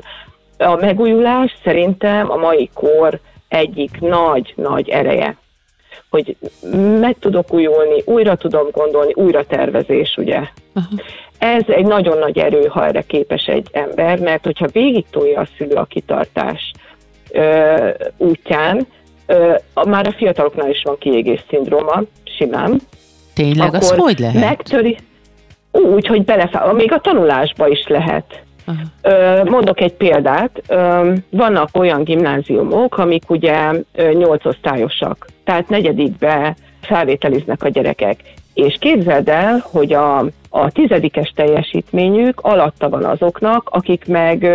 A 0.57 0.75
megújulás 0.75 1.55
szerintem 1.63 2.31
a 2.31 2.35
mai 2.35 2.69
kor 2.73 3.19
egyik 3.47 3.99
nagy-nagy 3.99 4.89
ereje 4.89 5.37
hogy 6.09 6.35
meg 6.99 7.15
tudok 7.19 7.53
újulni, 7.53 8.01
újra 8.05 8.35
tudom 8.35 8.67
gondolni, 8.71 9.13
újra 9.15 9.45
tervezés, 9.45 10.17
ugye. 10.17 10.35
Aha. 10.73 10.87
Ez 11.37 11.63
egy 11.67 11.85
nagyon 11.85 12.17
nagy 12.17 12.37
erő, 12.37 12.65
ha 12.65 12.85
erre 12.85 13.01
képes 13.01 13.45
egy 13.45 13.67
ember, 13.71 14.19
mert 14.19 14.43
hogyha 14.43 14.67
végig 14.71 15.05
tolja 15.09 15.39
a 15.39 15.47
szülő 15.57 15.75
a 15.75 15.85
kitartás 15.85 16.71
ö, 17.31 17.89
útján, 18.17 18.87
már 19.85 20.07
a 20.07 20.11
fiataloknál 20.17 20.69
is 20.69 20.81
van 20.83 20.97
kiégés 20.97 21.43
szindróma, 21.49 22.01
simán. 22.37 22.81
Tényleg, 23.33 23.73
az 23.73 23.91
hogy 23.91 24.19
lehet? 24.19 24.43
Megtöri, 24.43 24.97
úgy, 25.71 26.07
hogy 26.07 26.23
belefáll, 26.23 26.73
még 26.73 26.91
a 26.91 26.99
tanulásba 26.99 27.67
is 27.67 27.87
lehet. 27.87 28.43
Aha. 28.65 29.43
Mondok 29.43 29.81
egy 29.81 29.93
példát. 29.93 30.61
Vannak 31.29 31.69
olyan 31.73 32.03
gimnáziumok, 32.03 32.97
amik 32.97 33.29
ugye 33.29 33.71
nyolcosztályosak, 34.13 35.27
tehát 35.43 35.69
negyedikbe 35.69 36.55
felvételiznek 36.81 37.63
a 37.63 37.69
gyerekek. 37.69 38.19
És 38.55 38.75
képzeld 38.79 39.29
el, 39.29 39.65
hogy 39.71 39.93
a, 39.93 40.17
a 40.49 40.71
tizedikes 40.71 41.33
teljesítményük 41.35 42.39
alatta 42.39 42.89
van 42.89 43.03
azoknak, 43.03 43.69
akik 43.69 44.07
meg 44.07 44.47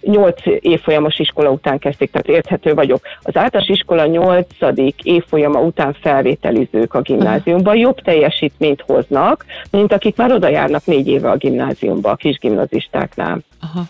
nyolc 0.00 0.40
évfolyamos 0.44 1.18
iskola 1.18 1.50
után 1.50 1.78
kezdték, 1.78 2.10
tehát 2.10 2.28
érthető 2.28 2.74
vagyok. 2.74 3.00
Az 3.22 3.36
általános 3.36 3.70
iskola 3.70 4.06
nyolcadik 4.06 5.02
évfolyama 5.02 5.60
után 5.60 5.96
felvételizők 6.00 6.94
a 6.94 7.00
gimnáziumba 7.00 7.74
jobb 7.74 8.00
teljesítményt 8.00 8.84
hoznak, 8.86 9.44
mint 9.70 9.92
akik 9.92 10.16
már 10.16 10.32
oda 10.32 10.48
járnak 10.48 10.84
négy 10.84 11.08
éve 11.08 11.30
a 11.30 11.36
gimnáziumba, 11.36 12.10
a 12.10 12.16
kisgimnazistáknál. 12.16 13.38
Aha. 13.60 13.82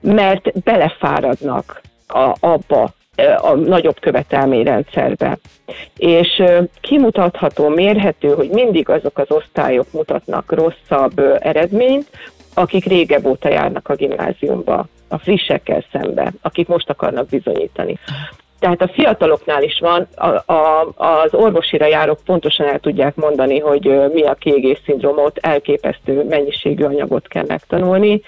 Mert 0.00 0.62
belefáradnak 0.62 1.80
a, 2.06 2.34
abba, 2.40 2.92
a 3.36 3.54
nagyobb 3.54 4.00
követelményrendszerbe. 4.00 5.38
És 5.96 6.42
kimutatható, 6.80 7.68
mérhető, 7.68 8.28
hogy 8.28 8.48
mindig 8.48 8.88
azok 8.88 9.18
az 9.18 9.30
osztályok 9.30 9.92
mutatnak 9.92 10.52
rosszabb 10.52 11.18
eredményt, 11.40 12.08
akik 12.54 12.84
régebb 12.84 13.24
óta 13.26 13.48
járnak 13.48 13.88
a 13.88 13.94
gimnáziumba, 13.94 14.86
a 15.08 15.18
frissekkel 15.18 15.84
szembe, 15.92 16.32
akik 16.42 16.68
most 16.68 16.90
akarnak 16.90 17.28
bizonyítani. 17.28 17.98
Tehát 18.64 18.82
a 18.82 18.92
fiataloknál 18.92 19.62
is 19.62 19.78
van, 19.80 20.08
a, 20.14 20.52
a, 20.52 20.92
az 20.96 21.34
orvosira 21.34 21.86
járok 21.86 22.18
pontosan 22.24 22.66
el 22.66 22.78
tudják 22.78 23.14
mondani, 23.14 23.58
hogy 23.58 24.10
mi 24.12 24.22
a 24.22 24.34
kiégés 24.34 24.80
szindrómot, 24.84 25.38
elképesztő 25.38 26.24
mennyiségű 26.28 26.84
anyagot 26.84 27.28
kell 27.28 27.44
megtanulni, 27.46 28.20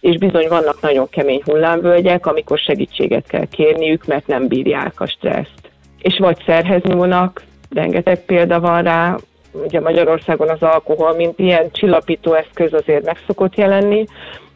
és 0.00 0.18
bizony 0.18 0.48
vannak 0.48 0.80
nagyon 0.80 1.08
kemény 1.08 1.42
hullámvölgyek, 1.44 2.26
amikor 2.26 2.58
segítséget 2.58 3.26
kell 3.26 3.46
kérniük, 3.46 4.06
mert 4.06 4.26
nem 4.26 4.48
bírják 4.48 5.00
a 5.00 5.06
stresszt. 5.06 5.70
És 5.98 6.18
vagy 6.18 6.42
szerhez 6.46 6.82
nyúlnak, 6.82 7.42
rengeteg 7.70 8.24
példa 8.24 8.60
van 8.60 8.82
rá, 8.82 9.16
ugye 9.52 9.80
Magyarországon 9.80 10.48
az 10.48 10.62
alkohol, 10.62 11.14
mint 11.14 11.38
ilyen 11.38 11.70
csillapító 11.72 12.32
eszköz 12.32 12.72
azért 12.72 13.04
meg 13.04 13.16
szokott 13.26 13.56
jelenni, 13.56 14.04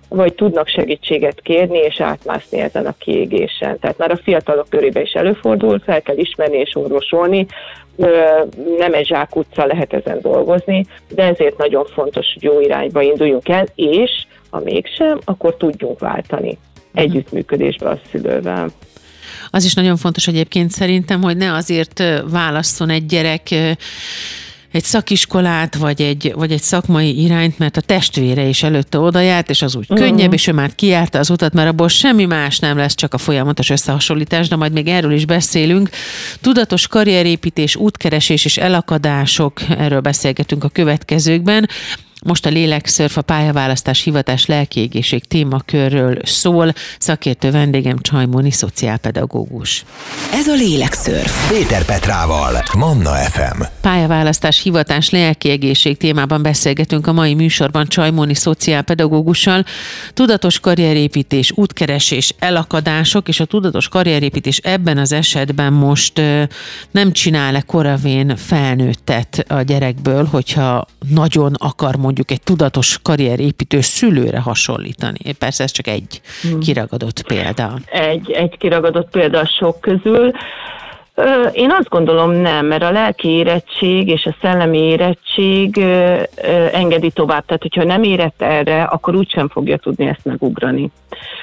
vagy 0.08 0.34
tudnak 0.34 0.68
segítséget 0.68 1.40
kérni 1.40 1.78
és 1.78 2.00
átmászni 2.00 2.58
ezen 2.60 2.86
a 2.86 2.94
kiégésen. 2.98 3.78
Tehát 3.78 3.98
már 3.98 4.10
a 4.10 4.20
fiatalok 4.22 4.68
körébe 4.68 5.00
is 5.00 5.12
előfordul, 5.12 5.78
fel 5.78 6.02
kell 6.02 6.16
ismerni 6.16 6.56
és 6.56 6.76
orvosolni, 6.76 7.46
nem 8.78 8.94
egy 8.94 9.06
zsákutca 9.06 9.66
lehet 9.66 9.92
ezen 9.92 10.20
dolgozni, 10.20 10.86
de 11.08 11.22
ezért 11.22 11.56
nagyon 11.56 11.86
fontos, 11.94 12.26
hogy 12.32 12.42
jó 12.42 12.60
irányba 12.60 13.02
induljunk 13.02 13.48
el, 13.48 13.66
és 13.74 14.10
ha 14.50 14.60
mégsem, 14.64 15.18
akkor 15.24 15.56
tudjunk 15.56 15.98
váltani 15.98 16.58
mhm. 16.92 17.02
együttműködésbe 17.02 17.88
a 17.88 17.98
szülővel. 18.10 18.68
Az 19.50 19.64
is 19.64 19.74
nagyon 19.74 19.96
fontos 19.96 20.26
egyébként 20.26 20.70
szerintem, 20.70 21.22
hogy 21.22 21.36
ne 21.36 21.52
azért 21.52 22.02
válasszon 22.30 22.90
egy 22.90 23.06
gyerek 23.06 23.48
egy 24.72 24.84
szakiskolát, 24.84 25.74
vagy 25.74 26.02
egy, 26.02 26.32
vagy 26.36 26.52
egy 26.52 26.62
szakmai 26.62 27.22
irányt, 27.22 27.58
mert 27.58 27.76
a 27.76 27.80
testvére 27.80 28.42
is 28.42 28.62
előtte 28.62 28.98
oda 28.98 29.20
járt, 29.20 29.50
és 29.50 29.62
az 29.62 29.76
úgy 29.76 29.86
uh-huh. 29.88 30.06
könnyebb, 30.06 30.32
és 30.32 30.46
ő 30.46 30.52
már 30.52 30.74
kijárta 30.74 31.18
az 31.18 31.30
utat, 31.30 31.52
mert 31.52 31.68
abból 31.68 31.88
semmi 31.88 32.24
más 32.24 32.58
nem 32.58 32.76
lesz, 32.76 32.94
csak 32.94 33.14
a 33.14 33.18
folyamatos 33.18 33.70
összehasonlítás, 33.70 34.48
de 34.48 34.56
majd 34.56 34.72
még 34.72 34.88
erről 34.88 35.12
is 35.12 35.24
beszélünk. 35.24 35.90
Tudatos 36.40 36.86
karrierépítés, 36.86 37.76
útkeresés 37.76 38.44
és 38.44 38.56
elakadások, 38.56 39.60
erről 39.68 40.00
beszélgetünk 40.00 40.64
a 40.64 40.68
következőkben. 40.68 41.68
Most 42.24 42.46
a 42.46 42.50
lélekszörf 42.50 43.16
a 43.16 43.22
pályaválasztás 43.22 44.02
hivatás 44.02 44.46
lelkiégészség 44.46 45.24
témakörről 45.24 46.18
szól. 46.22 46.72
Szakértő 46.98 47.50
vendégem 47.50 47.98
Csajmoni, 47.98 48.50
szociálpedagógus. 48.50 49.84
Ez 50.32 50.46
a 50.46 50.54
lélekszörf. 50.54 51.48
Péter 51.48 51.84
Petrával, 51.84 52.62
Manna 52.76 53.10
FM. 53.10 53.62
Pályaválasztás 53.80 54.62
hivatás 54.62 55.10
lelkiegészség 55.10 55.96
témában 55.96 56.42
beszélgetünk 56.42 57.06
a 57.06 57.12
mai 57.12 57.34
műsorban 57.34 57.86
Csajmoni 57.86 58.34
szociálpedagógussal. 58.34 59.64
Tudatos 60.14 60.60
karrierépítés, 60.60 61.52
útkeresés, 61.54 62.34
elakadások, 62.38 63.28
és 63.28 63.40
a 63.40 63.44
tudatos 63.44 63.88
karrierépítés 63.88 64.56
ebben 64.56 64.98
az 64.98 65.12
esetben 65.12 65.72
most 65.72 66.20
nem 66.90 67.12
csinál-e 67.12 67.60
koravén 67.60 68.36
felnőttet 68.36 69.44
a 69.48 69.62
gyerekből, 69.62 70.24
hogyha 70.24 70.86
nagyon 71.08 71.54
akar 71.54 71.96
mondjuk 72.08 72.30
egy 72.30 72.42
tudatos 72.42 72.98
karrierépítő 73.02 73.80
szülőre 73.80 74.40
hasonlítani. 74.40 75.32
Persze 75.38 75.62
ez 75.62 75.70
csak 75.70 75.86
egy 75.86 76.20
hmm. 76.42 76.60
kiragadott 76.60 77.22
példa. 77.26 77.72
Egy, 77.86 78.30
egy 78.30 78.56
kiragadott 78.58 79.10
példa 79.10 79.46
sok 79.46 79.80
közül. 79.80 80.30
Én 81.52 81.70
azt 81.70 81.88
gondolom 81.88 82.30
nem, 82.30 82.66
mert 82.66 82.82
a 82.82 82.90
lelki 82.90 83.28
érettség 83.28 84.08
és 84.08 84.24
a 84.26 84.36
szellemi 84.40 84.78
érettség 84.78 85.78
engedi 86.72 87.10
tovább. 87.10 87.44
Tehát, 87.44 87.62
hogyha 87.62 87.84
nem 87.84 88.02
érett 88.02 88.42
erre, 88.42 88.82
akkor 88.82 89.14
úgysem 89.14 89.48
fogja 89.48 89.76
tudni 89.76 90.06
ezt 90.06 90.24
megugrani. 90.24 90.90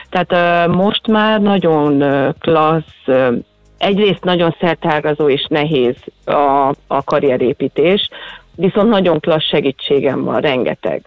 Tehát 0.10 0.68
most 0.68 1.08
már 1.08 1.42
nagyon 1.42 2.04
klassz, 2.40 3.34
egyrészt 3.78 4.24
nagyon 4.24 4.56
szertágazó 4.60 5.30
és 5.30 5.46
nehéz 5.50 5.96
a, 6.26 6.74
a 6.88 7.04
karrierépítés, 7.04 8.10
viszont 8.56 8.90
nagyon 8.90 9.20
klassz 9.20 9.48
segítségem 9.48 10.24
van, 10.24 10.42
rengeteg. 10.42 11.02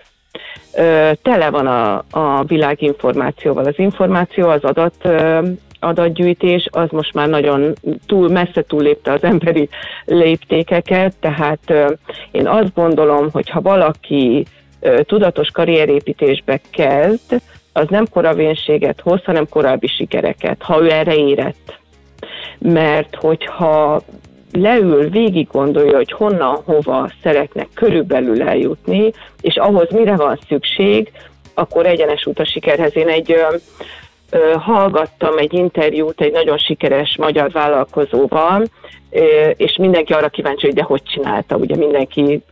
Tele 1.22 1.50
van 1.50 1.66
a, 1.66 2.04
a 2.10 2.44
világ 2.46 2.82
információval. 2.82 3.64
Az 3.64 3.78
információ, 3.78 4.48
az 4.48 4.64
adat, 4.64 5.08
adatgyűjtés, 5.80 6.68
az 6.70 6.90
most 6.90 7.14
már 7.14 7.28
nagyon 7.28 7.72
túl, 8.06 8.28
messze 8.28 8.62
túllépte 8.62 9.12
az 9.12 9.22
emberi 9.22 9.68
léptékeket, 10.04 11.14
tehát 11.20 11.72
én 12.30 12.46
azt 12.46 12.74
gondolom, 12.74 13.28
hogy 13.32 13.50
ha 13.50 13.60
valaki 13.60 14.46
tudatos 15.02 15.48
karrierépítésbe 15.50 16.60
kezd, 16.70 17.40
az 17.72 17.86
nem 17.88 18.06
koravénséget 18.10 19.00
hoz, 19.00 19.24
hanem 19.24 19.48
korábbi 19.48 19.86
sikereket, 19.86 20.62
ha 20.62 20.82
ő 20.82 20.90
erre 20.90 21.14
érett. 21.14 21.78
Mert 22.58 23.14
hogyha 23.14 24.02
leül, 24.52 25.08
végig 25.08 25.48
gondolja, 25.52 25.96
hogy 25.96 26.12
honnan, 26.12 26.62
hova 26.64 27.10
szeretnek 27.22 27.68
körülbelül 27.74 28.42
eljutni, 28.42 29.12
és 29.40 29.56
ahhoz 29.56 29.90
mire 29.90 30.16
van 30.16 30.38
szükség, 30.48 31.12
akkor 31.54 31.86
egyenes 31.86 32.26
út 32.26 32.38
a 32.38 32.44
sikerhez. 32.44 32.96
Én 32.96 33.08
egy 33.08 33.32
ö, 33.32 33.56
ö, 34.30 34.52
hallgattam 34.58 35.38
egy 35.38 35.52
interjút 35.52 36.20
egy 36.20 36.32
nagyon 36.32 36.58
sikeres 36.58 37.16
magyar 37.16 37.50
vállalkozóval, 37.50 38.64
ö, 39.10 39.48
és 39.56 39.76
mindenki 39.76 40.12
arra 40.12 40.28
kíváncsi, 40.28 40.66
hogy 40.66 40.74
de 40.74 40.82
hogy 40.82 41.02
csinálta. 41.02 41.56
Ugye 41.56 41.76
mindenki 41.76 42.42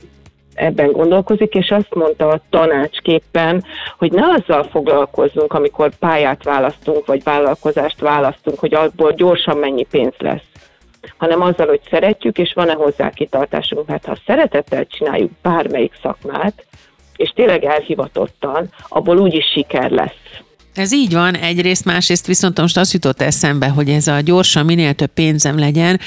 ebben 0.54 0.92
gondolkozik, 0.92 1.54
és 1.54 1.70
azt 1.70 1.94
mondta 1.94 2.28
a 2.28 2.40
tanácsképpen, 2.50 3.64
hogy 3.98 4.12
ne 4.12 4.22
azzal 4.26 4.62
foglalkozzunk, 4.62 5.52
amikor 5.52 5.94
pályát 5.98 6.44
választunk, 6.44 7.06
vagy 7.06 7.22
vállalkozást 7.22 8.00
választunk, 8.00 8.58
hogy 8.58 8.74
abból 8.74 9.12
gyorsan 9.12 9.56
mennyi 9.56 9.86
pénz 9.90 10.14
lesz 10.18 10.44
hanem 11.16 11.40
azzal, 11.42 11.66
hogy 11.66 11.80
szeretjük, 11.90 12.38
és 12.38 12.52
van-e 12.54 12.72
hozzá 12.72 13.10
kitartásunk, 13.10 13.86
mert 13.86 14.04
ha 14.04 14.18
szeretettel 14.26 14.86
csináljuk 14.86 15.30
bármelyik 15.42 15.92
szakmát, 16.02 16.66
és 17.16 17.30
tényleg 17.34 17.64
elhivatottan, 17.64 18.68
abból 18.88 19.18
úgyis 19.18 19.44
siker 19.54 19.90
lesz. 19.90 20.44
Ez 20.74 20.92
így 20.92 21.12
van, 21.12 21.34
egyrészt, 21.34 21.84
másrészt 21.84 22.26
viszont 22.26 22.60
most 22.60 22.76
azt 22.76 22.92
jutott 22.92 23.20
eszembe, 23.20 23.68
hogy 23.68 23.88
ez 23.88 24.06
a 24.06 24.20
gyorsan 24.20 24.64
minél 24.64 24.94
több 24.94 25.10
pénzem 25.14 25.58
legyen, 25.58 26.00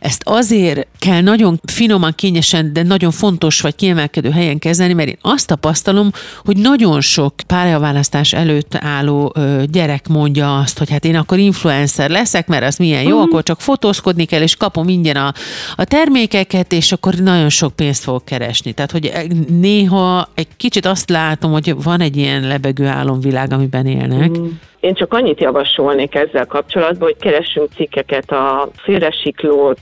ezt 0.00 0.22
azért 0.24 0.86
kell 1.06 1.20
nagyon 1.20 1.60
finoman, 1.72 2.12
kényesen, 2.14 2.72
de 2.72 2.82
nagyon 2.82 3.10
fontos 3.10 3.60
vagy 3.60 3.74
kiemelkedő 3.74 4.30
helyen 4.30 4.58
kezelni, 4.58 4.92
mert 4.92 5.08
én 5.08 5.18
azt 5.22 5.46
tapasztalom, 5.46 6.10
hogy 6.44 6.56
nagyon 6.56 7.00
sok 7.00 7.34
pályaválasztás 7.46 8.32
előtt 8.32 8.74
álló 8.74 9.34
gyerek 9.70 10.08
mondja 10.08 10.58
azt, 10.58 10.78
hogy 10.78 10.90
hát 10.90 11.04
én 11.04 11.16
akkor 11.16 11.38
influencer 11.38 12.10
leszek, 12.10 12.46
mert 12.46 12.64
az 12.64 12.76
milyen 12.76 13.02
jó, 13.02 13.18
mm. 13.18 13.20
akkor 13.20 13.42
csak 13.42 13.60
fotózkodni 13.60 14.24
kell, 14.24 14.42
és 14.42 14.56
kapom 14.56 14.88
ingyen 14.88 15.16
a, 15.16 15.32
a 15.76 15.84
termékeket, 15.84 16.72
és 16.72 16.92
akkor 16.92 17.14
nagyon 17.14 17.48
sok 17.48 17.76
pénzt 17.76 18.02
fogok 18.02 18.24
keresni. 18.24 18.72
Tehát, 18.72 18.90
hogy 18.90 19.12
néha 19.48 20.28
egy 20.34 20.48
kicsit 20.56 20.86
azt 20.86 21.10
látom, 21.10 21.52
hogy 21.52 21.82
van 21.82 22.00
egy 22.00 22.16
ilyen 22.16 22.46
lebegő 22.46 22.86
álomvilág, 22.86 23.52
amiben 23.52 23.86
él 23.86 23.96
élnek. 23.96 24.38
Mm. 24.38 24.46
Én 24.80 24.94
csak 24.94 25.12
annyit 25.12 25.40
javasolnék 25.40 26.14
ezzel 26.14 26.46
kapcsolatban, 26.46 27.08
hogy 27.08 27.16
keressünk 27.20 27.68
cikkeket 27.76 28.30
a 28.30 28.68
félresiklót, 28.76 29.78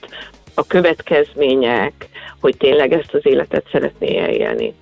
a 0.55 0.67
következmények, 0.67 2.09
hogy 2.41 2.57
tényleg 2.57 2.93
ezt 2.93 3.15
az 3.15 3.27
életet 3.27 3.65
szeretné 3.73 4.19
elélni. 4.19 4.75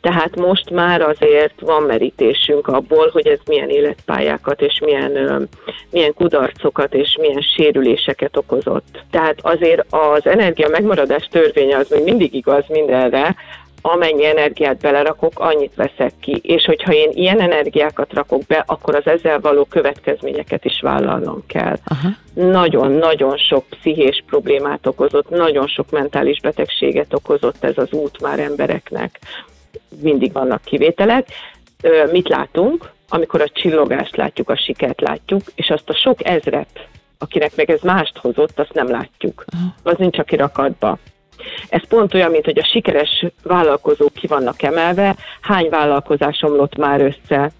Tehát 0.00 0.36
most 0.36 0.70
már 0.70 1.00
azért 1.00 1.60
van 1.60 1.82
merítésünk 1.82 2.66
abból, 2.66 3.10
hogy 3.12 3.26
ez 3.26 3.38
milyen 3.46 3.68
életpályákat 3.68 4.60
és 4.62 4.80
milyen, 4.84 5.48
milyen 5.90 6.14
kudarcokat 6.14 6.94
és 6.94 7.16
milyen 7.20 7.40
sérüléseket 7.40 8.36
okozott. 8.36 9.04
Tehát 9.10 9.38
azért 9.42 9.84
az 9.90 10.26
energia 10.26 10.68
megmaradás 10.68 11.28
törvénye 11.30 11.76
az 11.76 11.88
még 11.90 12.02
mindig 12.02 12.34
igaz 12.34 12.64
mindenre, 12.68 13.36
amennyi 13.82 14.24
energiát 14.24 14.80
belerakok, 14.80 15.32
annyit 15.34 15.74
veszek 15.74 16.12
ki. 16.20 16.40
És 16.42 16.64
hogyha 16.64 16.92
én 16.92 17.10
ilyen 17.12 17.40
energiákat 17.40 18.12
rakok 18.12 18.42
be, 18.46 18.64
akkor 18.66 18.94
az 18.94 19.06
ezzel 19.06 19.40
való 19.40 19.64
következményeket 19.64 20.64
is 20.64 20.80
vállalnom 20.80 21.42
kell. 21.46 21.76
Nagyon-nagyon 22.34 23.36
sok 23.36 23.64
pszichés 23.70 24.24
problémát 24.26 24.86
okozott, 24.86 25.28
nagyon 25.28 25.66
sok 25.66 25.90
mentális 25.90 26.40
betegséget 26.40 27.14
okozott 27.14 27.64
ez 27.64 27.78
az 27.78 27.92
út 27.92 28.20
már 28.20 28.38
embereknek. 28.38 29.18
Mindig 30.02 30.32
vannak 30.32 30.62
kivételek. 30.64 31.26
Mit 32.10 32.28
látunk? 32.28 32.90
Amikor 33.08 33.40
a 33.40 33.48
csillogást 33.48 34.16
látjuk, 34.16 34.50
a 34.50 34.56
sikert 34.56 35.00
látjuk, 35.00 35.42
és 35.54 35.70
azt 35.70 35.88
a 35.88 35.94
sok 35.94 36.26
ezret, 36.26 36.86
akinek 37.18 37.56
meg 37.56 37.70
ez 37.70 37.80
mást 37.80 38.18
hozott, 38.18 38.58
azt 38.58 38.72
nem 38.72 38.90
látjuk. 38.90 39.44
Az 39.82 39.94
nincs 39.98 40.18
a 40.18 40.22
kirakatba. 40.22 40.98
Ez 41.68 41.86
pont 41.88 42.14
olyan, 42.14 42.30
mint 42.30 42.44
hogy 42.44 42.58
a 42.58 42.64
sikeres 42.64 43.26
vállalkozók 43.42 44.12
ki 44.12 44.26
vannak 44.26 44.62
emelve, 44.62 45.16
hány 45.40 45.68
vállalkozás 45.68 46.42
omlott 46.42 46.76
már 46.76 47.00
össze, 47.00 47.50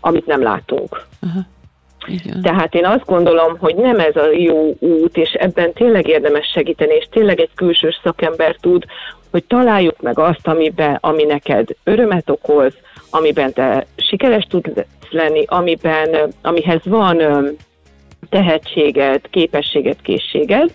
amit 0.00 0.26
nem 0.26 0.42
látunk. 0.42 1.00
Aha. 1.22 1.40
Igen. 2.06 2.42
Tehát 2.42 2.74
én 2.74 2.86
azt 2.86 3.04
gondolom, 3.04 3.58
hogy 3.58 3.74
nem 3.74 3.98
ez 3.98 4.16
a 4.16 4.30
jó 4.30 4.76
út, 4.78 5.16
és 5.16 5.32
ebben 5.32 5.72
tényleg 5.72 6.08
érdemes 6.08 6.50
segíteni, 6.54 6.94
és 6.94 7.06
tényleg 7.10 7.40
egy 7.40 7.50
külsős 7.54 8.00
szakember 8.02 8.56
tud, 8.60 8.84
hogy 9.30 9.44
találjuk 9.44 10.00
meg 10.00 10.18
azt, 10.18 10.46
amiben, 10.46 10.98
ami 11.00 11.24
neked 11.24 11.68
örömet 11.84 12.30
okoz, 12.30 12.72
amiben 13.10 13.52
te 13.52 13.86
sikeres 13.96 14.44
tudsz 14.48 14.86
lenni, 15.10 15.44
amiben, 15.46 16.32
amihez 16.42 16.80
van 16.84 17.22
tehetséged, 18.28 19.20
képességed, 19.30 19.96
készséged, 20.02 20.74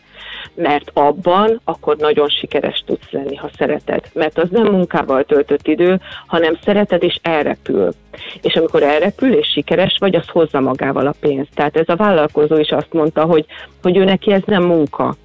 mert 0.54 0.92
abban 0.94 1.62
akkor 1.64 1.98
nagyon 1.98 2.30
sikeres 2.30 2.84
tudsz 2.86 3.12
lenni, 3.12 3.36
ha 3.36 3.50
szereted. 3.58 4.04
Mert 4.14 4.38
az 4.38 4.50
nem 4.50 4.66
munkával 4.66 5.24
töltött 5.24 5.68
idő, 5.68 6.00
hanem 6.28 6.58
szereted 6.64 7.04
és 7.04 7.20
elrepül. 7.22 7.94
És 8.42 8.56
amikor 8.56 8.84
elrepül 8.84 9.34
és 9.34 9.48
sikeres 9.48 9.98
vagy, 10.00 10.16
az 10.16 10.28
hozza 10.28 10.60
magával 10.60 11.08
a 11.08 11.16
pénzt. 11.20 11.54
Tehát 11.54 11.78
ez 11.78 11.90
a 11.90 11.96
vállalkozó 11.96 12.58
is 12.58 12.70
azt 12.70 12.94
mondta, 12.94 13.24
hogy, 13.24 13.46
hogy 13.82 13.98
ő 13.98 14.04
neki 14.04 14.32
ez 14.32 14.42
nem 14.46 14.64
munka, 14.64 15.16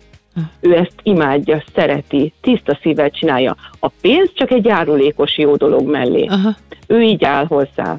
ő 0.60 0.76
ezt 0.76 0.94
imádja, 1.02 1.64
szereti, 1.74 2.32
tiszta 2.40 2.78
szívvel 2.82 3.10
csinálja. 3.10 3.56
A 3.80 3.88
pénz 4.00 4.30
csak 4.34 4.50
egy 4.50 4.64
járulékos 4.64 5.38
jó 5.38 5.56
dolog 5.56 5.90
mellé. 5.90 6.24
Aha. 6.24 6.56
Ő 6.86 7.02
így 7.02 7.24
áll 7.24 7.46
hozzá. 7.46 7.98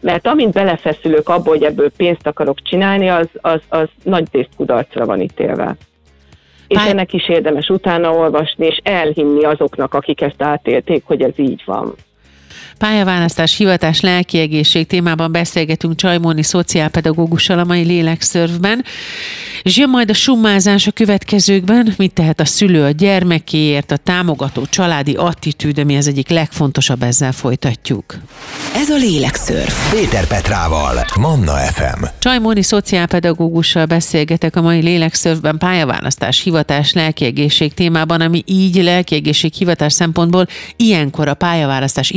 Mert 0.00 0.26
amint 0.26 0.52
belefeszülök 0.52 1.28
abba, 1.28 1.48
hogy 1.48 1.62
ebből 1.62 1.90
pénzt 1.96 2.26
akarok 2.26 2.62
csinálni, 2.62 3.08
az, 3.08 3.28
az, 3.40 3.60
az 3.68 3.88
nagy 4.02 4.28
részt 4.32 4.54
kudarcra 4.56 5.06
van 5.06 5.20
ítélve 5.20 5.76
és 6.68 6.84
ennek 6.84 7.12
is 7.12 7.28
érdemes 7.28 7.68
utána 7.68 8.10
olvasni, 8.10 8.66
és 8.66 8.80
elhinni 8.82 9.44
azoknak, 9.44 9.94
akik 9.94 10.20
ezt 10.20 10.42
átélték, 10.42 11.02
hogy 11.06 11.22
ez 11.22 11.38
így 11.38 11.62
van. 11.64 11.94
Pályaválasztás, 12.78 13.56
hivatás, 13.56 14.00
lelkiegészség 14.00 14.86
témában 14.86 15.32
beszélgetünk 15.32 15.96
Csajmóni 15.96 16.42
szociálpedagógussal 16.42 17.58
a 17.58 17.64
mai 17.64 17.82
lélekszörvben, 17.82 18.84
És 19.62 19.76
jön 19.76 19.88
majd 19.88 20.10
a 20.10 20.14
summázás 20.14 20.86
a 20.86 20.90
következőkben, 20.90 21.94
mit 21.96 22.12
tehet 22.12 22.40
a 22.40 22.44
szülő 22.44 22.84
a 22.84 22.90
gyermekéért, 22.90 23.90
a 23.90 23.96
támogató 23.96 24.66
családi 24.70 25.14
attitűd, 25.14 25.78
ami 25.78 25.96
az 25.96 26.06
egyik 26.06 26.28
legfontosabb, 26.28 27.02
ezzel 27.02 27.32
folytatjuk. 27.32 28.14
Ez 28.74 28.90
a 28.90 28.96
Lélekszörf. 28.96 29.90
Péter 29.90 30.26
Petrával, 30.26 31.06
Manna 31.18 31.52
FM. 31.52 32.04
Csajmóni 32.18 32.62
szociálpedagógussal 32.62 33.86
beszélgetek 33.86 34.56
a 34.56 34.60
mai 34.60 34.80
lélekszörfben 34.80 35.58
pályaválasztás, 35.58 36.42
hivatás, 36.42 36.92
lelkiegészség 36.92 37.74
témában, 37.74 38.20
ami 38.20 38.42
így 38.46 38.82
lelkiegészség 38.82 39.52
hivatás 39.52 39.92
szempontból 39.92 40.46
ilyenkor 40.76 41.28
a 41.28 41.34
pályaválasztás 41.34 42.10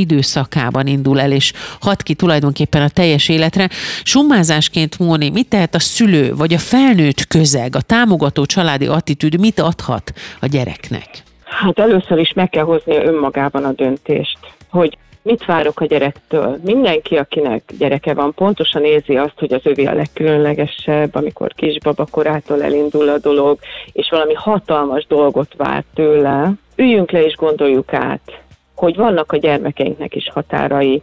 időszakában 0.52 0.86
indul 0.86 1.20
el, 1.20 1.32
és 1.32 1.52
hat 1.80 2.02
ki 2.02 2.14
tulajdonképpen 2.14 2.82
a 2.82 2.88
teljes 2.88 3.28
életre. 3.28 3.68
Summázásként, 4.02 4.98
Móni, 4.98 5.30
mit 5.30 5.48
tehet 5.48 5.74
a 5.74 5.80
szülő 5.80 6.34
vagy 6.34 6.54
a 6.54 6.58
felnőtt 6.58 7.26
közeg, 7.26 7.76
a 7.76 7.80
támogató 7.80 8.44
családi 8.44 8.86
attitűd, 8.86 9.40
mit 9.40 9.60
adhat 9.60 10.12
a 10.40 10.46
gyereknek? 10.46 11.08
Hát 11.44 11.78
először 11.78 12.18
is 12.18 12.32
meg 12.32 12.48
kell 12.48 12.64
hoznia 12.64 13.02
önmagában 13.02 13.64
a 13.64 13.72
döntést, 13.72 14.38
hogy 14.70 14.96
mit 15.22 15.44
várok 15.44 15.80
a 15.80 15.84
gyerektől. 15.84 16.58
Mindenki, 16.64 17.16
akinek 17.16 17.62
gyereke 17.78 18.14
van, 18.14 18.34
pontosan 18.34 18.84
érzi 18.84 19.16
azt, 19.16 19.38
hogy 19.38 19.52
az 19.52 19.60
övé 19.64 19.84
a 19.84 19.94
legkülönlegesebb, 19.94 21.14
amikor 21.14 21.52
kisbaba 21.54 22.06
korától 22.10 22.62
elindul 22.62 23.08
a 23.08 23.18
dolog, 23.18 23.58
és 23.92 24.08
valami 24.10 24.34
hatalmas 24.34 25.06
dolgot 25.06 25.54
vár 25.56 25.84
tőle. 25.94 26.52
Üljünk 26.76 27.10
le 27.10 27.24
és 27.24 27.34
gondoljuk 27.34 27.92
át, 27.92 28.42
hogy 28.82 28.96
vannak 28.96 29.32
a 29.32 29.36
gyermekeinknek 29.36 30.14
is 30.14 30.30
határai, 30.34 31.02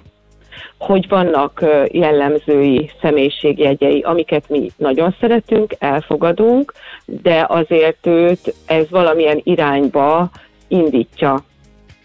hogy 0.77 1.07
vannak 1.07 1.65
jellemzői, 1.91 2.89
személyiségjegyei, 3.01 4.01
amiket 4.01 4.49
mi 4.49 4.69
nagyon 4.77 5.15
szeretünk, 5.19 5.75
elfogadunk, 5.77 6.73
de 7.05 7.45
azért 7.49 8.07
őt 8.07 8.53
ez 8.65 8.89
valamilyen 8.89 9.41
irányba 9.43 10.29
indítja. 10.67 11.43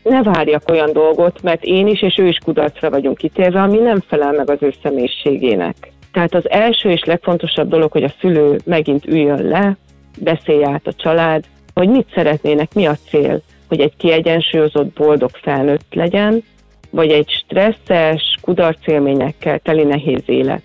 Ne 0.03 0.23
várjak 0.23 0.71
olyan 0.71 0.93
dolgot, 0.93 1.43
mert 1.43 1.65
én 1.65 1.87
is 1.87 2.03
és 2.03 2.19
ő 2.19 2.27
is 2.27 2.39
kudarcra 2.45 2.91
vagyunk 2.91 3.17
kitérve, 3.17 3.63
ami 3.63 3.79
nem 3.79 4.01
felel 4.01 4.33
meg 4.33 4.51
az 4.51 4.59
ő 4.61 4.75
személyiségének. 4.83 5.93
Tehát 6.13 6.35
az 6.35 6.51
első 6.51 6.91
és 6.91 7.05
legfontosabb 7.05 7.69
dolog, 7.69 7.93
hogy 7.93 8.05
a 8.05 8.15
szülő 8.21 8.59
megint 8.65 9.07
üljön 9.07 9.49
le, 9.49 9.77
beszélj 10.19 10.65
át 10.65 10.87
a 10.87 10.93
család, 10.93 11.45
hogy 11.75 11.89
mit 11.89 12.13
szeretnének, 12.15 12.75
mi 12.75 12.87
a 12.87 12.97
cél, 13.09 13.43
hogy 13.69 13.81
egy 13.81 13.97
kiegyensúlyozott, 13.97 14.93
boldog 14.93 15.31
felnőtt 15.31 15.95
legyen, 15.95 16.43
vagy 16.91 17.11
egy 17.11 17.31
stresszes, 17.31 18.37
kudarcélményekkel 18.41 19.59
teli 19.59 19.83
nehéz 19.83 20.23
élet. 20.27 20.63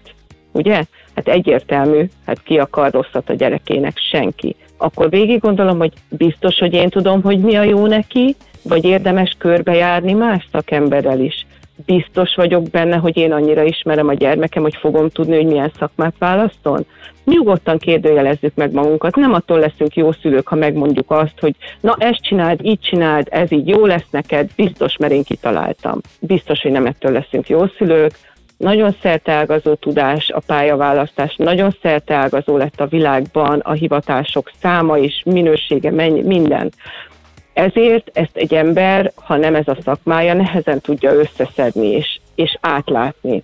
Ugye? 0.51 0.83
Hát 1.15 1.27
egyértelmű, 1.27 2.09
hát 2.25 2.43
ki 2.43 2.57
akar 2.57 2.91
rosszat 2.91 3.29
a 3.29 3.33
gyerekének? 3.33 3.97
Senki. 4.11 4.55
Akkor 4.77 5.09
végig 5.09 5.39
gondolom, 5.39 5.77
hogy 5.77 5.93
biztos, 6.09 6.57
hogy 6.57 6.73
én 6.73 6.89
tudom, 6.89 7.21
hogy 7.21 7.39
mi 7.39 7.55
a 7.55 7.63
jó 7.63 7.85
neki, 7.85 8.35
vagy 8.63 8.85
érdemes 8.85 9.35
körbejárni 9.37 10.13
más 10.13 10.47
szakemberrel 10.51 11.19
is. 11.19 11.45
Biztos 11.85 12.35
vagyok 12.35 12.69
benne, 12.69 12.95
hogy 12.95 13.17
én 13.17 13.31
annyira 13.31 13.63
ismerem 13.63 14.07
a 14.07 14.13
gyermekem, 14.13 14.61
hogy 14.61 14.75
fogom 14.75 15.09
tudni, 15.09 15.35
hogy 15.35 15.45
milyen 15.45 15.71
szakmát 15.79 16.13
válaszol. 16.19 16.85
Nyugodtan 17.29 17.77
kérdőjelezzük 17.77 18.55
meg 18.55 18.71
magunkat. 18.71 19.15
Nem 19.15 19.33
attól 19.33 19.59
leszünk 19.59 19.95
jó 19.95 20.11
szülők, 20.11 20.47
ha 20.47 20.55
megmondjuk 20.55 21.11
azt, 21.11 21.39
hogy 21.39 21.55
na 21.81 21.95
ezt 21.99 22.21
csináld, 22.21 22.65
így 22.65 22.79
csináld, 22.79 23.27
ez 23.31 23.51
így 23.51 23.67
jó 23.67 23.85
lesz 23.85 24.07
neked, 24.11 24.49
biztos, 24.55 24.97
mert 24.97 25.13
én 25.13 25.23
kitaláltam. 25.23 25.99
Biztos, 26.19 26.61
hogy 26.61 26.71
nem 26.71 26.85
ettől 26.85 27.11
leszünk 27.11 27.49
jó 27.49 27.67
szülők, 27.67 28.11
nagyon 28.57 28.95
szerteágazó 29.01 29.73
tudás 29.73 30.29
a 30.29 30.39
pályaválasztás, 30.45 31.35
nagyon 31.35 31.75
szerteágazó 31.81 32.57
lett 32.57 32.79
a 32.79 32.87
világban 32.87 33.59
a 33.59 33.71
hivatások 33.71 34.51
száma 34.61 34.97
és 34.97 35.21
minősége, 35.25 35.91
mennyi, 35.91 36.21
minden. 36.21 36.71
Ezért 37.53 38.09
ezt 38.13 38.37
egy 38.37 38.53
ember, 38.53 39.11
ha 39.15 39.35
nem 39.35 39.55
ez 39.55 39.67
a 39.67 39.77
szakmája, 39.83 40.33
nehezen 40.33 40.81
tudja 40.81 41.13
összeszedni 41.13 41.87
és, 41.87 42.19
és 42.35 42.57
átlátni. 42.61 43.43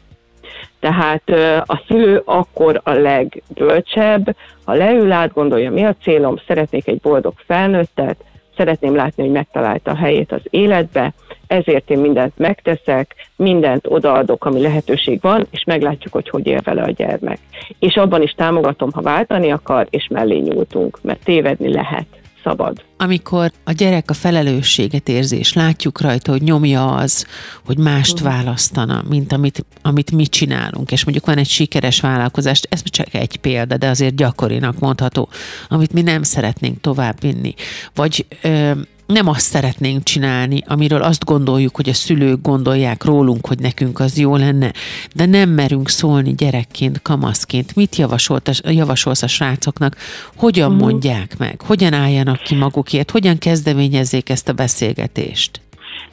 Tehát 0.80 1.30
a 1.66 1.84
szülő 1.88 2.22
akkor 2.26 2.82
a 2.84 2.92
legbölcsebb, 2.92 4.36
ha 4.66 4.74
leül, 4.74 5.12
átgondolja, 5.12 5.72
mi 5.72 5.86
a 5.86 5.96
célom, 6.02 6.36
szeretnék 6.48 6.88
egy 6.88 7.00
boldog 7.00 7.34
felnőttet, 7.46 8.24
szeretném 8.58 8.96
látni, 8.96 9.24
hogy 9.24 9.32
megtalálta 9.32 9.92
a 9.92 9.96
helyét 9.96 10.32
az 10.32 10.42
életbe, 10.50 11.14
ezért 11.48 11.90
én 11.90 12.00
mindent 12.00 12.38
megteszek, 12.38 13.16
mindent 13.36 13.88
odaadok, 13.88 14.46
ami 14.46 14.62
lehetőség 14.62 15.22
van, 15.22 15.48
és 15.52 15.64
meglátjuk, 15.64 16.14
hogy 16.14 16.30
hogy 16.30 16.48
él 16.48 16.62
vele 16.64 16.82
a 16.82 16.92
gyermek. 16.92 17.40
És 17.80 17.96
abban 17.96 18.22
is 18.22 18.32
támogatom, 18.32 18.92
ha 18.92 19.02
váltani 19.02 19.52
akar, 19.52 19.88
és 19.90 20.08
mellé 20.12 20.38
nyúltunk, 20.38 21.00
mert 21.02 21.24
tévedni 21.24 21.74
lehet, 21.74 22.08
szabad. 22.46 22.84
Amikor 22.98 23.52
a 23.64 23.72
gyerek 23.72 24.10
a 24.10 24.14
felelősséget 24.14 25.10
érzi, 25.10 25.38
és 25.38 25.54
látjuk 25.54 26.02
rajta, 26.02 26.32
hogy 26.32 26.42
nyomja 26.42 26.96
az, 26.96 27.26
hogy 27.66 27.78
mást 27.78 28.20
választana, 28.20 29.04
mint 29.10 29.32
amit, 29.32 29.66
amit 29.82 30.12
mi 30.12 30.26
csinálunk, 30.26 30.92
és 30.92 31.04
mondjuk 31.04 31.26
van 31.26 31.38
egy 31.38 31.48
sikeres 31.48 32.00
vállalkozás, 32.00 32.62
ez 32.70 32.84
csak 32.84 33.14
egy 33.14 33.38
példa, 33.38 33.78
de 33.78 33.88
azért 33.88 34.16
gyakorinak 34.16 34.80
mondható, 34.80 35.30
amit 35.68 35.94
mi 35.94 36.02
nem 36.02 36.24
szeretnénk 36.24 36.82
továbbvinni, 36.82 37.54
vagy 37.94 38.26
ö, 38.42 38.72
nem 39.06 39.28
azt 39.28 39.40
szeretnénk 39.40 40.04
csinálni, 40.04 40.62
amiről 40.68 41.02
azt 41.02 41.26
gondoljuk, 41.26 41.76
hogy 41.76 41.90
a 41.90 41.94
szülők 41.94 42.42
gondolják 42.42 43.04
rólunk, 43.04 43.48
hogy 43.48 43.60
nekünk 43.60 44.00
az 44.00 44.18
jó 44.18 44.36
lenne, 44.36 44.72
de 45.16 45.26
nem 45.26 45.50
merünk 45.50 45.90
szólni 45.90 46.34
gyerekként, 46.34 47.02
kamaszként. 47.02 47.76
Mit 47.76 47.96
javasolt, 47.96 48.50
javasolsz 48.70 49.22
a 49.24 49.28
srácoknak? 49.28 49.96
Hogyan 50.36 50.72
Mhm. 50.72 50.80
mondják 50.84 51.38
meg? 51.38 51.62
Hogyan 51.62 51.94
álljanak 51.94 52.38
ki 52.44 52.56
magukért? 52.56 53.12
Hogyan 53.12 53.38
kezdeményezzék 53.38 54.30
ezt 54.30 54.50
a 54.50 54.54
beszélgetést? 54.54 55.60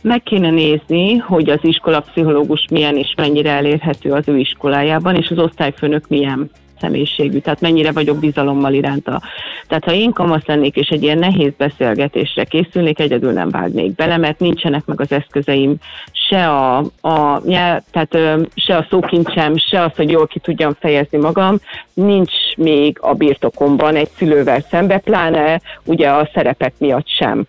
Meg 0.01 0.23
kéne 0.23 0.51
nézni, 0.51 1.17
hogy 1.17 1.51
az 1.51 1.59
iskolapszichológus 1.63 2.65
milyen 2.71 2.97
és 2.97 3.15
mennyire 3.17 3.51
elérhető 3.51 4.11
az 4.11 4.23
ő 4.27 4.39
iskolájában, 4.39 5.17
és 5.17 5.29
az 5.29 5.39
osztályfőnök 5.39 6.09
milyen 6.09 6.51
személyiségű, 6.83 7.39
tehát 7.39 7.61
mennyire 7.61 7.93
vagyok 7.93 8.19
bizalommal 8.19 8.73
iránta. 8.73 9.23
Tehát 9.69 9.85
ha 9.85 9.93
én 9.93 10.13
kamasz 10.13 10.47
lennék, 10.47 10.77
és 10.77 10.89
egy 10.89 11.03
ilyen 11.03 11.19
nehéz 11.19 11.53
beszélgetésre 11.57 12.45
készülnék, 12.45 12.99
egyedül 12.99 13.33
nem 13.33 13.51
vágnék 13.51 13.95
bele, 13.95 14.17
mert 14.17 14.39
nincsenek 14.39 14.85
meg 14.85 15.01
az 15.01 15.13
eszközeim, 15.13 15.75
se 16.13 16.49
a, 16.49 16.77
a 17.01 17.43
tehát 17.91 18.19
se 18.55 18.77
a 18.77 18.87
szókincsem, 18.91 19.57
se 19.57 19.83
az, 19.83 19.93
hogy 19.97 20.11
jól 20.11 20.27
ki 20.27 20.39
tudjam 20.39 20.77
fejezni 20.81 21.19
magam, 21.19 21.59
nincs 21.95 22.33
még 22.57 22.99
a 23.01 23.15
birtokomban 23.15 23.97
egy 23.97 24.11
szülővel 24.17 24.61
szembe, 24.61 24.99
pláne 24.99 25.61
ugye 25.85 26.09
a 26.09 26.31
szerepek 26.35 26.73
miatt 26.79 27.09
sem. 27.09 27.47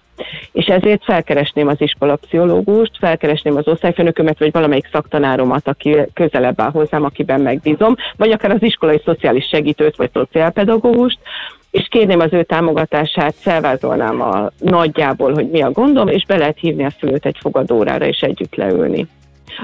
És 0.52 0.66
ezért 0.66 1.04
felkeresném 1.04 1.68
az 1.68 1.82
iskolapszichológust, 1.82 2.98
felkeresném 3.00 3.56
az 3.56 3.68
osztályfőnökömet, 3.68 4.40
vagy 4.40 4.52
valamelyik 4.52 4.90
szaktanáromat, 4.92 5.68
aki 5.68 5.96
közelebb 6.14 6.62
áll 6.62 6.72
hozzám, 6.72 7.04
akiben 7.04 7.42
megbízom, 7.42 7.96
vagy 8.18 8.32
akár 8.32 8.52
az 8.52 8.64
iskolai 8.64 9.02
szociális 9.06 9.48
segítőt, 9.48 9.96
vagy 9.96 10.10
szociálpedagógust, 10.14 11.20
és 11.72 11.88
kérném 11.90 12.20
az 12.20 12.34
ő 12.34 12.44
támogatását, 12.44 13.36
felvázolnám 13.38 14.22
a 14.22 14.52
nagyjából, 14.58 15.34
hogy 15.34 15.50
mi 15.50 15.62
a 15.62 15.72
gondom, 15.72 16.08
és 16.08 16.26
be 16.26 16.38
lehet 16.38 16.60
hívni 16.60 16.86
a 16.86 16.94
szülőt 17.00 17.26
egy 17.26 17.38
fogadórára, 17.40 18.06
és 18.06 18.20
együtt 18.20 18.56
leülni. 18.56 19.08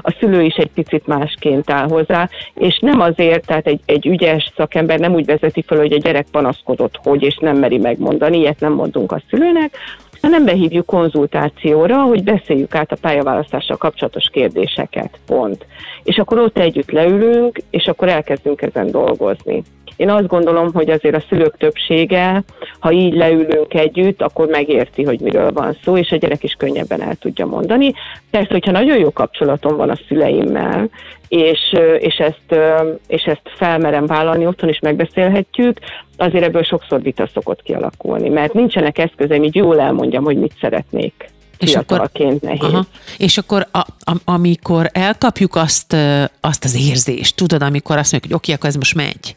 A 0.02 0.16
szülő 0.20 0.42
is 0.42 0.56
egy 0.56 0.72
picit 0.74 1.08
másként 1.08 1.72
áll 1.72 1.88
hozzá, 1.88 2.30
és 2.54 2.80
nem 2.80 3.00
azért, 3.00 3.46
tehát 3.46 3.68
egy, 3.68 3.80
egy 3.86 4.06
ügyes 4.06 4.52
szakember 4.56 5.00
nem 5.00 5.14
úgy 5.14 5.26
vezeti 5.26 5.64
fel, 5.68 5.78
hogy 5.78 5.94
a 5.94 5.98
gyerek 5.98 6.28
panaszkodott, 6.32 7.00
hogy, 7.04 7.24
és 7.24 7.38
nem 7.38 7.58
meri 7.58 7.78
megmondani, 7.78 8.38
ilyet 8.38 8.60
nem 8.60 8.74
mondunk 8.74 9.12
a 9.12 9.22
szülőnek, 9.30 9.78
hanem 10.22 10.46
behívjuk 10.46 10.86
konzultációra, 10.86 12.02
hogy 12.02 12.24
beszéljük 12.24 12.76
át 12.76 12.92
a 12.92 12.98
pályaválasztással 13.02 13.78
kapcsolatos 13.78 14.30
kérdéseket, 14.32 15.20
pont. 15.26 15.66
És 16.04 16.18
akkor 16.18 16.38
ott 16.38 16.58
együtt 16.58 16.92
leülünk, 16.92 17.58
és 17.70 17.88
akkor 17.88 18.08
elkezdünk 18.08 18.62
ezen 18.62 18.92
dolgozni. 18.92 19.64
Én 20.00 20.10
azt 20.10 20.28
gondolom, 20.28 20.74
hogy 20.74 20.90
azért 20.90 21.16
a 21.16 21.24
szülők 21.30 21.58
többsége, 21.58 22.44
ha 22.80 22.92
így 22.92 23.14
leülünk 23.14 23.74
együtt, 23.74 24.22
akkor 24.22 24.48
megérti, 24.48 25.04
hogy 25.04 25.20
miről 25.20 25.52
van 25.52 25.78
szó, 25.84 25.98
és 25.98 26.12
a 26.12 26.16
gyerek 26.16 26.44
is 26.44 26.54
könnyebben 26.58 27.02
el 27.02 27.16
tudja 27.16 27.46
mondani. 27.46 27.94
Persze, 28.32 28.48
hogyha 28.52 28.72
nagyon 28.72 28.98
jó 28.98 29.12
kapcsolatom 29.12 29.78
van 29.78 29.90
a 29.90 30.00
szüleimmel, 30.08 30.90
és, 31.28 31.76
és, 32.00 32.16
ezt, 32.16 32.62
és 33.08 33.24
ezt 33.24 33.42
felmerem 33.44 34.06
vállalni, 34.06 34.46
otthon 34.46 34.70
is 34.70 34.80
megbeszélhetjük, 34.80 35.80
azért 36.18 36.44
ebből 36.44 36.64
sokszor 36.64 37.02
vita 37.02 37.28
szokott 37.34 37.62
kialakulni, 37.62 38.30
mert 38.30 38.54
nincsenek 38.54 38.98
eszközeim, 38.98 39.44
így 39.44 39.56
jól 39.56 39.80
elmondjam, 39.80 40.24
hogy 40.24 40.38
mit 40.38 40.54
szeretnék. 40.62 41.30
És 41.60 41.76
akkor, 41.76 42.10
nehéz. 42.14 42.60
aha, 42.62 42.86
és 43.18 43.38
akkor 43.38 43.68
a, 43.72 43.78
a, 43.80 44.14
amikor 44.26 44.90
elkapjuk 44.94 45.56
azt, 45.56 45.96
azt 46.42 46.64
az 46.64 46.76
érzést, 46.76 47.36
tudod, 47.36 47.62
amikor 47.62 47.98
azt 47.98 48.12
mondjuk, 48.12 48.32
hogy 48.34 48.42
oké, 48.42 48.52
akkor 48.54 48.70
ez 48.70 48.76
most 48.76 48.96
megy. 48.96 49.36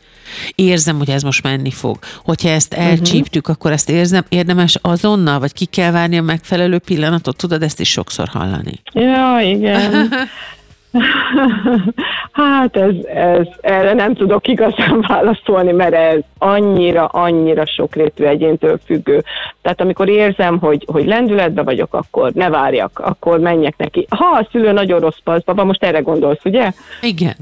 Érzem, 0.55 0.99
hogy 0.99 1.11
ez 1.11 1.23
most 1.23 1.43
menni 1.43 1.71
fog. 1.71 1.99
Hogyha 2.25 2.49
ezt 2.49 2.73
Mhm. 2.77 2.81
elcsíptük, 2.87 3.49
akkor 3.49 3.73
ezt 3.73 3.91
érzem, 3.91 4.25
érdemes 4.29 4.79
azonnal, 4.83 5.39
vagy 5.39 5.53
ki 5.53 5.65
kell 5.65 5.91
várni 5.91 6.19
a 6.19 6.23
megfelelő 6.23 6.79
pillanatot, 6.79 7.37
tudod 7.37 7.63
ezt 7.63 7.81
is 7.81 7.91
sokszor 7.91 8.29
hallani. 8.29 8.81
Ja, 8.93 9.39
igen. 9.43 10.09
Hát 12.33 12.77
ez, 12.77 12.95
ez, 13.15 13.47
erre 13.61 13.93
nem 13.93 14.15
tudok 14.15 14.49
igazán 14.49 15.05
válaszolni, 15.09 15.73
mert 15.73 15.95
ez 15.95 16.19
annyira, 16.39 17.05
annyira 17.05 17.67
sokrétű 17.67 18.25
egyéntől 18.25 18.79
függő. 18.85 19.25
Tehát 19.63 19.81
amikor 19.81 20.09
érzem, 20.09 20.59
hogy, 20.59 20.87
hogy 20.93 21.07
lendületbe 21.07 21.63
vagyok, 21.63 21.95
akkor 21.95 22.33
ne 22.33 22.49
várjak, 22.49 22.99
akkor 22.99 23.39
menjek 23.39 23.77
neki. 23.77 24.07
Ha 24.09 24.25
a 24.25 24.49
szülő 24.51 24.73
nagyon 24.73 25.01
rossz 25.01 25.19
paszba 25.25 25.55
van, 25.55 25.67
most 25.67 25.85
erre 25.85 26.01
gondolsz, 26.01 26.45
ugye? 26.45 26.71
Igen 27.01 27.35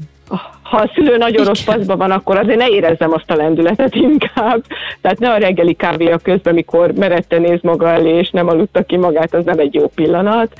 ha 0.62 0.76
a 0.76 0.90
szülő 0.94 1.16
nagyon 1.16 1.44
rossz 1.44 1.64
paszban 1.64 1.98
van, 1.98 2.10
akkor 2.10 2.36
azért 2.36 2.58
ne 2.58 2.68
érezzem 2.68 3.12
azt 3.12 3.30
a 3.30 3.34
lendületet 3.34 3.94
inkább. 3.94 4.64
Tehát 5.00 5.18
ne 5.18 5.30
a 5.30 5.36
reggeli 5.36 5.74
kávéja 5.74 6.18
közben, 6.18 6.54
mikor 6.54 6.92
merette 6.92 7.38
néz 7.38 7.58
maga 7.62 7.88
elé, 7.88 8.18
és 8.18 8.30
nem 8.30 8.48
aludta 8.48 8.82
ki 8.82 8.96
magát, 8.96 9.34
az 9.34 9.44
nem 9.44 9.58
egy 9.58 9.74
jó 9.74 9.88
pillanat. 9.94 10.52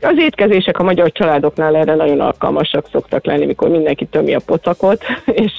Az 0.00 0.18
étkezések 0.18 0.78
a 0.78 0.82
magyar 0.82 1.12
családoknál 1.12 1.76
erre 1.76 1.94
nagyon 1.94 2.20
alkalmasak 2.20 2.88
szoktak 2.92 3.24
lenni, 3.24 3.46
mikor 3.46 3.68
mindenki 3.68 4.04
tömi 4.04 4.34
a 4.34 4.40
pocakot, 4.46 5.04
és 5.44 5.52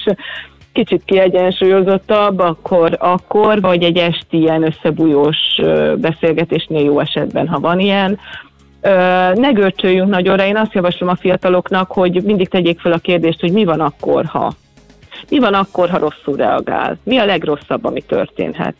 kicsit 0.73 1.01
kiegyensúlyozottabb, 1.05 2.39
akkor, 2.39 2.97
akkor, 2.99 3.61
vagy 3.61 3.83
egy 3.83 3.97
esti 3.97 4.37
ilyen 4.37 4.63
összebújós 4.63 5.37
beszélgetésnél 5.95 6.83
jó 6.83 6.99
esetben, 6.99 7.47
ha 7.47 7.59
van 7.59 7.79
ilyen, 7.79 8.19
ne 9.33 9.51
görcsöljünk 9.51 10.09
nagyonra. 10.09 10.45
Én 10.45 10.57
azt 10.57 10.73
javaslom 10.73 11.09
a 11.09 11.15
fiataloknak, 11.15 11.91
hogy 11.91 12.23
mindig 12.23 12.49
tegyék 12.49 12.79
fel 12.79 12.91
a 12.91 12.97
kérdést, 12.97 13.39
hogy 13.39 13.51
mi 13.51 13.63
van 13.65 13.79
akkor, 13.79 14.25
ha. 14.25 14.51
Mi 15.29 15.39
van 15.39 15.53
akkor, 15.53 15.89
ha 15.89 15.97
rosszul 15.97 16.35
reagál? 16.35 16.97
Mi 17.03 17.17
a 17.17 17.25
legrosszabb, 17.25 17.85
ami 17.85 18.01
történhet? 18.01 18.75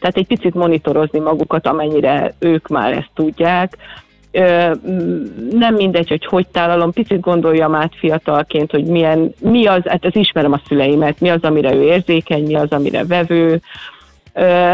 Tehát 0.00 0.16
egy 0.16 0.26
picit 0.26 0.54
monitorozni 0.54 1.18
magukat, 1.18 1.66
amennyire 1.66 2.34
ők 2.38 2.68
már 2.68 2.92
ezt 2.92 3.10
tudják. 3.14 3.76
Nem 5.50 5.74
mindegy, 5.74 6.08
hogy 6.08 6.26
hogy 6.26 6.46
tálalom, 6.46 6.92
picit 6.92 7.20
gondoljam 7.20 7.74
át 7.74 7.92
fiatalként, 7.98 8.70
hogy 8.70 8.84
milyen, 8.84 9.34
mi 9.40 9.66
az, 9.66 9.82
hát 9.84 10.04
az 10.04 10.16
ismerem 10.16 10.52
a 10.52 10.60
szüleimet, 10.68 11.20
mi 11.20 11.30
az, 11.30 11.42
amire 11.42 11.74
ő 11.74 11.82
érzékeny, 11.82 12.46
mi 12.46 12.54
az, 12.54 12.70
amire 12.70 13.06
vevő, 13.06 13.60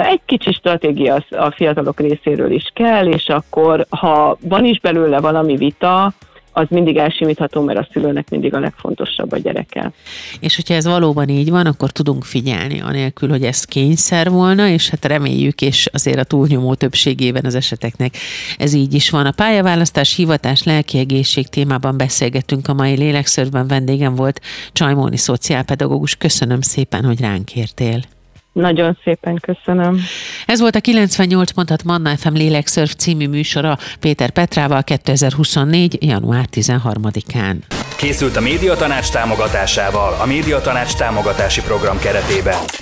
egy 0.02 0.20
kicsi 0.26 0.52
stratégia 0.52 1.24
a 1.30 1.50
fiatalok 1.50 2.00
részéről 2.00 2.50
is 2.50 2.70
kell, 2.74 3.06
és 3.06 3.28
akkor, 3.28 3.86
ha 3.88 4.38
van 4.40 4.64
is 4.64 4.80
belőle 4.80 5.20
valami 5.20 5.56
vita, 5.56 6.12
az 6.60 6.66
mindig 6.70 6.96
elsimítható, 6.96 7.62
mert 7.62 7.78
a 7.78 7.88
szülőnek 7.92 8.30
mindig 8.30 8.54
a 8.54 8.58
legfontosabb 8.58 9.32
a 9.32 9.38
gyereke. 9.38 9.92
És 10.40 10.56
hogyha 10.56 10.74
ez 10.74 10.84
valóban 10.84 11.28
így 11.28 11.50
van, 11.50 11.66
akkor 11.66 11.90
tudunk 11.90 12.24
figyelni, 12.24 12.80
anélkül, 12.80 13.28
hogy 13.28 13.44
ez 13.44 13.64
kényszer 13.64 14.30
volna, 14.30 14.68
és 14.68 14.88
hát 14.88 15.04
reméljük, 15.04 15.60
és 15.60 15.88
azért 15.92 16.18
a 16.18 16.24
túlnyomó 16.24 16.74
többségében 16.74 17.44
az 17.44 17.54
eseteknek 17.54 18.14
ez 18.58 18.72
így 18.72 18.94
is 18.94 19.10
van. 19.10 19.26
A 19.26 19.30
pályaválasztás, 19.30 20.14
hivatás, 20.14 20.62
lelki 20.62 20.98
egészség 20.98 21.46
témában 21.48 21.96
beszélgettünk 21.96 22.68
a 22.68 22.74
mai 22.74 22.96
lélekszörben, 22.96 23.66
vendégem 23.66 24.14
volt 24.14 24.40
Csajmóni 24.72 25.16
szociálpedagógus. 25.16 26.16
Köszönöm 26.16 26.60
szépen, 26.60 27.04
hogy 27.04 27.20
ránk 27.20 27.56
értél. 27.56 28.19
Nagyon 28.52 28.98
szépen 29.04 29.38
köszönöm. 29.40 30.00
Ez 30.46 30.60
volt 30.60 30.74
a 30.74 30.80
98 30.80 31.50
pontat 31.50 31.84
Manna 31.84 32.16
FM 32.16 32.32
Lélekszörf 32.32 32.94
című 32.94 33.28
műsora 33.28 33.78
Péter 34.00 34.30
Petrával 34.30 34.82
2024. 34.82 36.04
január 36.04 36.44
13-án. 36.52 37.56
Készült 37.96 38.36
a 38.36 38.40
Médiatanács 38.40 39.10
támogatásával 39.10 40.16
a 40.22 40.26
Médiatanács 40.26 40.94
támogatási 40.94 41.60
program 41.60 41.98
keretében. 41.98 42.58